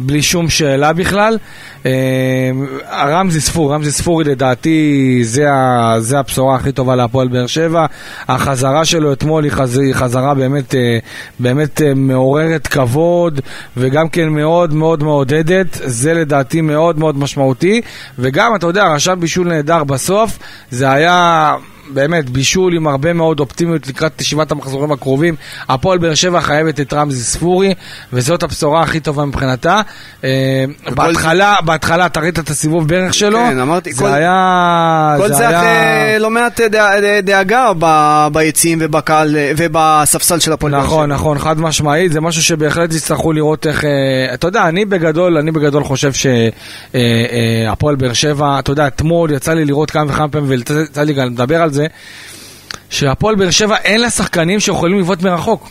בלי 0.00 0.22
שום 0.22 0.48
שאלה 0.48 0.92
בכלל. 0.92 1.38
אה, 1.86 2.50
רמזי 2.92 3.40
ספורי, 3.40 3.74
רמזי 3.74 3.92
ספורי 3.92 4.24
לדעתי 4.24 5.18
זה, 5.22 5.52
ה, 5.52 5.94
זה 5.98 6.18
הבשורה 6.18 6.56
הכי 6.56 6.72
טובה 6.72 6.96
להפועל 6.96 7.28
באר 7.28 7.46
שבע. 7.46 7.86
החזרה 8.28 8.84
שלו 8.84 9.12
אתמול 9.12 9.44
היא, 9.44 9.52
חז, 9.52 9.78
היא 9.78 9.94
חזרה 9.94 10.34
באמת, 10.34 10.74
אה, 10.74 10.98
באמת 11.38 11.82
אה, 11.82 11.94
מעוררת 11.94 12.66
כבוד 12.66 13.40
וגם 13.76 14.08
כן 14.08 14.28
מאוד 14.28 14.74
מאוד 14.74 15.02
מעודדת. 15.02 15.66
זה 15.72 16.14
לדעתי 16.14 16.60
מאוד 16.60 16.98
מאוד 16.98 17.18
משמעותי. 17.18 17.80
וגם, 18.18 18.54
אתה 18.54 18.66
יודע, 18.66 18.84
רשם 18.94 19.20
בישול 19.20 19.48
נהדר 19.48 19.84
בסוף, 19.84 20.38
זה 20.70 20.90
היה... 20.90 21.54
באמת, 21.94 22.30
בישול 22.30 22.74
עם 22.74 22.86
הרבה 22.86 23.12
מאוד 23.12 23.40
אופטימיות 23.40 23.88
לקראת 23.88 24.12
שבעת 24.24 24.50
המחזורים 24.52 24.92
הקרובים. 24.92 25.34
הפועל 25.68 25.98
באר 25.98 26.14
שבע 26.14 26.40
חייבת 26.40 26.80
את 26.80 26.92
רמזי 26.92 27.22
ספורי, 27.24 27.74
וזאת 28.12 28.42
הבשורה 28.42 28.82
הכי 28.82 29.00
טובה 29.00 29.24
מבחינתה. 29.24 29.80
אה, 30.24 30.64
בהתחלה, 30.94 31.54
בהתחלה, 31.64 32.06
אתה 32.06 32.20
ראית 32.20 32.38
את 32.38 32.50
הסיבוב 32.50 32.88
ברך 32.88 33.14
שלו, 33.14 33.38
כן, 33.38 33.58
אמרתי, 33.58 33.92
זה 33.92 34.02
כל- 34.02 34.12
היה... 34.12 35.14
כל 35.18 35.28
זה 35.28 35.48
היה- 35.48 35.60
אחרי 35.60 36.18
לא 36.18 36.30
מעט 36.30 36.60
דאגה 37.24 37.72
ב- 37.78 38.28
ביציעים 38.32 38.78
ובקהל 38.82 39.36
ובספסל 39.56 40.38
של 40.38 40.52
הפועל 40.52 40.72
באר 40.72 40.80
שבע. 40.80 40.88
נכון, 40.90 41.12
נכון, 41.12 41.38
חד 41.38 41.60
משמעית, 41.60 42.12
זה 42.12 42.20
משהו 42.20 42.42
שבהחלט 42.42 42.94
יצטרכו 42.94 43.32
לראות 43.32 43.66
איך... 43.66 43.84
אה, 43.84 43.90
אתה 44.34 44.46
יודע, 44.46 44.68
אני 44.68 44.84
בגדול, 44.84 45.36
אני 45.38 45.50
בגדול 45.50 45.84
חושב 45.84 46.10
שהפועל 46.92 47.96
באר 47.96 48.12
שבע, 48.12 48.58
אתה 48.58 48.72
יודע, 48.72 48.86
אתמול 48.86 49.30
יצא 49.30 49.52
לי 49.54 49.64
לראות 49.64 49.90
כמה 49.90 50.04
וכמה 50.12 50.28
פעמים, 50.28 50.48
ויצא 50.50 51.02
לי 51.02 51.12
גם 51.12 51.26
לדבר 51.26 51.62
על 51.62 51.72
זה, 51.72 51.79
שהפועל 52.90 53.34
באר 53.34 53.50
שבע 53.50 53.76
אין 53.76 54.00
לה 54.00 54.10
שחקנים 54.10 54.60
שיכולים 54.60 54.98
לבעוט 54.98 55.22
מרחוק. 55.22 55.70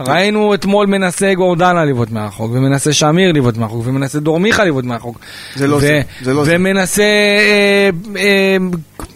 ראינו 0.00 0.54
אתמול 0.54 0.86
מנסה 0.86 1.34
גורדנה 1.34 1.84
לבעוט 1.84 2.10
מרחוק, 2.10 2.50
ומנסה 2.52 2.92
שמיר 2.92 3.32
לבעוט 3.32 3.56
מרחוק, 3.56 3.86
ומנסה 3.86 4.20
דור 4.20 4.40
מיכה 4.40 4.64
לבעוט 4.64 4.84
מרחוק. 4.84 5.18
זה 5.56 5.66
לא 5.66 5.80
זה, 5.80 6.00
זה 6.22 6.34
לא 6.34 6.44
זה. 6.44 6.54
ומנסה, 6.54 7.02
אה, 7.02 7.90
אה, 8.16 8.56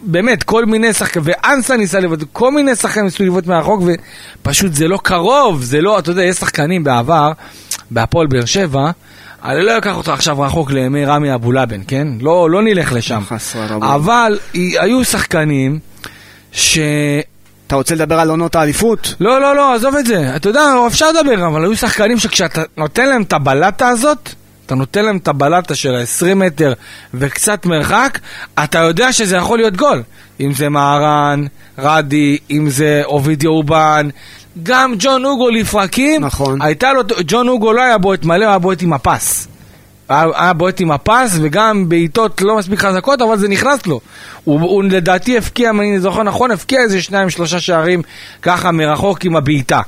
באמת, 0.02 0.42
כל 0.42 0.64
מיני 0.64 0.92
שחקנים, 0.92 1.24
ואנסה 1.26 1.76
ניסה 1.76 2.00
לבעוט, 2.00 2.20
כל 2.32 2.52
מיני 2.52 2.74
שחקנים 2.74 3.04
ניסו 3.04 3.24
לבעוט 3.24 3.46
מרחוק, 3.46 3.82
ופשוט 4.42 4.74
זה 4.74 4.88
לא 4.88 4.98
קרוב, 5.02 5.62
זה 5.62 5.80
לא, 5.80 5.98
אתה 5.98 6.10
יודע, 6.10 6.24
יש 6.24 6.36
שחקנים 6.36 6.84
בעבר, 6.84 7.32
בהפועל 7.90 8.26
באר 8.26 8.44
שבע, 8.44 8.90
אני 9.46 9.62
לא 9.62 9.78
אקח 9.78 9.96
אותו 9.96 10.12
עכשיו 10.12 10.40
רחוק 10.40 10.70
לימי 10.70 11.04
רמי 11.04 11.34
אבולאבן, 11.34 11.80
כן? 11.88 12.08
לא, 12.20 12.50
לא 12.50 12.62
נלך 12.62 12.92
לשם. 12.92 13.22
אבל 13.82 14.38
היו 14.54 15.04
שחקנים 15.04 15.78
ש... 16.52 16.78
אתה 17.66 17.76
רוצה 17.76 17.94
לדבר 17.94 18.20
על 18.20 18.30
עונות 18.30 18.56
האליפות? 18.56 19.14
לא, 19.20 19.40
לא, 19.40 19.56
לא, 19.56 19.74
עזוב 19.74 19.96
את 19.96 20.06
זה. 20.06 20.36
אתה 20.36 20.48
יודע, 20.48 20.62
אפשר 20.86 21.06
לדבר, 21.10 21.46
אבל 21.46 21.64
היו 21.64 21.76
שחקנים 21.76 22.18
שכשאתה 22.18 22.62
נותן 22.76 23.08
להם 23.08 23.22
את 23.22 23.32
הבלטה 23.32 23.88
הזאת, 23.88 24.28
אתה 24.66 24.74
נותן 24.74 25.04
להם 25.04 25.16
את 25.16 25.28
הבלטה 25.28 25.74
של 25.74 25.94
ה-20 25.94 26.34
מטר 26.34 26.72
וקצת 27.14 27.66
מרחק, 27.66 28.18
אתה 28.64 28.78
יודע 28.78 29.12
שזה 29.12 29.36
יכול 29.36 29.58
להיות 29.58 29.76
גול. 29.76 30.02
אם 30.40 30.52
זה 30.52 30.68
מהרן, 30.68 31.44
רדי, 31.78 32.38
אם 32.50 32.70
זה 32.70 33.02
אובידיו 33.04 33.50
אובן, 33.50 34.08
גם 34.62 34.94
ג'ון 34.98 35.24
אוגו 35.24 35.50
לפרקים, 35.50 36.24
נכון. 36.24 36.62
הייתה 36.62 36.92
לו, 36.92 37.02
ג'ון 37.26 37.48
אוגו 37.48 37.72
לא 37.72 37.82
היה 37.82 37.98
בועט 37.98 38.24
מלא, 38.24 38.44
הוא 38.44 38.50
היה 38.50 38.58
בועט 38.58 38.82
עם 38.82 38.92
הפס. 38.92 39.48
היה 40.08 40.52
בועט 40.52 40.80
עם 40.80 40.90
הפס, 40.90 41.36
וגם 41.40 41.88
בעיטות 41.88 42.40
לא 42.40 42.56
מספיק 42.56 42.78
חזקות, 42.78 43.22
אבל 43.22 43.38
זה 43.38 43.48
נכנס 43.48 43.86
לו. 43.86 44.00
הוא, 44.44 44.60
הוא 44.60 44.84
לדעתי 44.84 45.36
הבקיע, 45.36 45.70
אם 45.70 45.80
אני 45.80 46.00
זוכר 46.00 46.22
נכון, 46.22 46.50
הבקיע 46.50 46.80
איזה 46.80 47.02
שניים, 47.02 47.30
שלושה 47.30 47.60
שערים 47.60 48.02
ככה 48.42 48.72
מרחוק 48.72 49.24
עם 49.24 49.36
הבעיטה. 49.36 49.80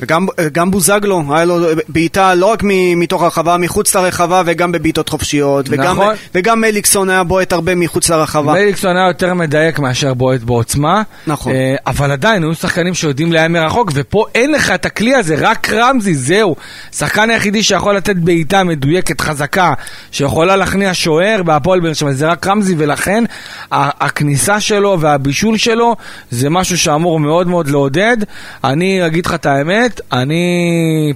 וגם 0.00 0.26
גם 0.52 0.70
בוזגלו, 0.70 1.22
היה 1.30 1.44
לו 1.44 1.58
בעיטה 1.88 2.34
לא 2.34 2.46
רק 2.46 2.62
מתוך 2.96 3.22
הרחבה, 3.22 3.56
מחוץ 3.56 3.96
לרחבה 3.96 4.42
וגם 4.46 4.72
בבעיטות 4.72 5.08
חופשיות. 5.08 5.66
וגם, 5.68 5.84
נכון. 5.84 6.14
וגם 6.34 6.60
מליקסון 6.60 7.10
היה 7.10 7.24
בועט 7.24 7.52
הרבה 7.52 7.74
מחוץ 7.74 8.10
לרחבה. 8.10 8.52
מליקסון 8.52 8.96
היה 8.96 9.08
יותר 9.08 9.34
מדייק 9.34 9.78
מאשר 9.78 10.14
בועט 10.14 10.40
בעוצמה. 10.40 11.02
נכון. 11.26 11.52
אה, 11.52 11.76
אבל 11.86 12.12
עדיין, 12.12 12.42
היו 12.42 12.54
שחקנים 12.54 12.94
שיודעים 12.94 13.32
לאיים 13.32 13.52
מרחוק, 13.52 13.90
ופה 13.94 14.24
אין 14.34 14.52
לך 14.52 14.70
את 14.70 14.86
הכלי 14.86 15.14
הזה, 15.14 15.34
רק 15.38 15.70
רמזי, 15.72 16.14
זהו. 16.14 16.56
שחקן 16.92 17.30
היחידי 17.30 17.62
שיכול 17.62 17.96
לתת 17.96 18.16
בעיטה 18.16 18.64
מדויקת, 18.64 19.20
חזקה, 19.20 19.74
שיכולה 20.10 20.56
להכניע 20.56 20.90
שוער 20.94 21.42
בהפועל 21.42 21.80
באר 21.80 21.92
שבע, 21.92 22.12
זה 22.12 22.26
רק 22.26 22.46
רמזי, 22.46 22.74
ולכן 22.78 23.24
הכניסה 23.70 24.60
שלו 24.60 25.00
והבישול 25.00 25.56
שלו 25.56 25.96
זה 26.30 26.50
משהו 26.50 26.78
שאמור 26.78 27.20
מאוד 27.20 27.48
מאוד 27.48 27.68
לעודד. 27.68 28.16
אני 28.64 29.06
אגיד 29.06 29.26
לך 29.26 29.34
את 29.34 29.46
האמת, 29.46 29.77
אני 30.12 30.52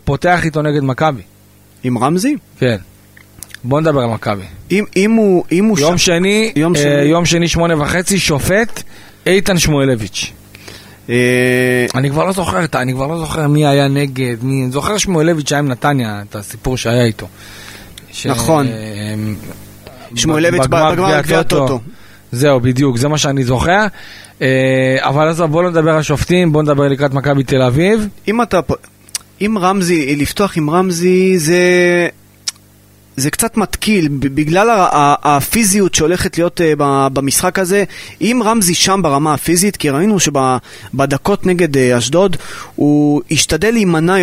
פותח 0.05 0.45
איתו 0.45 0.63
נגד 0.63 0.83
מכבי. 0.85 1.23
עם 1.85 1.99
רמזי? 1.99 2.37
כן. 2.59 2.77
בוא 3.65 3.81
נדבר 3.81 4.01
על 4.01 4.09
מכבי. 4.11 4.43
אם, 4.71 4.85
אם 4.97 5.13
הוא... 5.13 5.45
אם 5.53 5.65
הוא 5.65 5.79
יום 5.79 5.99
ש- 5.99 6.05
שני, 6.07 6.53
יום 6.57 6.77
אה, 6.77 6.81
שני. 6.81 6.91
יום 7.03 7.27
שני 7.27 7.49
שמונה 7.49 7.83
וחצי, 7.83 8.19
שופט 8.19 8.83
איתן 9.27 9.59
שמואלביץ'. 9.59 10.33
אה, 11.11 11.15
אני 11.95 12.11
כבר 12.11 12.25
לא 12.27 12.33
זוכר, 12.33 12.65
אני 12.75 12.93
כבר 12.93 13.07
לא 13.07 13.19
זוכר 13.19 13.49
מי 13.49 13.67
היה 13.67 13.89
נגד, 13.89 14.37
מי, 14.43 14.71
זוכר 14.71 14.99
שמואלביץ' 14.99 15.53
היה 15.53 15.59
עם 15.59 15.69
נתניה, 15.69 16.23
את 16.31 16.37
הסיפור 16.37 16.77
שהיה 16.77 17.05
איתו. 17.05 17.27
ש- 18.13 18.27
נכון. 18.27 18.67
אמ, 18.67 19.35
שמואלביץ' 20.17 20.67
בגמר 20.67 20.95
גביע 20.95 21.39
הטוטו. 21.41 21.81
זהו, 22.33 22.61
בדיוק, 22.61 22.97
זה 22.97 23.09
מה 23.09 23.19
שאני 23.19 23.45
זוכר. 23.45 23.87
אה, 24.43 24.97
אבל 25.01 25.29
עזוב, 25.29 25.51
בוא 25.51 25.63
לא 25.63 25.71
נדבר 25.71 25.91
על 25.91 26.03
שופטים, 26.03 26.53
בוא 26.53 26.63
נדבר 26.63 26.89
לקראת 26.89 27.15
מכבי 27.15 27.43
תל 27.45 27.63
אביב. 27.63 28.09
אם 28.29 28.43
אתה... 28.43 28.61
אם 29.41 29.59
רמזי, 29.61 30.17
לפתוח 30.17 30.57
עם 30.57 30.71
רמזי 30.71 31.39
זה... 31.39 31.59
זה 33.17 33.31
קצת 33.31 33.57
מתקיל, 33.57 34.09
בגלל 34.11 34.69
הפיזיות 35.23 35.95
שהולכת 35.95 36.39
להיות 36.39 36.61
אה, 36.61 36.73
במשחק 37.09 37.59
הזה. 37.59 37.85
אם 38.21 38.43
רמזי 38.45 38.75
שם 38.75 39.01
ברמה 39.03 39.35
הפיזית, 39.35 39.77
כי 39.77 39.91
ראינו 39.91 40.17
שבדקות 40.21 41.47
נגד 41.47 41.77
אה, 41.77 41.99
אשדוד, 41.99 42.37
הוא 42.77 43.23
השתדל 43.31 43.71
להימנע 43.71 44.15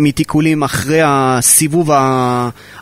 מתיקולים 0.00 0.62
אחרי 0.62 1.00
הסיבוב 1.04 1.90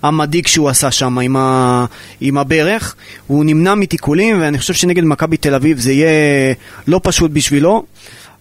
המדאיג 0.02 0.46
שהוא 0.46 0.68
עשה 0.68 0.90
שם 0.90 1.18
עם, 1.18 1.36
ה- 1.36 1.84
עם 2.20 2.38
הברך. 2.38 2.94
הוא 3.26 3.44
נמנע 3.44 3.74
מתיקולים, 3.74 4.40
ואני 4.40 4.58
חושב 4.58 4.74
שנגד 4.74 5.04
מכבי 5.04 5.36
תל 5.36 5.54
אביב 5.54 5.78
זה 5.78 5.92
יהיה 5.92 6.54
לא 6.86 7.00
פשוט 7.02 7.30
בשבילו. 7.30 7.84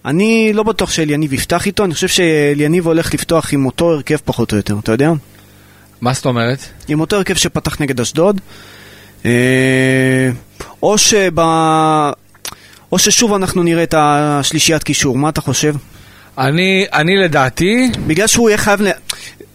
אני 0.06 0.52
לא 0.54 0.64
בטוח 0.64 0.92
שאליניב 0.92 1.34
יפתח 1.34 1.66
איתו, 1.66 1.84
אני 1.84 1.94
חושב 1.94 2.08
שאליניב 2.08 2.88
הולך 2.88 3.14
לפתוח 3.14 3.54
עם 3.54 3.66
אותו 3.66 3.92
הרכב 3.92 4.18
פחות 4.26 4.52
או 4.52 4.58
יותר, 4.58 4.76
אתה 4.80 4.92
יודע? 4.92 5.12
מה 6.02 6.14
זאת 6.14 6.26
אומרת? 6.26 6.60
עם 6.88 7.00
אותו 7.00 7.16
הרכב 7.16 7.36
שפתח 7.36 7.82
נגד 7.82 8.00
אשדוד. 8.00 8.42
אה, 9.26 10.30
או 10.84 10.98
שב... 10.98 11.40
או 12.92 13.00
ששוב 13.00 13.34
אנחנו 13.34 13.64
נראה 13.64 13.84
את 13.84 13.94
השלישיית 13.98 14.84
קישור, 14.84 15.18
מה 15.18 15.30
אתה 15.30 15.42
חושב? 15.42 15.76
אני, 16.38 16.86
אני 16.94 17.18
לדעתי, 17.18 17.92
בגלל 18.08 18.28
שהוא 18.28 18.50
יהיה 18.50 18.58
חייב, 18.58 18.80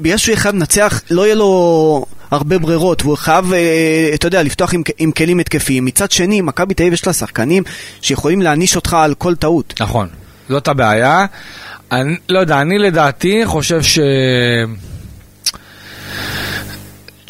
בגלל 0.00 0.16
שהוא 0.16 0.32
יהיה 0.32 0.40
חייב 0.40 0.54
לנצח, 0.54 1.02
לא 1.10 1.24
יהיה 1.26 1.34
לו 1.34 2.04
הרבה 2.30 2.58
ברירות, 2.58 3.02
והוא 3.02 3.16
חייב, 3.16 3.52
אה, 3.52 4.10
אתה 4.14 4.26
יודע, 4.26 4.42
לפתוח 4.42 4.74
עם, 4.74 4.82
עם 4.98 5.12
כלים 5.12 5.38
התקפיים. 5.38 5.84
מצד 5.84 6.10
שני, 6.10 6.40
מכבי 6.40 6.74
תל 6.74 6.82
אביב 6.82 6.92
יש 6.92 7.06
לה 7.06 7.12
שחקנים 7.12 7.62
שיכולים 8.00 8.42
להעניש 8.42 8.76
אותך 8.76 8.94
על 8.94 9.14
כל 9.14 9.34
טעות. 9.34 9.74
נכון, 9.80 10.08
זאת 10.48 10.68
הבעיה. 10.68 11.26
אני, 11.92 12.16
לא 12.28 12.38
יודע, 12.38 12.60
אני 12.60 12.78
לדעתי 12.78 13.42
חושב 13.44 13.82
ש... 13.82 13.98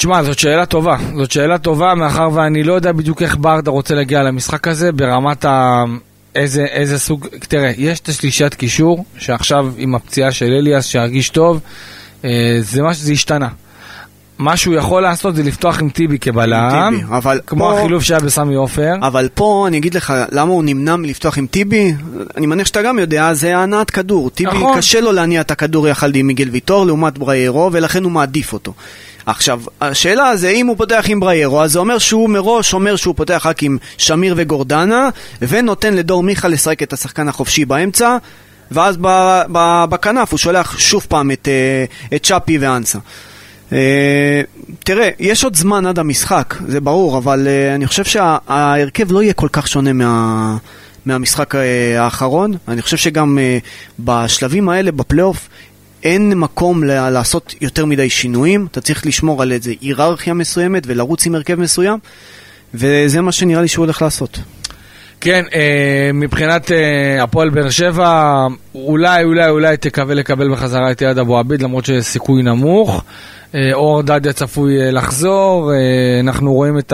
תשמע, 0.03 0.23
זאת 0.23 0.39
שאלה 0.39 0.67
טובה. 0.67 0.97
זאת 1.17 1.31
שאלה 1.31 1.59
טובה, 1.59 1.95
מאחר 1.95 2.29
ואני 2.33 2.63
לא 2.63 2.73
יודע 2.73 2.93
בדיוק 2.93 3.23
איך 3.23 3.37
ברדה 3.41 3.71
רוצה 3.71 3.95
להגיע 3.95 4.23
למשחק 4.23 4.69
הזה, 4.69 4.93
ברמת 4.93 5.45
ה... 5.45 5.85
איזה, 6.35 6.65
איזה 6.65 6.99
סוג... 6.99 7.27
תראה, 7.49 7.73
יש 7.79 8.01
את 8.01 8.09
השלישיית 8.09 8.55
קישור, 8.55 9.05
שעכשיו 9.19 9.73
עם 9.77 9.95
הפציעה 9.95 10.33
של 10.33 10.47
אליאס, 10.47 10.87
שירגיש 10.87 11.29
טוב, 11.29 11.61
אה, 12.25 12.57
זה 12.61 12.83
מה 12.83 12.95
שזה 12.95 13.13
השתנה. 13.13 13.49
מה 14.43 14.57
שהוא 14.57 14.75
יכול 14.75 15.03
לעשות 15.03 15.37
זה 15.37 15.43
לפתוח 15.43 15.81
עם 15.81 15.89
טיבי 15.89 16.19
כבלם, 16.19 16.91
טיבי, 16.91 17.03
אבל 17.11 17.41
כמו 17.47 17.65
פה- 17.65 17.79
החילוף 17.79 18.03
שהיה 18.03 18.21
בסמי 18.21 18.55
עופר. 18.55 18.93
אבל 19.03 19.29
פה 19.35 19.65
אני 19.69 19.79
אגיד 19.79 19.95
לך 19.95 20.13
למה 20.33 20.51
הוא 20.53 20.65
נמנע 20.65 20.97
מלפתוח 20.97 21.39
עם 21.39 21.47
טיבי, 21.47 21.95
אני 22.37 22.47
מניח 22.47 22.67
שאתה 22.67 22.83
גם 22.83 22.99
יודע, 22.99 23.35
זה 23.35 23.57
הנעת 23.57 23.91
כדור. 23.91 24.31
טיבי 24.31 24.51
נכון. 24.57 24.79
קשה 24.79 25.01
לו 25.01 25.13
להניע 25.13 25.41
את 25.41 25.51
הכדור 25.51 25.89
יחד 25.89 26.17
עם 26.17 26.27
מיגל 26.27 26.49
ויטור 26.49 26.87
לעומת 26.87 27.19
בריירו, 27.19 27.71
ולכן 27.73 28.05
הוא 28.05 28.13
מעדיף 28.13 28.53
אותו. 28.53 28.73
עכשיו, 29.27 29.61
השאלה 29.81 30.37
זה 30.37 30.49
אם 30.49 30.67
הוא 30.67 30.77
פותח 30.77 31.05
עם 31.09 31.21
בריירו, 31.21 31.63
אז 31.63 31.73
זה 31.73 31.79
אומר 31.79 31.99
שהוא 31.99 32.31
מראש 32.31 32.75
אומר 32.75 32.97
שהוא 32.97 33.15
פותח 33.15 33.43
רק 33.47 33.63
עם 33.63 33.79
שמיר 33.99 34.35
וגורדנה, 34.37 35.09
ונותן 35.43 35.95
לדור 35.95 36.23
מיכה 36.23 36.49
לשחק 36.49 36.83
את 36.83 36.93
השחקן 36.93 37.29
החופשי 37.29 37.65
באמצע, 37.65 38.17
ואז 38.71 38.97
בכנף 39.91 40.31
הוא 40.31 40.39
שולח 40.39 40.79
שוב 40.79 41.07
פעם 41.09 41.31
את, 41.31 41.49
אה, 41.49 41.85
את 42.17 42.23
צ'אפי 42.23 42.59
ואנסה. 42.59 42.99
אה, 43.73 44.43
תראה, 44.85 45.09
יש 45.19 45.45
עוד 45.45 45.57
זמן 45.57 45.87
עד 45.87 45.99
המשחק, 45.99 46.55
זה 46.69 46.81
ברור, 46.81 47.19
אבל 47.19 47.49
אה, 47.49 47.75
אני 47.75 47.87
חושב 47.87 48.05
שההרכב 48.05 49.13
לא 49.13 49.23
יהיה 49.23 49.33
כל 49.33 49.49
כך 49.53 49.69
שונה 49.69 49.93
מה, 49.93 50.57
מהמשחק 51.07 51.55
אה, 51.55 52.05
האחרון. 52.05 52.55
אני 52.69 52.83
חושב 52.83 52.97
שגם 52.97 53.39
בשלבים 53.99 54.69
האלה, 54.69 54.93
בפלייאוף, 54.93 55.49
אין 56.03 56.35
מקום 56.35 56.85
לעשות 56.85 57.55
יותר 57.61 57.87
מדי 57.87 58.11
שינויים. 58.11 58.67
אתה 58.71 58.81
צריך 58.81 59.07
לשמור 59.07 59.43
על 59.43 59.53
איזה 59.53 59.73
היררכיה 59.81 60.35
מסוימת 60.35 60.83
ולרוץ 60.87 61.27
עם 61.27 61.35
הרכב 61.35 61.61
מסוים, 61.61 61.99
וזה 62.75 63.21
מה 63.21 63.33
שנראה 63.33 63.63
לי 63.63 63.69
שהוא 63.69 63.85
הולך 63.85 64.03
לעשות. 64.03 64.39
כן, 65.21 65.45
מבחינת 66.15 66.71
הפועל 67.21 67.51
באר 67.51 67.71
שבע, 67.71 68.47
אולי, 68.75 69.25
אולי, 69.25 69.49
אולי 69.49 69.77
תקווה 69.77 70.15
לקבל 70.15 70.53
בחזרה 70.53 70.91
את 70.91 71.03
יד 71.03 71.19
אבו 71.19 71.39
עביד, 71.39 71.63
למרות 71.63 71.85
שיש 71.85 72.05
סיכוי 72.05 72.43
נמוך. 72.43 73.05
אה, 73.55 73.73
אור 73.73 74.03
דדיה 74.03 74.33
צפוי 74.33 74.81
אה, 74.81 74.91
לחזור, 74.91 75.73
אה, 75.73 76.21
אנחנו 76.21 76.53
רואים 76.53 76.79
את 76.79 76.93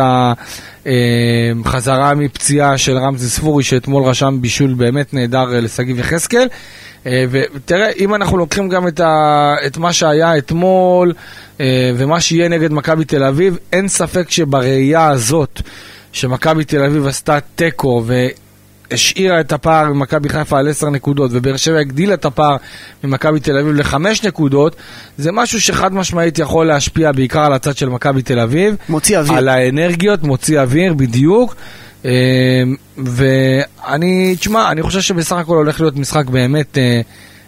החזרה 1.65 2.15
מפציעה 2.15 2.79
של 2.79 2.99
רמזי 2.99 3.29
ספורי, 3.29 3.65
שאתמול 3.65 4.05
רשם 4.05 4.39
בישול 4.41 4.75
באמת 4.75 5.15
נהדר 5.15 5.45
לשגיב 5.45 5.99
יחזקאל. 5.99 6.49
אה, 7.07 7.25
ותראה, 7.31 7.91
אם 7.99 8.15
אנחנו 8.15 8.39
לוקחים 8.39 8.69
גם 8.69 8.89
את, 8.89 9.01
ה, 9.01 9.55
את 9.67 9.77
מה 9.77 9.93
שהיה 9.93 10.39
אתמול 10.39 11.13
ומה 11.97 12.21
שיהיה 12.21 12.49
נגד 12.49 12.73
מכבי 12.73 13.05
תל 13.05 13.23
אביב, 13.23 13.59
אין 13.73 13.89
ספק 13.89 14.31
שבראייה 14.31 15.09
הזאת, 15.09 15.63
שמכבי 16.13 16.65
תל 16.65 16.83
אביב 16.85 17.07
עשתה 17.07 17.39
תיקו 17.55 18.03
והשאירה 18.91 19.41
את 19.41 19.53
הפער 19.53 19.93
ממכבי 19.93 20.29
חיפה 20.29 20.59
על 20.59 20.69
10 20.69 20.91
נקודות 20.91 21.31
ובאר 21.35 21.57
שבע 21.57 21.79
הגדילה 21.79 22.15
את 22.15 22.25
הפער 22.25 22.57
ממכבי 23.05 23.41
תל 23.41 23.59
אביב 23.59 23.75
ל-5 23.75 23.97
נקודות, 24.27 24.77
זה 25.19 25.33
משהו 25.33 25.61
שחד 25.61 25.95
משמעית 25.95 26.39
יכול 26.39 26.67
להשפיע 26.67 27.13
בעיקר 27.13 27.41
על 27.41 27.53
הצד 27.53 27.77
של 27.77 27.89
מכבי 27.89 28.23
תל 28.23 28.41
אביב. 28.41 28.77
מוציא 28.89 29.19
אוויר. 29.19 29.39
על 29.39 29.49
האנרגיות, 29.49 30.23
מוציא 30.23 30.61
אוויר, 30.61 30.95
בדיוק. 30.95 31.57
אה, 32.05 32.11
ואני, 32.97 34.37
תשמע, 34.37 34.71
אני 34.71 34.83
חושב 34.83 35.01
שבסך 35.01 35.37
הכל 35.37 35.57
הולך 35.57 35.81
להיות 35.81 35.97
משחק 35.97 36.27
באמת 36.27 36.79
אה, 36.79 37.01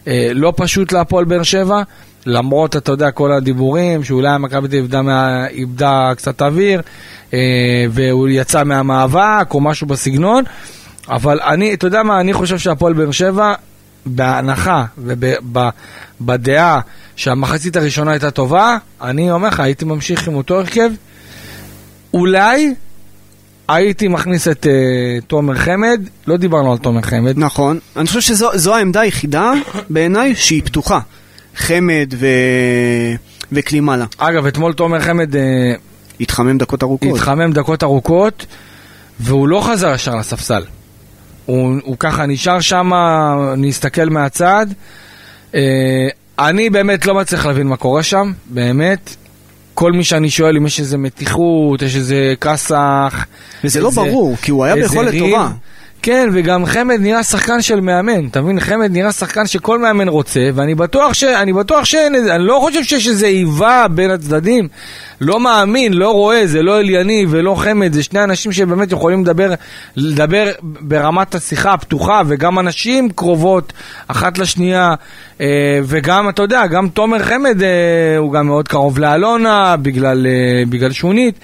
אה, 0.06 0.30
לא 0.34 0.52
פשוט 0.56 0.92
להפועל 0.92 1.24
באר 1.24 1.42
שבע, 1.42 1.82
למרות, 2.26 2.76
אתה 2.76 2.92
יודע, 2.92 3.10
כל 3.10 3.32
הדיבורים, 3.32 4.04
שאולי 4.04 4.38
מכבי 4.38 4.68
תל 4.68 4.76
אביב 4.76 5.08
איבדה 5.50 6.12
קצת 6.16 6.42
אוויר, 6.42 6.82
והוא 7.90 8.28
יצא 8.28 8.64
מהמאבק 8.64 9.54
או 9.54 9.60
משהו 9.60 9.86
בסגנון, 9.86 10.44
אבל 11.10 11.40
אני, 11.40 11.74
אתה 11.74 11.86
יודע 11.86 12.02
מה, 12.02 12.20
אני 12.20 12.32
חושב 12.32 12.58
שהפועל 12.58 12.92
באר 12.92 13.10
שבע, 13.10 13.54
בהנחה 14.06 14.84
ובדעה 14.98 16.80
שהמחצית 17.16 17.76
הראשונה 17.76 18.10
הייתה 18.10 18.30
טובה, 18.30 18.76
אני 19.02 19.30
אומר 19.30 19.48
לך, 19.48 19.60
הייתי 19.60 19.84
ממשיך 19.84 20.28
עם 20.28 20.34
אותו 20.34 20.58
הרכב. 20.58 20.90
אולי 22.14 22.74
הייתי 23.68 24.08
מכניס 24.08 24.48
את 24.48 24.66
uh, 24.66 25.24
תומר 25.26 25.54
חמד, 25.54 26.00
לא 26.26 26.36
דיברנו 26.36 26.72
על 26.72 26.78
תומר 26.78 27.02
חמד. 27.02 27.38
נכון. 27.38 27.78
אני 27.96 28.06
חושב 28.06 28.20
שזו 28.20 28.50
זו 28.54 28.74
העמדה 28.74 29.00
היחידה 29.00 29.52
בעיניי 29.90 30.34
שהיא 30.34 30.62
פתוחה. 30.64 30.98
חמד 31.56 32.14
ו... 32.18 32.26
וקלימלה. 33.52 34.04
אגב, 34.18 34.46
אתמול 34.46 34.72
תומר 34.72 35.00
חמד 35.00 35.34
uh, 35.34 35.38
התחמם 36.20 36.58
דקות 36.58 36.82
ארוכות. 36.82 37.14
התחמם 37.14 37.52
דקות 37.52 37.82
ארוכות, 37.82 38.46
והוא 39.20 39.48
לא 39.48 39.60
חזר 39.66 39.94
ישר 39.94 40.14
לספסל. 40.14 40.62
הוא, 41.50 41.74
הוא 41.84 41.96
ככה 41.98 42.26
נשאר 42.26 42.60
שם, 42.60 42.90
נסתכל 43.56 44.04
מהצד. 44.08 44.66
Uh, 45.52 45.54
אני 46.38 46.70
באמת 46.70 47.06
לא 47.06 47.14
מצליח 47.14 47.46
להבין 47.46 47.66
מה 47.66 47.76
קורה 47.76 48.02
שם, 48.02 48.32
באמת. 48.46 49.16
כל 49.74 49.92
מי 49.92 50.04
שאני 50.04 50.30
שואל 50.30 50.56
אם 50.56 50.66
יש 50.66 50.80
איזה 50.80 50.98
מתיחות, 50.98 51.82
יש 51.82 51.96
איזה 51.96 52.34
כסח. 52.40 53.24
וזה 53.64 53.80
לא 53.80 53.88
איזה- 53.88 54.00
ברור, 54.00 54.36
כי 54.42 54.50
הוא 54.50 54.64
היה 54.64 54.74
ביכולת. 54.74 55.14
טובה. 55.18 55.48
כן, 56.02 56.28
וגם 56.32 56.66
חמד 56.66 57.00
נראה 57.00 57.22
שחקן 57.22 57.62
של 57.62 57.80
מאמן, 57.80 58.26
אתה 58.26 58.40
מבין? 58.40 58.60
חמד 58.60 58.92
נראה 58.92 59.12
שחקן 59.12 59.46
שכל 59.46 59.78
מאמן 59.78 60.08
רוצה, 60.08 60.40
ואני 60.54 60.74
בטוח 60.74 61.14
ש... 61.14 61.24
אני 61.24 61.52
בטוח 61.52 61.84
שאין 61.84 62.14
איזה... 62.14 62.34
אני 62.34 62.44
לא 62.44 62.58
חושב 62.60 62.84
שיש 62.84 63.08
איזה 63.08 63.26
איבה 63.26 63.86
בין 63.90 64.10
הצדדים. 64.10 64.68
לא 65.20 65.40
מאמין, 65.40 65.92
לא 65.92 66.12
רואה, 66.12 66.46
זה 66.46 66.62
לא 66.62 66.80
אליניב 66.80 67.28
ולא 67.32 67.54
חמד, 67.54 67.92
זה 67.92 68.02
שני 68.02 68.24
אנשים 68.24 68.52
שבאמת 68.52 68.92
יכולים 68.92 69.22
לדבר, 69.22 69.54
לדבר 69.96 70.52
ברמת 70.62 71.34
השיחה 71.34 71.72
הפתוחה, 71.72 72.22
וגם 72.26 72.58
אנשים 72.58 73.10
קרובות 73.10 73.72
אחת 74.08 74.38
לשנייה, 74.38 74.94
אה, 75.40 75.80
וגם, 75.84 76.28
אתה 76.28 76.42
יודע, 76.42 76.66
גם 76.66 76.88
תומר 76.88 77.18
חמד 77.18 77.62
אה, 77.62 78.16
הוא 78.18 78.32
גם 78.32 78.46
מאוד 78.46 78.68
קרוב 78.68 78.98
לאלונה, 78.98 79.76
בגלל, 79.76 80.26
אה, 80.26 80.62
בגלל 80.68 80.92
שונית. 80.92 81.34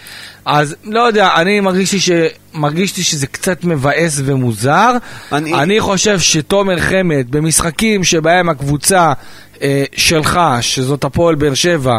אז 0.46 0.76
לא 0.84 1.00
יודע, 1.00 1.28
אני 1.36 1.60
מרגיש 1.60 1.92
לי, 1.92 2.00
ש... 2.00 2.10
מרגיש 2.54 2.96
לי 2.96 3.02
שזה 3.02 3.26
קצת 3.26 3.64
מבאס 3.64 4.20
ומוזר. 4.24 4.92
אני- 5.32 5.52
אני, 5.54 5.62
אני 5.62 5.80
חושב 5.80 6.20
שתומר 6.20 6.80
חמד, 6.80 7.26
במשחקים 7.30 8.04
שבהם 8.04 8.48
הקבוצה 8.48 9.12
אה, 9.62 9.84
שלך, 9.96 10.40
שזאת 10.60 11.04
הפועל 11.04 11.34
באר 11.34 11.54
שבע, 11.54 11.98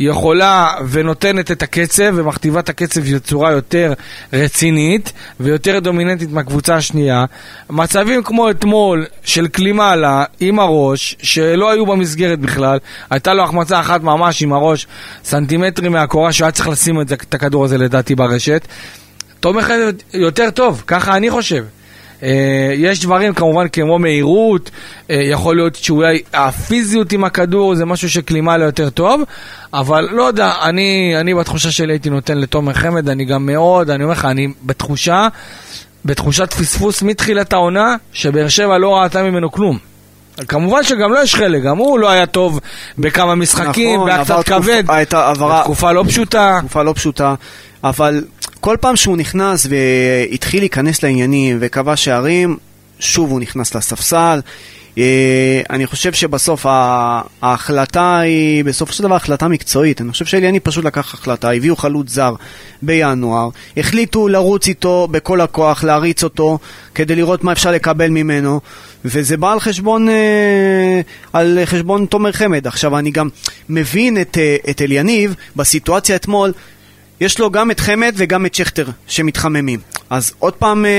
יכולה 0.00 0.74
ונותנת 0.90 1.50
את 1.50 1.62
הקצב 1.62 2.12
ומכתיבה 2.14 2.60
את 2.60 2.68
הקצב 2.68 3.00
בצורה 3.00 3.50
יותר 3.50 3.92
רצינית 4.32 5.12
ויותר 5.40 5.78
דומיננטית 5.78 6.32
מהקבוצה 6.32 6.76
השנייה. 6.76 7.24
מצבים 7.70 8.22
כמו 8.22 8.50
אתמול 8.50 9.06
של 9.24 9.48
קלימאלה 9.48 10.24
עם 10.40 10.58
הראש, 10.58 11.16
שלא 11.22 11.70
היו 11.70 11.86
במסגרת 11.86 12.38
בכלל, 12.38 12.78
הייתה 13.10 13.34
לו 13.34 13.42
החמצה 13.42 13.80
אחת 13.80 14.02
ממש 14.02 14.42
עם 14.42 14.52
הראש, 14.52 14.86
סנטימטרים 15.24 15.92
מהקורה, 15.92 16.32
שהוא 16.32 16.44
היה 16.44 16.52
צריך 16.52 16.68
לשים 16.68 17.00
את, 17.00 17.34
הכדור 17.34 17.64
הזה 17.64 17.78
לדעתי 17.78 18.14
ברשת. 18.14 18.66
חמד 19.44 19.94
יותר 20.14 20.50
טוב, 20.50 20.82
ככה 20.86 21.16
אני 21.16 21.30
חושב. 21.30 21.64
Uh, 22.20 22.22
יש 22.76 23.00
דברים 23.00 23.34
כמובן 23.34 23.68
כמו 23.68 23.98
מהירות, 23.98 24.70
uh, 24.70 25.12
יכול 25.12 25.56
להיות 25.56 25.74
שאולי 25.74 26.18
הפיזיות 26.34 27.12
עם 27.12 27.24
הכדור 27.24 27.74
זה 27.74 27.84
משהו 27.84 28.10
שכלימה 28.10 28.56
לו 28.56 28.64
יותר 28.64 28.90
טוב, 28.90 29.22
אבל 29.74 30.08
לא 30.12 30.22
יודע, 30.22 30.52
אני, 30.62 31.14
אני 31.20 31.34
בתחושה 31.34 31.70
שלי 31.70 31.92
הייתי 31.92 32.10
נותן 32.10 32.38
לתומר 32.38 32.72
חמד, 32.72 33.08
אני 33.08 33.24
גם 33.24 33.46
מאוד, 33.46 33.90
אני 33.90 34.04
אומר 34.04 34.12
לך, 34.14 34.24
אני 34.24 34.48
בתחושה, 34.64 35.28
בתחושת 36.04 36.52
פספוס 36.52 37.02
מתחילת 37.02 37.52
העונה, 37.52 37.96
שבאר 38.12 38.48
שבע 38.48 38.78
לא 38.78 38.96
ראתה 38.96 39.22
ממנו 39.22 39.52
כלום. 39.52 39.78
כמובן 40.48 40.82
שגם 40.84 41.12
לו 41.12 41.22
יש 41.22 41.34
חלק, 41.34 41.62
גם 41.62 41.76
הוא 41.76 41.98
לא 41.98 42.10
היה 42.10 42.26
טוב 42.26 42.60
בכמה 42.98 43.34
משחקים, 43.34 43.94
נכון, 43.96 44.08
והיה 44.08 44.24
קצת 44.24 44.42
כבד, 44.44 44.84
הייתה 44.88 45.28
עברה- 45.28 45.60
תקופה 45.64 45.92
לא 45.92 46.04
פשוטה. 46.08 46.56
תקופה 46.60 46.82
לא 46.82 46.92
פשוטה, 46.92 47.34
אבל 47.84 48.24
כל 48.60 48.76
פעם 48.80 48.96
שהוא 48.96 49.16
נכנס 49.16 49.66
והתחיל 49.70 50.60
להיכנס 50.60 51.02
לעניינים 51.02 51.58
וכבש 51.60 52.04
שערים, 52.04 52.56
שוב 52.98 53.30
הוא 53.30 53.40
נכנס 53.40 53.74
לספסל. 53.74 54.40
אה, 54.98 55.60
אני 55.70 55.86
חושב 55.86 56.12
שבסוף 56.12 56.66
ההחלטה 57.42 58.18
היא, 58.18 58.64
בסופו 58.64 58.92
של 58.92 59.02
דבר 59.02 59.14
החלטה 59.14 59.48
מקצועית. 59.48 60.00
אני 60.00 60.12
חושב 60.12 60.24
שאליאני 60.24 60.60
פשוט 60.60 60.84
לקח 60.84 61.14
החלטה, 61.14 61.50
הביאו 61.50 61.76
חלוץ 61.76 62.10
זר 62.10 62.34
בינואר, 62.82 63.48
החליטו 63.76 64.28
לרוץ 64.28 64.68
איתו 64.68 65.08
בכל 65.10 65.40
הכוח, 65.40 65.84
להריץ 65.84 66.24
אותו, 66.24 66.58
כדי 66.94 67.16
לראות 67.16 67.44
מה 67.44 67.52
אפשר 67.52 67.70
לקבל 67.70 68.08
ממנו, 68.08 68.60
וזה 69.04 69.36
בא 69.36 69.52
על 69.52 69.60
חשבון, 69.60 70.08
אה, 70.08 71.00
על 71.32 71.58
חשבון 71.64 72.06
תומר 72.06 72.32
חמד. 72.32 72.66
עכשיו, 72.66 72.98
אני 72.98 73.10
גם 73.10 73.28
מבין 73.68 74.20
את, 74.20 74.38
אה, 74.38 74.56
את 74.70 74.82
אליניב 74.82 75.34
בסיטואציה 75.56 76.16
אתמול. 76.16 76.52
יש 77.20 77.38
לו 77.38 77.50
גם 77.50 77.70
את 77.70 77.80
חמד 77.80 78.12
וגם 78.16 78.46
את 78.46 78.54
שכטר 78.54 78.86
שמתחממים. 79.06 79.80
אז 80.10 80.32
עוד 80.38 80.52
פעם 80.54 80.84
אה, 80.86 80.90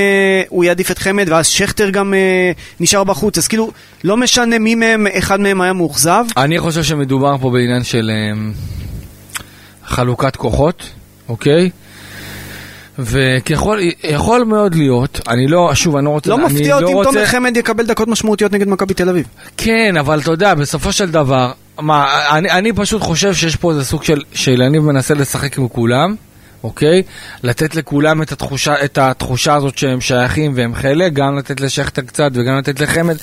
הוא 0.50 0.64
יעדיף 0.64 0.92
את 0.92 0.98
חמד, 1.00 1.26
ואז 1.30 1.48
שכטר 1.48 1.90
גם 1.90 2.14
אה, 2.14 2.52
נשאר 2.80 3.04
בחוץ. 3.04 3.38
אז 3.38 3.48
כאילו, 3.48 3.72
לא 4.04 4.18
משנה 4.18 4.60
מי 4.60 4.76
מהם, 4.76 5.08
אחד 5.18 5.40
מהם 5.40 5.62
היה 5.62 5.74
מאוכזב. 5.74 6.26
אני 6.38 6.60
חושב 6.60 6.84
שמדובר 6.84 7.38
פה 7.38 7.50
בעניין 7.50 7.84
של 7.84 8.12
אמ, 8.34 8.52
חלוקת 9.86 10.36
כוחות, 10.36 10.84
אוקיי? 11.30 11.70
וככל, 13.00 13.80
יכול 14.04 14.44
מאוד 14.44 14.76
להיות, 14.76 15.20
אני 15.28 15.48
לא, 15.48 15.72
שוב, 15.74 15.96
אני 15.96 16.06
לא 16.06 16.10
רוצה... 16.10 16.30
לא 16.30 16.38
מפתיע 16.38 16.76
אותי 16.76 16.92
אם 16.92 16.96
רוצה- 16.98 17.10
תומר 17.12 17.26
חמד 17.26 17.58
יקבל 17.58 17.86
דקות 17.86 18.08
משמעותיות 18.08 18.52
נגד 18.52 18.68
מכבי 18.68 18.94
תל 18.94 19.10
אביב. 19.10 19.26
כן, 19.58 19.98
אבל 20.00 20.20
אתה 20.20 20.32
יודע, 20.32 20.54
בסופו 20.54 20.92
של 20.92 21.12
דבר, 21.12 21.52
מה, 21.82 22.28
אני, 22.38 22.52
אני 22.52 22.74
פשוט 22.74 23.02
חושב 23.02 23.34
שיש 23.34 23.56
פה 23.56 23.72
איזה 23.72 23.86
סוג 23.86 24.04
של, 24.04 24.22
של 24.34 24.62
אני 24.62 24.80
מנסה 24.80 25.14
לשחק 25.14 25.58
עם 25.58 25.68
כולם, 25.68 26.16
אוקיי? 26.64 27.04
לתת 27.44 27.76
לכולם 27.76 28.22
את 28.22 28.32
התחושה, 28.32 28.86
את 28.86 28.98
התחושה 28.98 29.56
הזאת 29.56 29.78
שהם 29.78 30.02
שייכים 30.02 30.52
והם 30.56 30.76
חלק, 30.76 31.14
גם 31.14 31.38
לתת 31.38 31.62
לשכטר 31.62 32.02
קצת 32.02 32.30
וגם 32.34 32.58
לתת 32.58 32.80
לחמד. 32.80 33.18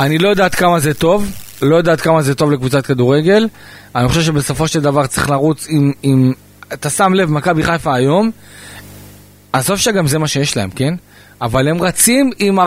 אני 0.00 0.18
לא 0.18 0.28
יודע 0.28 0.44
עד 0.44 0.54
כמה 0.54 0.80
זה 0.80 0.94
טוב, 0.94 1.30
לא 1.62 1.76
יודע 1.76 1.92
עד 1.92 2.00
כמה 2.00 2.22
זה 2.22 2.34
טוב 2.34 2.52
לקבוצת 2.52 2.86
כדורגל. 2.86 3.48
אני 3.96 4.08
חושב 4.08 4.22
שבסופו 4.22 4.68
של 4.68 4.80
דבר 4.80 5.06
צריך 5.06 5.30
לרוץ 5.30 5.66
עם, 5.68 5.92
עם 6.02 6.32
אתה 6.72 6.90
שם 6.90 7.14
לב, 7.14 7.30
מכבי 7.30 7.62
חיפה 7.62 7.94
היום, 7.94 8.30
עזוב 9.52 9.76
שגם 9.76 10.06
זה 10.06 10.18
מה 10.18 10.28
שיש 10.28 10.56
להם, 10.56 10.70
כן? 10.70 10.94
אבל 11.40 11.68
הם 11.68 11.82
רצים 11.82 12.30
עם 12.38 12.58
14-15 12.60 12.62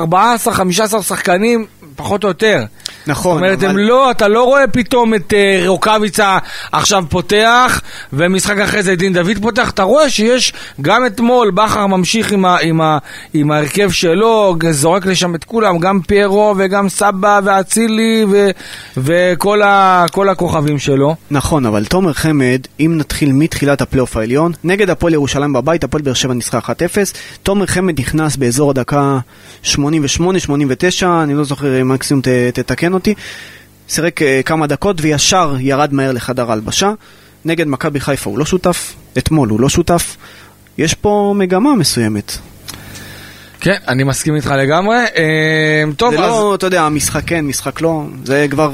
שחקנים, 1.02 1.66
פחות 1.96 2.24
או 2.24 2.30
יותר. 2.30 2.64
נכון, 3.08 3.34
זאת 3.38 3.44
אומרת, 3.44 3.58
אבל- 3.64 3.70
הם 3.70 3.78
לא, 3.78 4.12
אתה 4.12 4.28
לא 4.28 4.44
רואה 4.44 4.68
פתאום 4.68 5.14
את 5.14 5.34
uh, 5.34 5.68
רוקאביצה 5.68 6.38
עכשיו 6.72 7.04
פותח, 7.10 7.82
ומשחק 8.14 8.58
אחרי 8.58 8.84
זה 8.84 8.96
דין 8.96 9.14
דוד 9.14 9.38
פותח, 9.42 9.70
אתה 9.70 9.84
רואה 9.84 10.10
שיש 10.10 10.54
גם 10.82 11.06
אתמול, 11.06 11.52
בכר 11.52 11.88
ממשיך 11.88 12.32
עם, 12.32 12.46
ה, 12.46 12.58
עם, 12.62 12.82
ה, 12.82 12.98
עם 13.34 13.52
ההרכב 13.52 13.92
שלו, 13.92 14.56
זורק 14.72 15.06
לשם 15.06 15.36
את 15.36 15.44
כולם, 15.44 15.78
גם 15.78 16.00
פיירו 16.08 16.56
וגם 16.58 16.90
סבא 16.90 17.40
ואצילי 17.44 18.26
ו, 18.32 18.50
וכל 18.98 19.62
ה, 19.62 20.06
הכוכבים 20.32 20.80
שלו. 20.80 21.16
נכון, 21.32 21.66
אבל 21.66 21.86
תומר 21.86 22.14
חמד, 22.14 22.60
אם 22.80 22.94
נתחיל 22.98 23.32
מתחילת 23.32 23.82
הפלייאוף 23.82 24.18
העליון, 24.18 24.52
נגד 24.64 24.90
הפועל 24.90 25.14
ירושלים 25.14 25.54
בבית, 25.54 25.84
הפועל 25.84 26.04
באר 26.04 26.14
שבע 26.14 26.34
ניצחה 26.34 26.60
1-0, 26.60 26.62
תומר 27.44 27.66
חמד 27.66 28.00
נכנס 28.00 28.36
באזור 28.36 28.70
הדקה 28.72 29.18
88-89, 29.64 29.78
אני 31.24 31.34
לא 31.34 31.44
זוכר, 31.44 31.84
מקסימום 31.84 32.22
ת, 32.22 32.28
תתקן 32.54 32.94
אותי, 32.98 33.14
שיחק 33.88 34.22
אה, 34.22 34.42
כמה 34.46 34.68
דקות 34.68 34.98
וישר 35.02 35.56
ירד 35.60 35.94
מהר 35.94 36.12
לחדר 36.12 36.50
ההלבשה. 36.50 36.92
נגד 37.46 37.68
מכבי 37.68 38.00
חיפה 38.00 38.30
הוא 38.30 38.40
לא 38.40 38.46
שותף, 38.46 38.94
אתמול 39.18 39.50
הוא 39.50 39.60
לא 39.60 39.70
שותף. 39.70 40.18
יש 40.78 40.94
פה 40.94 41.34
מגמה 41.38 41.76
מסוימת. 41.76 42.38
כן, 43.60 43.78
אני 43.88 44.04
מסכים 44.04 44.36
איתך 44.36 44.54
לגמרי. 44.58 44.98
אה, 44.98 45.84
טוב, 45.98 46.12
זה 46.12 46.20
אז... 46.20 46.30
לא, 46.30 46.56
אתה 46.56 46.68
יודע, 46.68 46.90
משחק 46.90 47.22
כן, 47.28 47.46
משחק 47.46 47.82
לא, 47.82 48.04
זה 48.24 48.48
כבר... 48.50 48.72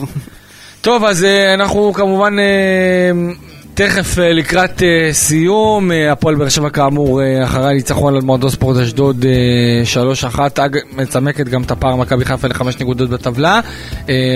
טוב, 0.82 1.04
אז 1.04 1.24
אה, 1.24 1.54
אנחנו 1.54 1.94
כמובן 1.94 2.40
אה, 2.40 3.34
תכף 3.76 4.20
אה, 4.20 4.34
לקראת 4.34 4.84
אה, 4.84 5.14
סיום. 5.14 5.92
אה, 5.92 6.12
הפועל 6.12 6.36
באר 6.36 6.50
שבע 6.50 6.70
כאמור 6.70 7.22
אחרי 7.44 7.70
הניצחון 7.70 8.16
על 8.16 8.22
מועדון 8.22 8.50
ספורט 8.50 8.78
אשדוד 8.78 9.26
אה, 9.26 10.04
3-1, 10.36 10.40
אג- 10.60 10.78
מצמקת 10.98 11.48
גם 11.48 11.62
את 11.62 11.72
הפער 11.72 11.96
מכבי 11.96 12.26
חיפה 12.26 12.48
לחמש 12.48 12.80
נקודות 12.80 13.10
בטבלה. 13.10 13.60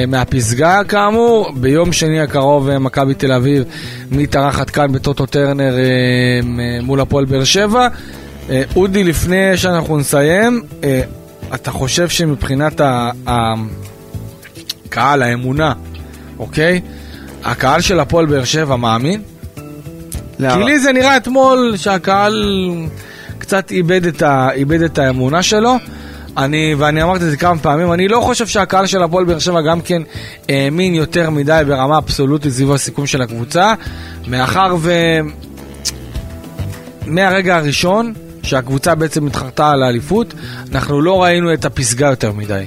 מהפסגה 0.08 0.82
כאמור, 0.88 1.52
ביום 1.56 1.92
שני 1.94 2.20
הקרוב 2.22 2.78
מכבי 2.78 3.14
תל 3.14 3.32
אביב 3.32 3.64
מתארחת 4.12 4.70
כאן 4.70 4.92
בטוטו 4.92 5.26
טרנר 5.26 5.76
מול 6.84 7.00
הפועל 7.02 7.26
באר 7.26 7.44
שבע. 7.44 7.88
אודי, 8.76 9.04
לפני 9.04 9.58
שאנחנו 9.58 9.98
נסיים, 9.98 10.62
אתה 11.54 11.72
חושב 11.72 12.10
שמבחינת 12.10 12.82
ה... 12.82 13.12
ה- 13.28 13.54
קהל, 14.90 15.22
האמונה, 15.22 15.74
אוקיי? 16.40 16.82
הקהל 17.48 17.82
של 17.82 18.00
הפועל 18.00 18.26
באר 18.26 18.44
שבע 18.44 18.76
מאמין? 18.76 19.22
כי 20.38 20.64
לי 20.64 20.80
זה 20.80 20.92
נראה 20.92 21.18
אתמול 21.18 21.74
שהקהל 21.78 22.44
קצת 23.38 23.72
איבד 23.72 24.06
את, 24.06 24.22
ה, 24.22 24.50
איבד 24.52 24.82
את 24.82 24.98
האמונה 24.98 25.44
שלו. 25.44 25.76
אני, 26.38 26.76
ואני 26.78 27.04
אמרתי 27.04 27.24
את 27.24 27.30
זה 27.30 27.38
כמה 27.38 27.60
פעמים, 27.60 27.94
אני 27.94 28.08
לא 28.08 28.22
חושב 28.22 28.48
שהקהל 28.48 28.86
של 28.86 29.04
הפועל 29.04 29.26
באר 29.26 29.40
שבע 29.40 29.62
גם 29.62 29.82
כן 29.82 30.02
האמין 30.50 30.94
יותר 30.94 31.30
מדי 31.30 31.62
ברמה 31.68 31.98
אבסולוטית 31.98 32.52
סביב 32.52 32.72
הסיכום 32.72 33.08
של 33.08 33.22
הקבוצה, 33.22 33.74
מאחר 34.28 34.76
ו... 34.80 34.92
מהרגע 37.06 37.58
הראשון 37.58 38.14
שהקבוצה 38.44 38.96
בעצם 38.96 39.28
התחרתה 39.28 39.70
על 39.70 39.84
האליפות, 39.84 40.34
אנחנו 40.72 41.02
לא 41.02 41.24
ראינו 41.24 41.54
את 41.54 41.66
הפסגה 41.66 42.08
יותר 42.08 42.32
מדי. 42.32 42.66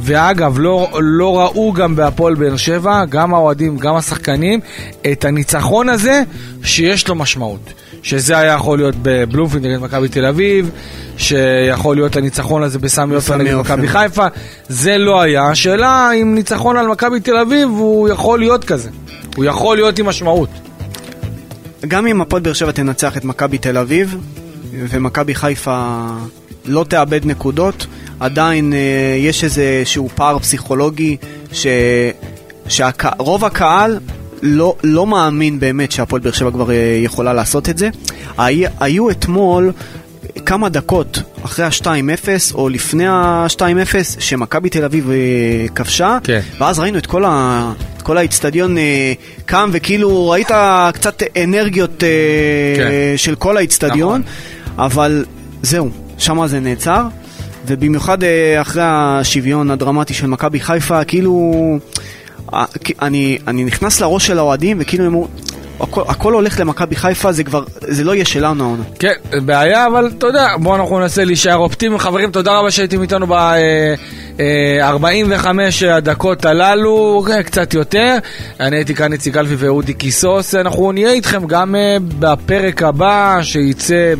ואגב, 0.00 0.58
לא, 0.58 0.98
לא 1.00 1.40
ראו 1.40 1.72
גם 1.72 1.96
בהפועל 1.96 2.34
באר 2.34 2.56
שבע, 2.56 3.04
גם 3.04 3.34
האוהדים, 3.34 3.76
גם 3.76 3.94
השחקנים, 3.94 4.60
את 5.12 5.24
הניצחון 5.24 5.88
הזה 5.88 6.22
שיש 6.62 7.08
לו 7.08 7.14
משמעות. 7.14 7.72
שזה 8.02 8.38
היה 8.38 8.52
יכול 8.52 8.78
להיות 8.78 8.94
בבלומפילד 9.02 9.66
נגד 9.66 9.82
מכבי 9.82 10.08
תל 10.08 10.26
אביב, 10.26 10.70
שיכול 11.16 11.96
להיות 11.96 12.16
הניצחון 12.16 12.62
הזה 12.62 12.78
בסמי 12.78 13.14
עופר 13.14 13.34
בסמי 13.34 13.44
נגד. 13.44 13.54
מכבי 13.54 13.88
חיפה, 13.88 14.26
זה 14.68 14.98
לא 14.98 15.20
היה. 15.20 15.48
השאלה 15.48 16.10
אם 16.12 16.34
ניצחון 16.34 16.76
על 16.76 16.86
מכבי 16.86 17.20
תל 17.20 17.36
אביב 17.36 17.68
הוא 17.68 18.08
יכול 18.08 18.38
להיות 18.38 18.64
כזה. 18.64 18.90
הוא 19.36 19.44
יכול 19.44 19.76
להיות 19.76 19.98
עם 19.98 20.06
משמעות. 20.06 20.48
גם 21.88 22.06
אם 22.06 22.20
הפועל 22.20 22.42
באר 22.42 22.52
שבע 22.52 22.72
תנצח 22.72 23.16
את 23.16 23.24
מכבי 23.24 23.58
תל 23.58 23.78
אביב, 23.78 24.16
ומכבי 24.72 25.34
חיפה 25.34 26.06
לא 26.64 26.84
תאבד 26.88 27.26
נקודות, 27.26 27.86
עדיין 28.20 28.72
אה, 28.72 28.78
יש 29.18 29.44
איזה 29.44 29.82
שהוא 29.84 30.10
פער 30.14 30.38
פסיכולוגי, 30.38 31.16
ש... 31.52 31.66
שרוב 32.68 33.44
הקהל 33.44 33.98
לא, 34.42 34.76
לא 34.84 35.06
מאמין 35.06 35.60
באמת 35.60 35.92
שהפועל 35.92 36.22
באר 36.22 36.32
שבע 36.32 36.50
כבר 36.50 36.70
אה, 36.70 37.00
יכולה 37.04 37.32
לעשות 37.32 37.68
את 37.68 37.78
זה. 37.78 37.88
הי... 38.38 38.64
היו 38.80 39.10
אתמול 39.10 39.72
כמה 40.46 40.68
דקות 40.68 41.22
אחרי 41.44 41.64
ה-2-0, 41.64 42.54
או 42.54 42.68
לפני 42.68 43.06
ה-2-0, 43.06 43.94
שמכבי 44.18 44.68
תל 44.68 44.84
אביב 44.84 45.10
אה, 45.10 45.16
כבשה, 45.74 46.18
כן. 46.24 46.40
ואז 46.60 46.78
ראינו 46.78 46.98
את 46.98 47.06
כל 47.06 47.24
ה... 47.24 47.72
כל 48.02 48.18
האיצטדיון 48.18 48.78
אה, 48.78 49.12
קם, 49.46 49.70
וכאילו 49.72 50.30
ראית 50.30 50.50
קצת 50.94 51.22
אנרגיות 51.44 52.04
אה, 52.04 52.08
כן. 52.76 53.16
של 53.16 53.34
כל 53.34 53.56
האיצטדיון, 53.56 54.22
אבל 54.78 55.24
זהו, 55.62 55.90
שם 56.18 56.46
זה 56.46 56.60
נעצר. 56.60 57.06
ובמיוחד 57.66 58.24
אה, 58.24 58.60
אחרי 58.60 58.82
השוויון 58.86 59.70
הדרמטי 59.70 60.14
של 60.14 60.26
מכבי 60.26 60.60
חיפה, 60.60 61.04
כאילו... 61.04 61.52
אה, 62.54 62.64
אני, 63.02 63.38
אני 63.46 63.64
נכנס 63.64 64.00
לראש 64.00 64.26
של 64.26 64.38
האוהדים, 64.38 64.76
וכאילו 64.80 65.04
הם 65.04 65.14
הכל, 65.80 66.02
הכל 66.08 66.32
הולך 66.32 66.60
למכבי 66.60 66.96
חיפה, 66.96 67.32
זה 67.32 67.44
כבר, 67.44 67.64
זה 67.80 68.04
לא 68.04 68.14
יהיה 68.14 68.24
שלנו 68.24 68.64
העונה. 68.64 68.82
כן, 68.98 69.12
בעיה, 69.44 69.86
אבל 69.86 70.10
אתה 70.18 70.26
יודע, 70.26 70.48
בואו 70.62 70.76
אנחנו 70.76 71.00
ננסה 71.00 71.24
להישאר 71.24 71.56
אופטימיים. 71.56 71.98
חברים, 71.98 72.30
תודה 72.30 72.58
רבה 72.58 72.70
שהייתם 72.70 73.02
איתנו 73.02 73.26
ב-45 73.26 75.46
הדקות 75.90 76.44
הללו, 76.44 77.24
קצת 77.44 77.74
יותר. 77.74 78.16
אני 78.60 78.76
הייתי 78.76 78.94
כאן 78.94 79.12
איציק 79.12 79.36
אלפי 79.36 79.54
ואודי 79.54 79.92
קיסוס. 79.92 80.54
אנחנו 80.54 80.92
נהיה 80.92 81.10
איתכם 81.10 81.46
גם 81.46 81.74
אה, 81.74 81.96
בפרק 82.18 82.82
הבא, 82.82 83.38
שייצא 83.42 84.14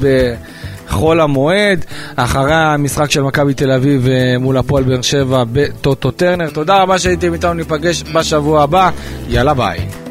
בחול 0.89 1.21
המועד, 1.21 1.85
אחרי 2.17 2.55
המשחק 2.55 3.11
של 3.11 3.23
מכבי 3.23 3.55
תל 3.55 3.73
אביב 3.73 4.09
אה, 4.09 4.39
מול 4.39 4.57
הפועל 4.57 4.85
באר 4.85 5.03
שבע 5.03 5.45
בטוטו 5.53 6.11
טרנר. 6.11 6.51
תודה 6.51 6.83
רבה 6.83 6.99
שהייתם 6.99 7.33
איתנו, 7.33 7.55
ניפגש 7.55 8.03
בשבוע 8.03 8.63
הבא. 8.63 8.91
יאללה 9.29 9.55
ביי. 9.55 10.04